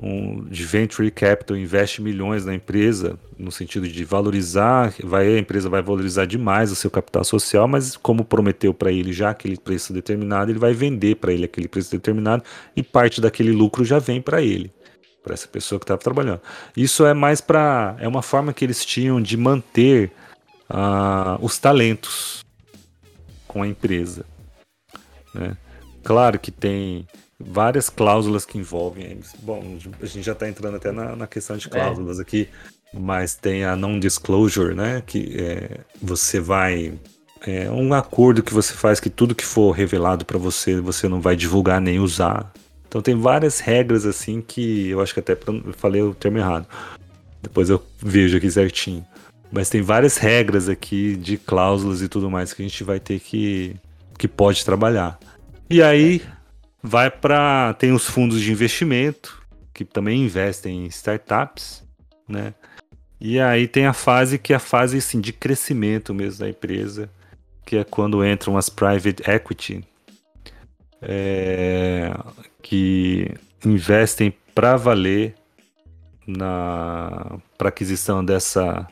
um, 0.03 0.45
de 0.45 0.65
venture 0.65 1.11
capital 1.11 1.55
investe 1.55 2.01
milhões 2.01 2.47
na 2.47 2.55
empresa, 2.55 3.19
no 3.39 3.53
sentido 3.53 3.87
de 3.87 4.05
valorizar, 4.05 4.95
vai, 5.05 5.35
a 5.35 5.39
empresa 5.39 5.69
vai 5.69 5.83
valorizar 5.83 6.25
demais 6.25 6.73
o 6.73 6.77
seu 6.77 6.91
capital 6.91 7.23
social, 7.23 7.69
mas 7.69 7.95
como 7.95 8.25
prometeu 8.25 8.73
para 8.73 8.91
ele 8.91 9.13
já 9.13 9.31
aquele 9.31 9.59
preço 9.59 9.93
determinado, 9.93 10.51
ele 10.51 10.59
vai 10.59 10.73
vender 10.73 11.17
para 11.17 11.33
ele 11.33 11.45
aquele 11.45 11.69
preço 11.69 11.91
determinado 11.91 12.43
e 12.75 12.83
parte 12.83 13.21
daquele 13.21 13.53
lucro 13.53 13.85
já 13.85 13.99
vem 13.99 14.23
para 14.23 14.41
ele, 14.41 14.73
para 15.23 15.35
essa 15.35 15.47
pessoa 15.47 15.79
que 15.79 15.85
estava 15.85 16.01
trabalhando. 16.01 16.41
Isso 16.75 17.05
é 17.05 17.13
mais 17.13 17.43
para. 17.43 17.97
É 17.99 18.09
uma 18.09 18.23
forma 18.23 18.55
que 18.55 18.65
eles 18.65 18.83
tinham 18.83 19.21
de 19.21 19.37
manter 19.37 20.11
uh, 20.71 21.45
os 21.45 21.59
talentos 21.59 22.49
com 23.51 23.65
a 23.65 23.67
empresa. 23.67 24.25
Né? 25.35 25.57
Claro 26.05 26.39
que 26.39 26.53
tem 26.53 27.05
várias 27.37 27.91
cláusulas 27.91 28.45
que 28.45 28.57
envolvem. 28.57 29.19
Bom, 29.43 29.77
a 30.01 30.07
gente 30.07 30.23
já 30.23 30.33
está 30.33 30.49
entrando 30.49 30.77
até 30.77 30.93
na, 30.93 31.17
na, 31.17 31.27
questão 31.27 31.57
de 31.57 31.67
é. 31.67 31.71
cláusulas 31.71 32.21
é. 32.21 32.23
aqui, 32.23 32.49
mas 32.95 33.35
tem 33.35 33.65
a 33.65 33.75
non-disclosure, 33.75 34.73
né? 34.73 35.03
Que 35.05 35.37
é, 35.37 35.81
você 36.01 36.39
vai. 36.39 36.95
É 37.45 37.69
um 37.71 37.93
acordo 37.93 38.41
que 38.41 38.55
você 38.55 38.73
faz 38.73 39.01
que 39.01 39.11
tudo 39.11 39.35
que 39.35 39.45
for 39.45 39.73
revelado 39.73 40.25
para 40.25 40.39
você, 40.39 40.81
você 40.81 41.09
não 41.09 41.21
vai 41.21 41.35
divulgar 41.35 41.81
nem 41.81 41.99
usar. 41.99 42.53
Então 42.87 43.03
tem 43.03 43.17
várias 43.19 43.59
regras 43.59 44.07
assim 44.07 44.41
que 44.41 44.91
eu 44.91 45.01
acho 45.01 45.13
que 45.13 45.21
até 45.21 45.37
falei 45.77 46.03
o 46.03 46.15
termo 46.15 46.39
errado. 46.39 46.69
Depois 47.43 47.69
eu 47.69 47.83
vejo 47.99 48.37
aqui 48.37 48.51
certinho. 48.51 49.05
Mas 49.53 49.69
tem 49.69 49.83
várias 49.83 50.17
regras 50.17 50.69
aqui 50.69 51.17
de 51.17 51.37
cláusulas 51.37 52.03
e 52.03 52.09
tudo 52.09 52.31
mais 52.31 52.53
que 52.53 52.63
a 52.63 52.65
gente 52.67 52.85
vai 52.85 53.01
ter 53.01 53.19
que 53.19 53.77
que 54.17 54.29
pode 54.29 54.65
trabalhar. 54.65 55.19
E 55.69 55.83
aí 55.83 56.23
vai 56.83 57.11
para 57.11 57.75
tem 57.75 57.93
os 57.93 58.07
fundos 58.07 58.41
de 58.41 58.53
investimento 58.53 59.41
que 59.73 59.85
também 59.85 60.25
investem 60.25 60.85
em 60.85 60.87
startups, 60.87 61.83
né? 62.29 62.55
E 63.21 63.41
aí 63.41 63.67
tem 63.67 63.87
a 63.87 63.93
fase 63.93 64.39
que 64.39 64.53
é 64.53 64.57
a 64.57 64.61
fase 64.61 64.99
assim, 64.99 65.21
de 65.21 65.33
crescimento 65.33 66.15
mesmo 66.15 66.41
da 66.41 66.49
empresa, 66.49 67.11
que 67.65 67.77
é 67.77 67.85
quando 67.85 68.25
entram 68.25 68.57
as 68.57 68.69
private 68.69 69.23
equity, 69.29 69.85
é, 71.03 72.13
que 72.63 73.35
investem 73.65 74.35
para 74.55 74.77
valer 74.77 75.35
na 76.27 77.39
para 77.57 77.69
aquisição 77.69 78.25
dessa 78.25 78.87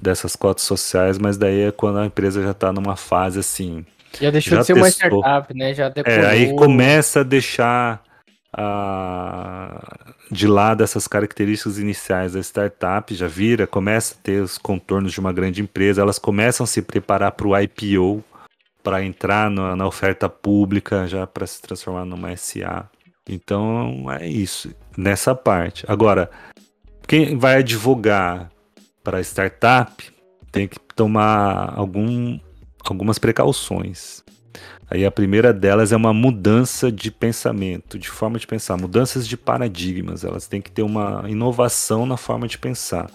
dessas 0.00 0.36
cotas 0.36 0.64
sociais, 0.64 1.18
mas 1.18 1.36
daí 1.36 1.62
é 1.62 1.72
quando 1.72 1.98
a 1.98 2.06
empresa 2.06 2.42
já 2.42 2.52
está 2.52 2.72
numa 2.72 2.96
fase 2.96 3.38
assim 3.38 3.84
já 4.20 4.30
deixou 4.30 4.56
já 4.56 4.60
de 4.60 4.66
ser 4.66 4.74
testou. 4.74 5.18
uma 5.18 5.20
startup, 5.20 5.54
né? 5.54 5.74
Já 5.74 5.88
decorou. 5.88 6.18
É, 6.18 6.26
aí 6.26 6.54
começa 6.54 7.20
a 7.20 7.22
deixar 7.22 8.02
a, 8.52 10.06
de 10.30 10.46
lado 10.46 10.82
essas 10.82 11.06
características 11.06 11.78
iniciais 11.78 12.32
da 12.32 12.40
startup, 12.40 13.14
já 13.14 13.28
vira, 13.28 13.66
começa 13.66 14.14
a 14.14 14.22
ter 14.22 14.42
os 14.42 14.56
contornos 14.58 15.12
de 15.12 15.20
uma 15.20 15.32
grande 15.32 15.60
empresa, 15.60 16.00
elas 16.00 16.18
começam 16.18 16.64
a 16.64 16.66
se 16.66 16.82
preparar 16.82 17.32
para 17.32 17.46
o 17.46 17.58
IPO, 17.58 18.24
para 18.82 19.04
entrar 19.04 19.50
na, 19.50 19.76
na, 19.76 19.86
oferta 19.86 20.28
pública, 20.28 21.06
já 21.06 21.26
para 21.26 21.46
se 21.46 21.60
transformar 21.60 22.04
numa 22.04 22.34
SA. 22.36 22.88
Então 23.28 24.06
é 24.10 24.26
isso, 24.26 24.74
nessa 24.96 25.34
parte. 25.34 25.84
Agora, 25.86 26.30
quem 27.06 27.36
vai 27.36 27.58
advogar 27.58 28.50
para 29.02 29.20
startup 29.20 29.92
tem 30.50 30.66
que 30.66 30.78
tomar 30.94 31.74
algum 31.76 32.38
algumas 32.88 33.18
precauções. 33.18 34.22
Aí 34.90 35.04
a 35.04 35.10
primeira 35.10 35.52
delas 35.52 35.92
é 35.92 35.96
uma 35.96 36.14
mudança 36.14 36.90
de 36.90 37.10
pensamento, 37.10 37.98
de 37.98 38.08
forma 38.08 38.38
de 38.38 38.46
pensar, 38.46 38.76
mudanças 38.78 39.28
de 39.28 39.36
paradigmas. 39.36 40.24
Elas 40.24 40.46
têm 40.46 40.62
que 40.62 40.70
ter 40.70 40.82
uma 40.82 41.24
inovação 41.28 42.06
na 42.06 42.16
forma 42.16 42.48
de 42.48 42.56
pensar, 42.56 43.10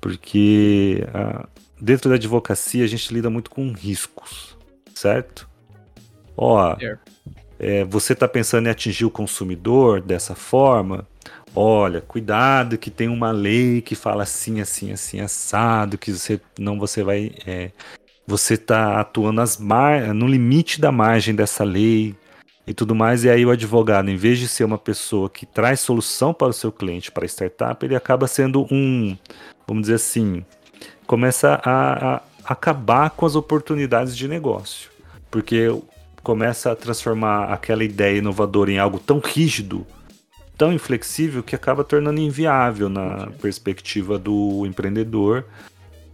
porque 0.00 1.02
ah, 1.14 1.48
dentro 1.80 2.10
da 2.10 2.16
advocacia 2.16 2.84
a 2.84 2.86
gente 2.86 3.12
lida 3.14 3.30
muito 3.30 3.50
com 3.50 3.72
riscos, 3.72 4.56
certo? 4.94 5.48
Ó, 6.36 6.76
é, 7.58 7.84
você 7.84 8.12
está 8.12 8.28
pensando 8.28 8.66
em 8.66 8.70
atingir 8.70 9.06
o 9.06 9.10
consumidor 9.10 10.02
dessa 10.02 10.34
forma? 10.34 11.06
Olha, 11.58 12.02
cuidado 12.02 12.76
que 12.76 12.90
tem 12.90 13.08
uma 13.08 13.30
lei 13.30 13.80
que 13.80 13.94
fala 13.94 14.24
assim, 14.24 14.60
assim, 14.60 14.92
assim, 14.92 15.20
assado, 15.20 15.96
que 15.96 16.12
você 16.12 16.38
não 16.58 16.78
você 16.78 17.02
vai 17.02 17.32
é, 17.46 17.70
você 18.26 18.54
está 18.54 19.00
atuando 19.00 19.42
mar... 19.60 20.12
no 20.12 20.26
limite 20.26 20.78
da 20.78 20.92
margem 20.92 21.34
dessa 21.34 21.64
lei 21.64 22.14
e 22.66 22.74
tudo 22.74 22.94
mais, 22.94 23.24
e 23.24 23.30
aí 23.30 23.46
o 23.46 23.50
advogado, 23.50 24.10
em 24.10 24.16
vez 24.16 24.38
de 24.38 24.48
ser 24.48 24.64
uma 24.64 24.76
pessoa 24.76 25.30
que 25.30 25.46
traz 25.46 25.80
solução 25.80 26.34
para 26.34 26.48
o 26.48 26.52
seu 26.52 26.70
cliente, 26.70 27.10
para 27.10 27.24
a 27.24 27.28
startup, 27.28 27.86
ele 27.86 27.96
acaba 27.96 28.26
sendo 28.26 28.66
um, 28.70 29.16
vamos 29.66 29.82
dizer 29.82 29.94
assim, 29.94 30.44
começa 31.06 31.58
a, 31.64 32.16
a 32.16 32.22
acabar 32.44 33.10
com 33.10 33.24
as 33.24 33.34
oportunidades 33.34 34.14
de 34.14 34.28
negócio, 34.28 34.90
porque 35.30 35.68
começa 36.22 36.72
a 36.72 36.76
transformar 36.76 37.52
aquela 37.52 37.82
ideia 37.82 38.18
inovadora 38.18 38.70
em 38.70 38.78
algo 38.78 38.98
tão 38.98 39.20
rígido, 39.20 39.86
tão 40.56 40.72
inflexível, 40.72 41.42
que 41.42 41.54
acaba 41.54 41.84
tornando 41.84 42.20
inviável 42.20 42.88
na 42.88 43.28
perspectiva 43.40 44.18
do 44.18 44.64
empreendedor 44.66 45.44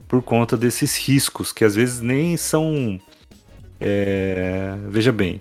por 0.09 0.23
conta 0.23 0.57
desses 0.57 0.97
riscos, 0.97 1.53
que 1.53 1.65
às 1.65 1.75
vezes 1.75 2.01
nem 2.01 2.37
são. 2.37 3.01
É... 3.81 4.77
Veja 4.89 5.11
bem, 5.11 5.41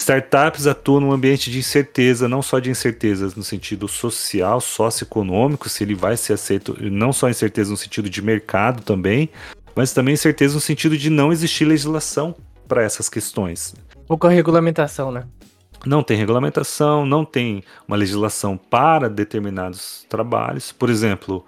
startups 0.00 0.66
atuam 0.66 1.00
num 1.00 1.12
ambiente 1.12 1.50
de 1.50 1.58
incerteza, 1.58 2.28
não 2.28 2.40
só 2.40 2.58
de 2.58 2.70
incertezas 2.70 3.34
no 3.34 3.42
sentido 3.42 3.88
social, 3.88 4.60
socioeconômico, 4.60 5.68
se 5.68 5.82
ele 5.82 5.94
vai 5.94 6.16
ser 6.16 6.34
aceito, 6.34 6.76
não 6.80 7.12
só 7.12 7.28
incerteza 7.28 7.70
no 7.70 7.76
sentido 7.76 8.08
de 8.08 8.22
mercado 8.22 8.82
também, 8.82 9.28
mas 9.74 9.92
também 9.92 10.14
incerteza 10.14 10.54
no 10.54 10.60
sentido 10.60 10.96
de 10.96 11.10
não 11.10 11.32
existir 11.32 11.64
legislação 11.64 12.34
para 12.68 12.82
essas 12.82 13.08
questões. 13.08 13.74
Pouca 14.06 14.28
regulamentação, 14.28 15.10
né? 15.10 15.24
Não 15.84 16.02
tem 16.02 16.16
regulamentação, 16.16 17.04
não 17.04 17.24
tem 17.24 17.62
uma 17.86 17.96
legislação 17.96 18.56
para 18.56 19.08
determinados 19.08 20.06
trabalhos. 20.08 20.72
Por 20.72 20.90
exemplo, 20.90 21.44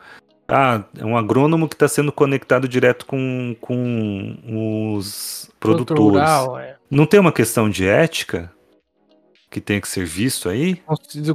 ah, 0.47 0.83
é 0.97 1.05
um 1.05 1.17
agrônomo 1.17 1.69
que 1.69 1.75
está 1.75 1.87
sendo 1.87 2.11
conectado 2.11 2.67
direto 2.67 3.05
com, 3.05 3.55
com 3.61 4.95
os 4.97 5.51
produtores. 5.61 6.03
Rural, 6.03 6.59
é. 6.59 6.77
Não 6.91 7.05
tem 7.05 7.21
uma 7.21 7.33
questão 7.33 7.69
de 7.69 7.87
ética 7.87 8.51
que 9.51 9.61
tem 9.61 9.81
que 9.81 9.89
ser 9.89 10.07
visto 10.07 10.49
aí? 10.49 10.83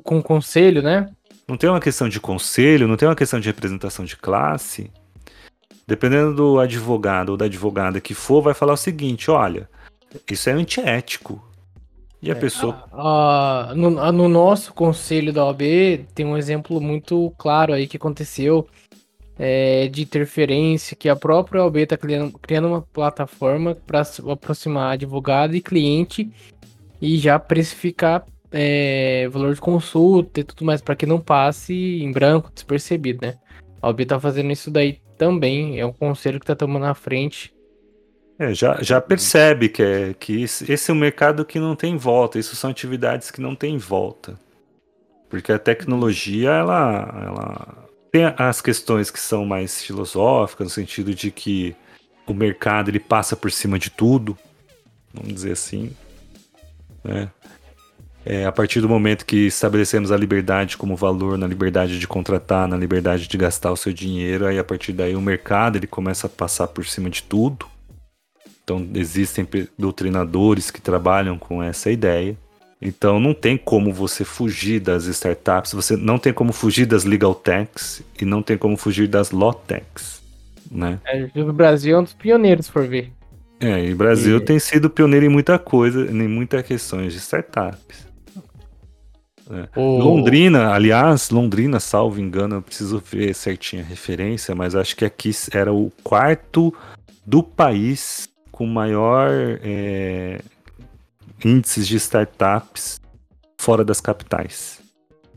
Com 0.03 0.21
conselho, 0.21 0.81
né? 0.81 1.09
Não 1.47 1.57
tem 1.57 1.69
uma 1.69 1.79
questão 1.79 2.07
de 2.07 2.19
conselho, 2.19 2.87
não 2.87 2.97
tem 2.97 3.07
uma 3.07 3.15
questão 3.15 3.39
de 3.39 3.47
representação 3.47 4.03
de 4.03 4.15
classe. 4.15 4.89
Dependendo 5.85 6.33
do 6.33 6.59
advogado 6.59 7.29
ou 7.29 7.37
da 7.37 7.45
advogada 7.45 7.99
que 7.99 8.13
for, 8.13 8.41
vai 8.41 8.53
falar 8.53 8.73
o 8.73 8.77
seguinte: 8.77 9.29
olha, 9.29 9.69
isso 10.31 10.49
é 10.49 10.53
antiético. 10.53 11.43
E 12.23 12.31
a 12.31 12.35
é, 12.35 12.39
pessoa. 12.39 12.85
Ah, 12.93 13.67
ah, 13.71 13.75
no, 13.75 13.89
no, 13.89 14.29
nosso 14.29 14.73
conselho 14.73 15.33
da 15.33 15.43
OAB 15.43 15.61
tem 16.15 16.25
um 16.25 16.37
exemplo 16.37 16.79
muito 16.79 17.33
claro 17.37 17.73
aí 17.73 17.85
que 17.85 17.97
aconteceu 17.97 18.65
é, 19.37 19.89
de 19.89 20.03
interferência 20.03 20.95
que 20.95 21.09
a 21.09 21.17
própria 21.17 21.61
OAB 21.61 21.77
está 21.79 21.97
criando, 21.97 22.39
criando 22.39 22.69
uma 22.69 22.81
plataforma 22.81 23.75
para 23.75 24.03
aproximar 24.31 24.93
advogado 24.93 25.53
e 25.53 25.59
cliente 25.59 26.31
e 27.01 27.17
já 27.17 27.37
precificar 27.37 28.25
é, 28.53 29.27
valor 29.27 29.53
de 29.53 29.59
consulta 29.59 30.39
e 30.39 30.43
tudo 30.45 30.63
mais 30.63 30.81
para 30.81 30.95
que 30.95 31.05
não 31.05 31.19
passe 31.19 32.01
em 32.01 32.09
branco, 32.09 32.49
despercebido, 32.53 33.27
né? 33.27 33.37
A 33.81 33.87
OAB 33.87 33.99
está 33.99 34.17
fazendo 34.17 34.49
isso 34.49 34.71
daí 34.71 35.01
também, 35.17 35.77
é 35.77 35.85
um 35.85 35.91
conselho 35.91 36.39
que 36.39 36.45
está 36.45 36.55
tomando 36.55 36.83
na 36.83 36.93
frente. 36.93 37.53
É, 38.37 38.53
já, 38.53 38.81
já 38.81 38.99
percebe 38.99 39.69
que, 39.69 39.83
é, 39.83 40.13
que 40.13 40.41
esse 40.41 40.89
é 40.89 40.93
um 40.93 40.97
mercado 40.97 41.45
que 41.45 41.59
não 41.59 41.75
tem 41.75 41.97
volta, 41.97 42.39
isso 42.39 42.55
são 42.55 42.71
atividades 42.71 43.29
que 43.29 43.39
não 43.39 43.55
tem 43.55 43.77
volta. 43.77 44.39
Porque 45.29 45.51
a 45.51 45.59
tecnologia, 45.59 46.49
ela, 46.49 47.23
ela 47.25 47.89
tem 48.11 48.25
as 48.37 48.61
questões 48.61 49.09
que 49.09 49.19
são 49.19 49.45
mais 49.45 49.83
filosóficas, 49.83 50.67
no 50.67 50.71
sentido 50.71 51.13
de 51.13 51.31
que 51.31 51.75
o 52.27 52.33
mercado 52.33 52.89
ele 52.89 52.99
passa 52.99 53.35
por 53.35 53.51
cima 53.51 53.77
de 53.77 53.89
tudo, 53.89 54.37
vamos 55.13 55.33
dizer 55.33 55.51
assim. 55.51 55.91
Né? 57.03 57.29
É, 58.25 58.45
a 58.45 58.51
partir 58.51 58.79
do 58.79 58.87
momento 58.87 59.25
que 59.25 59.47
estabelecemos 59.47 60.11
a 60.11 60.17
liberdade 60.17 60.77
como 60.77 60.95
valor, 60.95 61.37
na 61.37 61.45
liberdade 61.45 61.99
de 61.99 62.07
contratar, 62.07 62.67
na 62.67 62.77
liberdade 62.77 63.27
de 63.27 63.37
gastar 63.37 63.71
o 63.71 63.77
seu 63.77 63.91
dinheiro, 63.91 64.45
aí 64.45 64.57
a 64.57 64.63
partir 64.63 64.93
daí 64.93 65.15
o 65.15 65.21
mercado 65.21 65.77
ele 65.77 65.87
começa 65.87 66.27
a 66.27 66.29
passar 66.29 66.67
por 66.67 66.85
cima 66.85 67.09
de 67.09 67.21
tudo. 67.23 67.72
Então 68.63 68.87
existem 68.95 69.47
doutrinadores 69.77 70.71
que 70.71 70.81
trabalham 70.81 71.37
com 71.37 71.61
essa 71.61 71.91
ideia. 71.91 72.37
Então 72.81 73.19
não 73.19 73.33
tem 73.33 73.57
como 73.57 73.93
você 73.93 74.25
fugir 74.25 74.79
das 74.79 75.05
startups, 75.05 75.73
você 75.73 75.95
não 75.95 76.17
tem 76.17 76.33
como 76.33 76.51
fugir 76.51 76.85
das 76.85 77.05
legal 77.05 77.33
techs 77.33 78.03
e 78.19 78.25
não 78.25 78.41
tem 78.41 78.57
como 78.57 78.75
fugir 78.75 79.07
das 79.07 79.31
law 79.31 79.53
techs, 79.53 80.21
né? 80.69 80.99
É, 81.05 81.29
o 81.41 81.53
Brasil 81.53 81.95
é 81.95 81.99
um 81.99 82.03
dos 82.03 82.13
pioneiros, 82.13 82.69
por 82.69 82.85
ver. 82.85 83.11
É, 83.59 83.85
e 83.85 83.93
o 83.93 83.95
Brasil 83.95 84.37
e... 84.37 84.41
tem 84.41 84.59
sido 84.59 84.89
pioneiro 84.89 85.25
em 85.25 85.29
muita 85.29 85.57
coisa, 85.57 86.11
em 86.11 86.27
muitas 86.27 86.61
questões 86.63 87.13
de 87.13 87.19
startups. 87.19 88.05
É. 89.49 89.79
O... 89.79 89.99
Londrina, 89.99 90.73
aliás, 90.73 91.29
Londrina, 91.29 91.79
salvo 91.79 92.19
engano, 92.19 92.55
eu 92.55 92.61
preciso 92.61 93.01
ver 93.05 93.33
certinho 93.33 93.81
a 93.81 93.85
referência, 93.85 94.53
mas 94.53 94.75
acho 94.75 94.95
que 94.95 95.05
aqui 95.05 95.31
era 95.53 95.71
o 95.71 95.89
quarto 96.03 96.73
do 97.25 97.41
país 97.41 98.29
com 98.63 98.65
maior 98.65 99.29
é, 99.61 100.41
índices 101.43 101.85
de 101.85 101.97
startups 101.97 103.01
fora 103.59 103.83
das 103.83 103.99
capitais. 103.99 104.81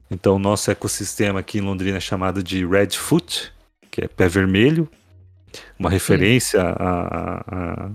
Então, 0.08 0.36
o 0.36 0.38
nosso 0.38 0.70
ecossistema 0.70 1.40
aqui 1.40 1.58
em 1.58 1.62
Londrina 1.62 1.96
é 1.96 2.00
chamado 2.00 2.40
de 2.40 2.64
Redfoot, 2.64 3.52
que 3.90 4.04
é 4.04 4.08
pé 4.08 4.28
vermelho, 4.28 4.88
uma 5.76 5.90
referência 5.90 6.62
à, 6.62 7.90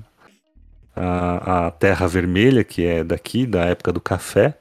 à, 0.93 1.67
à 1.67 1.71
terra 1.71 2.07
vermelha, 2.09 2.65
que 2.65 2.85
é 2.85 3.01
daqui, 3.01 3.45
da 3.45 3.63
época 3.63 3.93
do 3.93 4.01
café. 4.01 4.57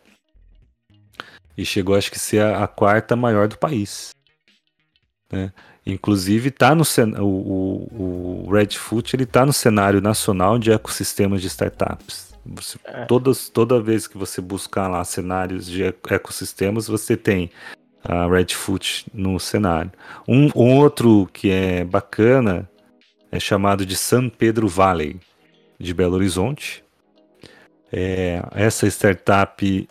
E 1.58 1.64
chegou, 1.64 1.96
acho 1.96 2.12
que, 2.12 2.18
ser 2.18 2.42
a, 2.42 2.62
a 2.62 2.68
quarta 2.68 3.16
maior 3.16 3.48
do 3.48 3.58
país. 3.58 4.10
Né? 5.32 5.52
Inclusive, 5.84 6.50
tá 6.50 6.74
no 6.74 6.84
o, 7.18 7.24
o, 7.24 8.44
o 8.46 8.52
Redfoot 8.52 9.16
ele 9.16 9.24
está 9.24 9.46
no 9.46 9.52
cenário 9.52 10.00
nacional 10.00 10.58
de 10.58 10.70
ecossistemas 10.70 11.40
de 11.40 11.48
startups. 11.48 12.30
Você, 12.44 12.78
é. 12.84 13.04
todas, 13.04 13.48
toda 13.48 13.80
vez 13.80 14.06
que 14.06 14.16
você 14.16 14.40
buscar 14.40 14.88
lá 14.88 15.04
cenários 15.04 15.66
de 15.66 15.84
ecossistemas, 15.84 16.86
você 16.86 17.16
tem 17.16 17.50
a 18.04 18.26
Redfoot 18.26 19.06
no 19.12 19.38
cenário. 19.38 19.92
Um, 20.26 20.50
um 20.54 20.76
outro 20.78 21.28
que 21.32 21.50
é 21.50 21.84
bacana 21.84 22.68
é 23.30 23.38
chamado 23.38 23.86
de 23.86 23.96
San 23.96 24.28
Pedro 24.28 24.68
Valley, 24.68 25.20
de 25.78 25.94
Belo 25.94 26.16
Horizonte. 26.16 26.84
É, 27.92 28.42
essa 28.52 28.86
startup, 28.86 29.88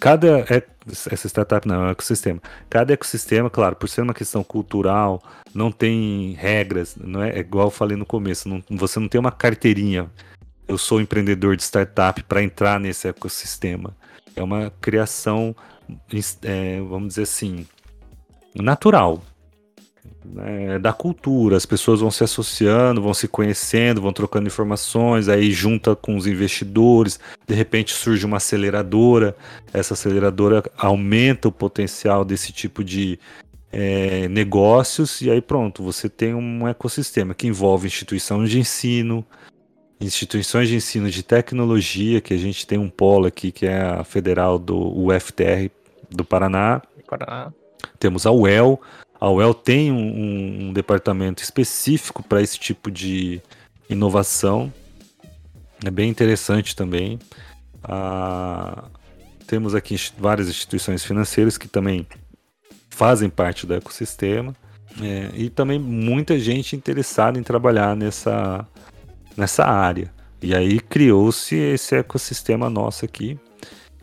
cada 0.00 0.40
é, 0.40 0.62
essa 1.10 1.28
startup 1.28 1.66
não 1.66 1.74
é 1.74 1.78
um 1.86 1.90
ecossistema. 1.90 2.40
Cada 2.68 2.92
ecossistema, 2.92 3.48
claro, 3.48 3.76
por 3.76 3.88
ser 3.88 4.02
uma 4.02 4.14
questão 4.14 4.44
cultural, 4.44 5.22
não 5.54 5.72
tem 5.72 6.32
regras, 6.32 6.96
não 6.96 7.22
é, 7.22 7.30
é 7.30 7.38
igual 7.38 7.68
eu 7.68 7.70
falei 7.70 7.96
no 7.96 8.04
começo, 8.04 8.48
não, 8.48 8.62
você 8.70 9.00
não 9.00 9.08
tem 9.08 9.20
uma 9.20 9.32
carteirinha. 9.32 10.10
Eu 10.66 10.78
sou 10.78 11.00
empreendedor 11.00 11.56
de 11.56 11.62
startup 11.62 12.22
para 12.24 12.42
entrar 12.42 12.80
nesse 12.80 13.08
ecossistema. 13.08 13.94
É 14.34 14.42
uma 14.42 14.72
criação, 14.80 15.54
é, 16.42 16.80
vamos 16.80 17.08
dizer 17.08 17.22
assim, 17.22 17.66
natural 18.54 19.22
né, 20.24 20.78
da 20.78 20.92
cultura. 20.92 21.56
As 21.56 21.66
pessoas 21.66 22.00
vão 22.00 22.10
se 22.10 22.24
associando, 22.24 23.02
vão 23.02 23.14
se 23.14 23.28
conhecendo, 23.28 24.00
vão 24.00 24.12
trocando 24.12 24.46
informações, 24.46 25.28
aí 25.28 25.52
junta 25.52 25.94
com 25.94 26.16
os 26.16 26.26
investidores, 26.26 27.20
de 27.46 27.54
repente 27.54 27.92
surge 27.92 28.24
uma 28.24 28.38
aceleradora, 28.38 29.36
essa 29.72 29.94
aceleradora 29.94 30.62
aumenta 30.76 31.48
o 31.48 31.52
potencial 31.52 32.24
desse 32.24 32.52
tipo 32.52 32.82
de 32.82 33.18
é, 33.70 34.28
negócios, 34.28 35.20
e 35.20 35.30
aí 35.30 35.40
pronto, 35.40 35.82
você 35.82 36.08
tem 36.08 36.34
um 36.34 36.66
ecossistema 36.68 37.34
que 37.34 37.46
envolve 37.46 37.86
instituições 37.86 38.48
de 38.50 38.58
ensino, 38.58 39.24
instituições 40.00 40.68
de 40.68 40.76
ensino 40.76 41.10
de 41.10 41.22
tecnologia, 41.22 42.20
que 42.20 42.34
a 42.34 42.38
gente 42.38 42.66
tem 42.66 42.78
um 42.78 42.88
polo 42.88 43.26
aqui, 43.26 43.50
que 43.50 43.66
é 43.66 43.80
a 43.80 44.04
federal 44.04 44.58
do 44.58 44.76
UFTR 44.76 45.70
do 46.10 46.24
Paraná. 46.24 46.82
Paraná. 47.06 47.52
Temos 47.98 48.26
a 48.26 48.30
UEL, 48.30 48.80
a 49.20 49.30
UEL 49.30 49.54
tem 49.54 49.90
um, 49.90 50.68
um 50.68 50.72
departamento 50.72 51.42
específico 51.42 52.22
para 52.22 52.42
esse 52.42 52.58
tipo 52.58 52.90
de 52.90 53.40
inovação. 53.88 54.72
É 55.84 55.90
bem 55.90 56.10
interessante 56.10 56.74
também. 56.74 57.18
Ah, 57.82 58.84
temos 59.46 59.74
aqui 59.74 59.96
várias 60.18 60.48
instituições 60.48 61.04
financeiras 61.04 61.58
que 61.58 61.68
também 61.68 62.06
fazem 62.90 63.28
parte 63.28 63.66
do 63.66 63.74
ecossistema. 63.74 64.54
É, 65.02 65.30
e 65.34 65.50
também 65.50 65.78
muita 65.78 66.38
gente 66.38 66.76
interessada 66.76 67.38
em 67.38 67.42
trabalhar 67.42 67.96
nessa, 67.96 68.66
nessa 69.36 69.64
área. 69.64 70.12
E 70.40 70.54
aí 70.54 70.78
criou-se 70.78 71.56
esse 71.56 71.96
ecossistema 71.96 72.68
nosso 72.68 73.04
aqui, 73.04 73.38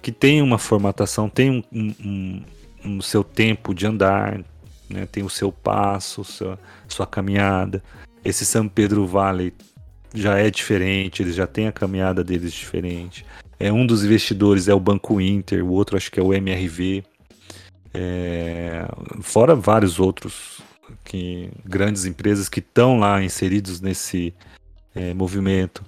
que 0.01 0.12
tem 0.12 0.41
uma 0.41 0.57
formatação, 0.57 1.30
tem 1.30 1.64
um, 1.72 1.93
um, 2.03 2.43
um, 2.84 3.01
seu 3.01 3.24
tempo 3.24 3.74
de 3.74 3.86
andar, 3.86 4.43
né? 4.91 5.07
Tem 5.11 5.23
o 5.23 5.29
seu 5.29 5.51
passo, 5.51 6.23
sua, 6.23 6.59
sua 6.87 7.07
caminhada. 7.07 7.83
Esse 8.23 8.45
São 8.45 8.67
Pedro 8.67 9.05
Valley 9.07 9.53
já 10.13 10.37
é 10.37 10.49
diferente, 10.49 11.21
eles 11.21 11.35
já 11.35 11.47
têm 11.47 11.67
a 11.67 11.71
caminhada 11.71 12.23
deles 12.23 12.53
diferente. 12.53 13.25
É 13.59 13.71
um 13.71 13.85
dos 13.85 14.03
investidores 14.03 14.67
é 14.67 14.73
o 14.73 14.79
Banco 14.79 15.21
Inter, 15.21 15.63
o 15.63 15.71
outro 15.71 15.95
acho 15.95 16.11
que 16.11 16.19
é 16.19 16.23
o 16.23 16.33
MRV. 16.33 17.03
É, 17.93 18.87
fora 19.21 19.55
vários 19.55 19.99
outros 19.99 20.61
que 21.03 21.49
grandes 21.65 22.05
empresas 22.05 22.49
que 22.49 22.59
estão 22.59 22.99
lá 22.99 23.23
inseridos 23.23 23.81
nesse 23.81 24.33
é, 24.95 25.13
movimento. 25.13 25.83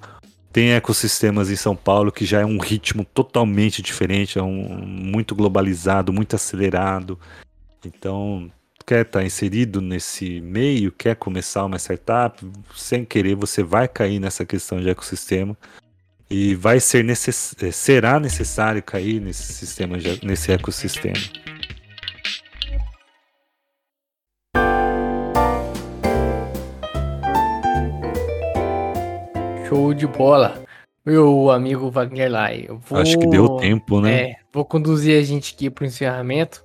Tem 0.52 0.74
ecossistemas 0.74 1.50
em 1.50 1.56
São 1.56 1.76
Paulo 1.76 2.12
que 2.12 2.26
já 2.26 2.42
é 2.42 2.46
um 2.46 2.60
ritmo 2.60 3.04
totalmente 3.04 3.82
diferente, 3.82 4.38
é 4.38 4.44
um 4.44 4.86
muito 4.86 5.34
globalizado, 5.34 6.14
muito 6.14 6.36
acelerado. 6.36 7.20
Então 7.84 8.52
quer 8.86 9.06
estar 9.06 9.20
tá 9.20 9.26
inserido 9.26 9.82
nesse 9.82 10.42
meio, 10.42 10.92
quer 10.92 11.16
começar 11.16 11.66
uma 11.66 11.78
startup, 11.78 12.46
sem 12.76 13.06
querer 13.06 13.36
você 13.36 13.64
vai 13.64 13.88
cair 13.88 14.20
nessa 14.20 14.46
questão 14.46 14.80
de 14.80 14.90
ecossistema 14.90 15.58
e 16.30 16.56
vai 16.56 16.80
ser 16.80 17.04
necess... 17.04 17.56
Eh, 17.62 17.72
será 17.72 18.20
necessário 18.20 18.82
cair 18.82 19.20
nesse 19.22 19.54
sistema, 19.54 19.98
de... 19.98 20.26
nesse 20.26 20.52
ecossistema. 20.52 21.16
Show 29.68 29.94
de 29.94 30.08
bola. 30.08 30.62
Meu 31.06 31.52
amigo 31.52 31.92
Wagner 31.92 32.32
Lai, 32.32 32.68
vou... 32.70 33.00
Acho 33.00 33.20
que 33.20 33.28
deu 33.28 33.58
tempo, 33.58 34.00
né? 34.00 34.22
É, 34.22 34.36
vou 34.54 34.64
conduzir 34.64 35.20
a 35.20 35.24
gente 35.24 35.54
aqui 35.54 35.70
para 35.70 35.84
o 35.84 35.88
encerramento 35.88 36.64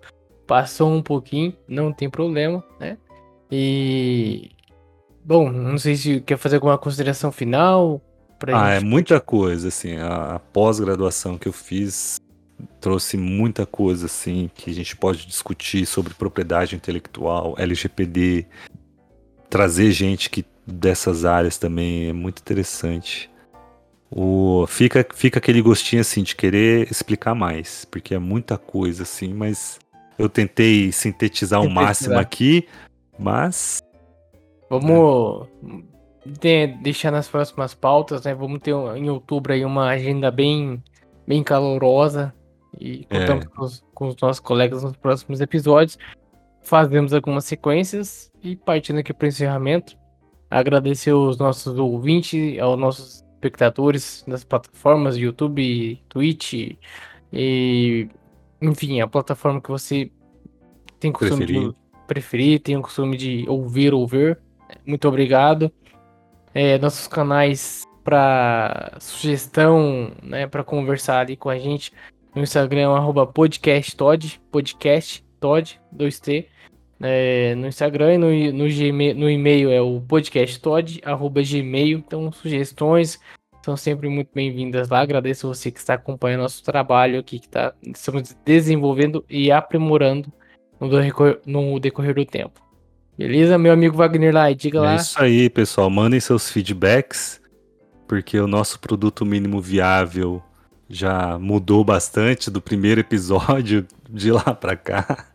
passou 0.48 0.90
um 0.90 1.02
pouquinho, 1.02 1.54
não 1.68 1.92
tem 1.92 2.08
problema, 2.08 2.64
né? 2.80 2.96
E 3.52 4.50
bom, 5.22 5.52
não 5.52 5.76
sei 5.76 5.94
se 5.94 6.20
quer 6.22 6.38
fazer 6.38 6.56
alguma 6.56 6.78
consideração 6.78 7.30
final. 7.30 8.00
ah, 8.46 8.74
gente... 8.74 8.84
é 8.84 8.88
muita 8.88 9.20
coisa, 9.20 9.68
assim. 9.68 9.96
A, 9.98 10.36
a 10.36 10.38
pós-graduação 10.38 11.36
que 11.36 11.46
eu 11.46 11.52
fiz 11.52 12.16
trouxe 12.80 13.16
muita 13.18 13.66
coisa, 13.66 14.06
assim, 14.06 14.50
que 14.54 14.70
a 14.70 14.74
gente 14.74 14.96
pode 14.96 15.26
discutir 15.26 15.84
sobre 15.84 16.14
propriedade 16.14 16.74
intelectual, 16.74 17.54
LGPD, 17.58 18.46
trazer 19.50 19.92
gente 19.92 20.30
que 20.30 20.44
dessas 20.66 21.24
áreas 21.26 21.58
também 21.58 22.08
é 22.08 22.12
muito 22.12 22.40
interessante. 22.40 23.30
O, 24.10 24.66
fica, 24.66 25.06
fica 25.14 25.38
aquele 25.38 25.60
gostinho 25.60 26.00
assim 26.00 26.22
de 26.22 26.34
querer 26.34 26.90
explicar 26.90 27.34
mais, 27.34 27.84
porque 27.84 28.14
é 28.14 28.18
muita 28.18 28.56
coisa 28.56 29.02
assim, 29.02 29.34
mas 29.34 29.78
eu 30.18 30.28
tentei 30.28 30.90
sintetizar 30.90 31.62
o 31.62 31.70
máximo 31.70 32.18
aqui, 32.18 32.66
mas. 33.18 33.80
Vamos 34.68 35.46
é. 36.42 36.66
deixar 36.66 37.10
nas 37.10 37.28
próximas 37.28 37.74
pautas, 37.74 38.24
né? 38.24 38.34
Vamos 38.34 38.60
ter 38.60 38.72
em 38.96 39.08
outubro 39.08 39.52
aí 39.52 39.64
uma 39.64 39.88
agenda 39.88 40.30
bem, 40.30 40.82
bem 41.26 41.42
calorosa. 41.42 42.34
E 42.78 43.04
contamos 43.04 43.44
é. 43.44 43.48
com, 43.48 43.64
os, 43.64 43.84
com 43.94 44.08
os 44.08 44.16
nossos 44.20 44.40
colegas 44.40 44.82
nos 44.82 44.96
próximos 44.96 45.40
episódios. 45.40 45.96
Fazemos 46.62 47.14
algumas 47.14 47.44
sequências 47.44 48.30
e 48.42 48.56
partindo 48.56 48.98
aqui 48.98 49.14
para 49.14 49.24
o 49.24 49.28
encerramento. 49.28 49.96
Agradecer 50.50 51.12
os 51.12 51.38
nossos 51.38 51.78
ouvintes, 51.78 52.58
aos 52.58 52.78
nossos 52.78 53.24
espectadores 53.34 54.24
das 54.26 54.44
plataformas 54.44 55.16
YouTube, 55.16 56.02
Twitch 56.08 56.76
e 57.32 58.08
enfim, 58.60 59.00
a 59.00 59.06
plataforma 59.06 59.60
que 59.60 59.70
você 59.70 60.10
tem 60.98 61.12
costume 61.12 61.46
preferir. 61.46 61.68
de 61.68 61.76
preferir, 62.06 62.60
tem 62.60 62.76
o 62.76 62.82
costume 62.82 63.16
de 63.16 63.44
ouvir 63.48 63.94
ou 63.94 64.06
ver. 64.06 64.38
Muito 64.84 65.06
obrigado. 65.06 65.72
É, 66.54 66.78
nossos 66.78 67.06
canais 67.06 67.84
para 68.02 68.96
sugestão, 69.00 70.12
né, 70.22 70.46
para 70.46 70.64
conversar 70.64 71.20
ali 71.20 71.36
com 71.36 71.50
a 71.50 71.58
gente 71.58 71.92
no 72.34 72.42
Instagram 72.42 72.80
é 72.80 72.88
podcast 74.50 75.24
Todd, 75.40 75.80
2T, 75.94 76.46
é, 77.00 77.54
no 77.54 77.66
Instagram 77.66 78.14
e 78.14 78.18
no, 78.18 78.64
no, 78.64 78.68
Gmail, 78.68 79.14
no 79.14 79.30
e-mail 79.30 79.70
é 79.70 79.80
o 79.80 80.00
podcasttod, 80.00 81.00
arroba 81.04 81.42
gmail, 81.42 81.98
então 81.98 82.30
sugestões, 82.32 83.20
são 83.68 83.76
sempre 83.76 84.08
muito 84.08 84.30
bem-vindas 84.34 84.88
lá. 84.88 85.00
Agradeço 85.00 85.46
você 85.46 85.70
que 85.70 85.78
está 85.78 85.92
acompanhando 85.92 86.40
nosso 86.40 86.64
trabalho 86.64 87.20
aqui, 87.20 87.38
que 87.38 87.48
tá, 87.50 87.74
estamos 87.82 88.34
desenvolvendo 88.42 89.22
e 89.28 89.52
aprimorando 89.52 90.32
no 90.80 90.88
decorrer, 90.88 91.38
no 91.44 91.78
decorrer 91.78 92.14
do 92.14 92.24
tempo. 92.24 92.62
Beleza, 93.18 93.58
meu 93.58 93.72
amigo 93.72 93.94
Wagner 93.94 94.32
lá, 94.32 94.50
diga 94.52 94.78
é 94.78 94.80
lá. 94.80 94.92
É 94.92 94.96
isso 94.96 95.22
aí, 95.22 95.50
pessoal. 95.50 95.90
Mandem 95.90 96.18
seus 96.18 96.50
feedbacks, 96.50 97.42
porque 98.06 98.40
o 98.40 98.46
nosso 98.46 98.80
produto 98.80 99.26
mínimo 99.26 99.60
viável 99.60 100.42
já 100.88 101.38
mudou 101.38 101.84
bastante 101.84 102.50
do 102.50 102.62
primeiro 102.62 103.02
episódio 103.02 103.86
de 104.08 104.32
lá 104.32 104.54
para 104.54 104.76
cá. 104.76 105.26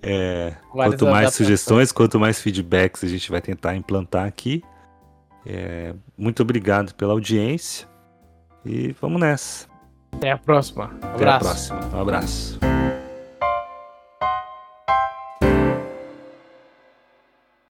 É, 0.00 0.54
quanto 0.70 1.06
mais 1.06 1.34
sugestões, 1.34 1.90
quanto 1.90 2.20
mais 2.20 2.40
feedbacks 2.40 3.02
a 3.02 3.08
gente 3.08 3.28
vai 3.32 3.40
tentar 3.40 3.74
implantar 3.74 4.28
aqui. 4.28 4.62
É, 5.48 5.94
muito 6.16 6.42
obrigado 6.42 6.94
pela 6.94 7.12
audiência 7.14 7.88
e 8.64 8.94
vamos 9.00 9.18
nessa. 9.18 9.66
Até 10.12 10.30
a 10.32 10.38
próxima. 10.38 10.90
Um 11.02 11.14
Até 11.14 11.28
a 11.28 11.38
próxima. 11.38 11.80
Um 11.94 12.00
abraço. 12.02 12.77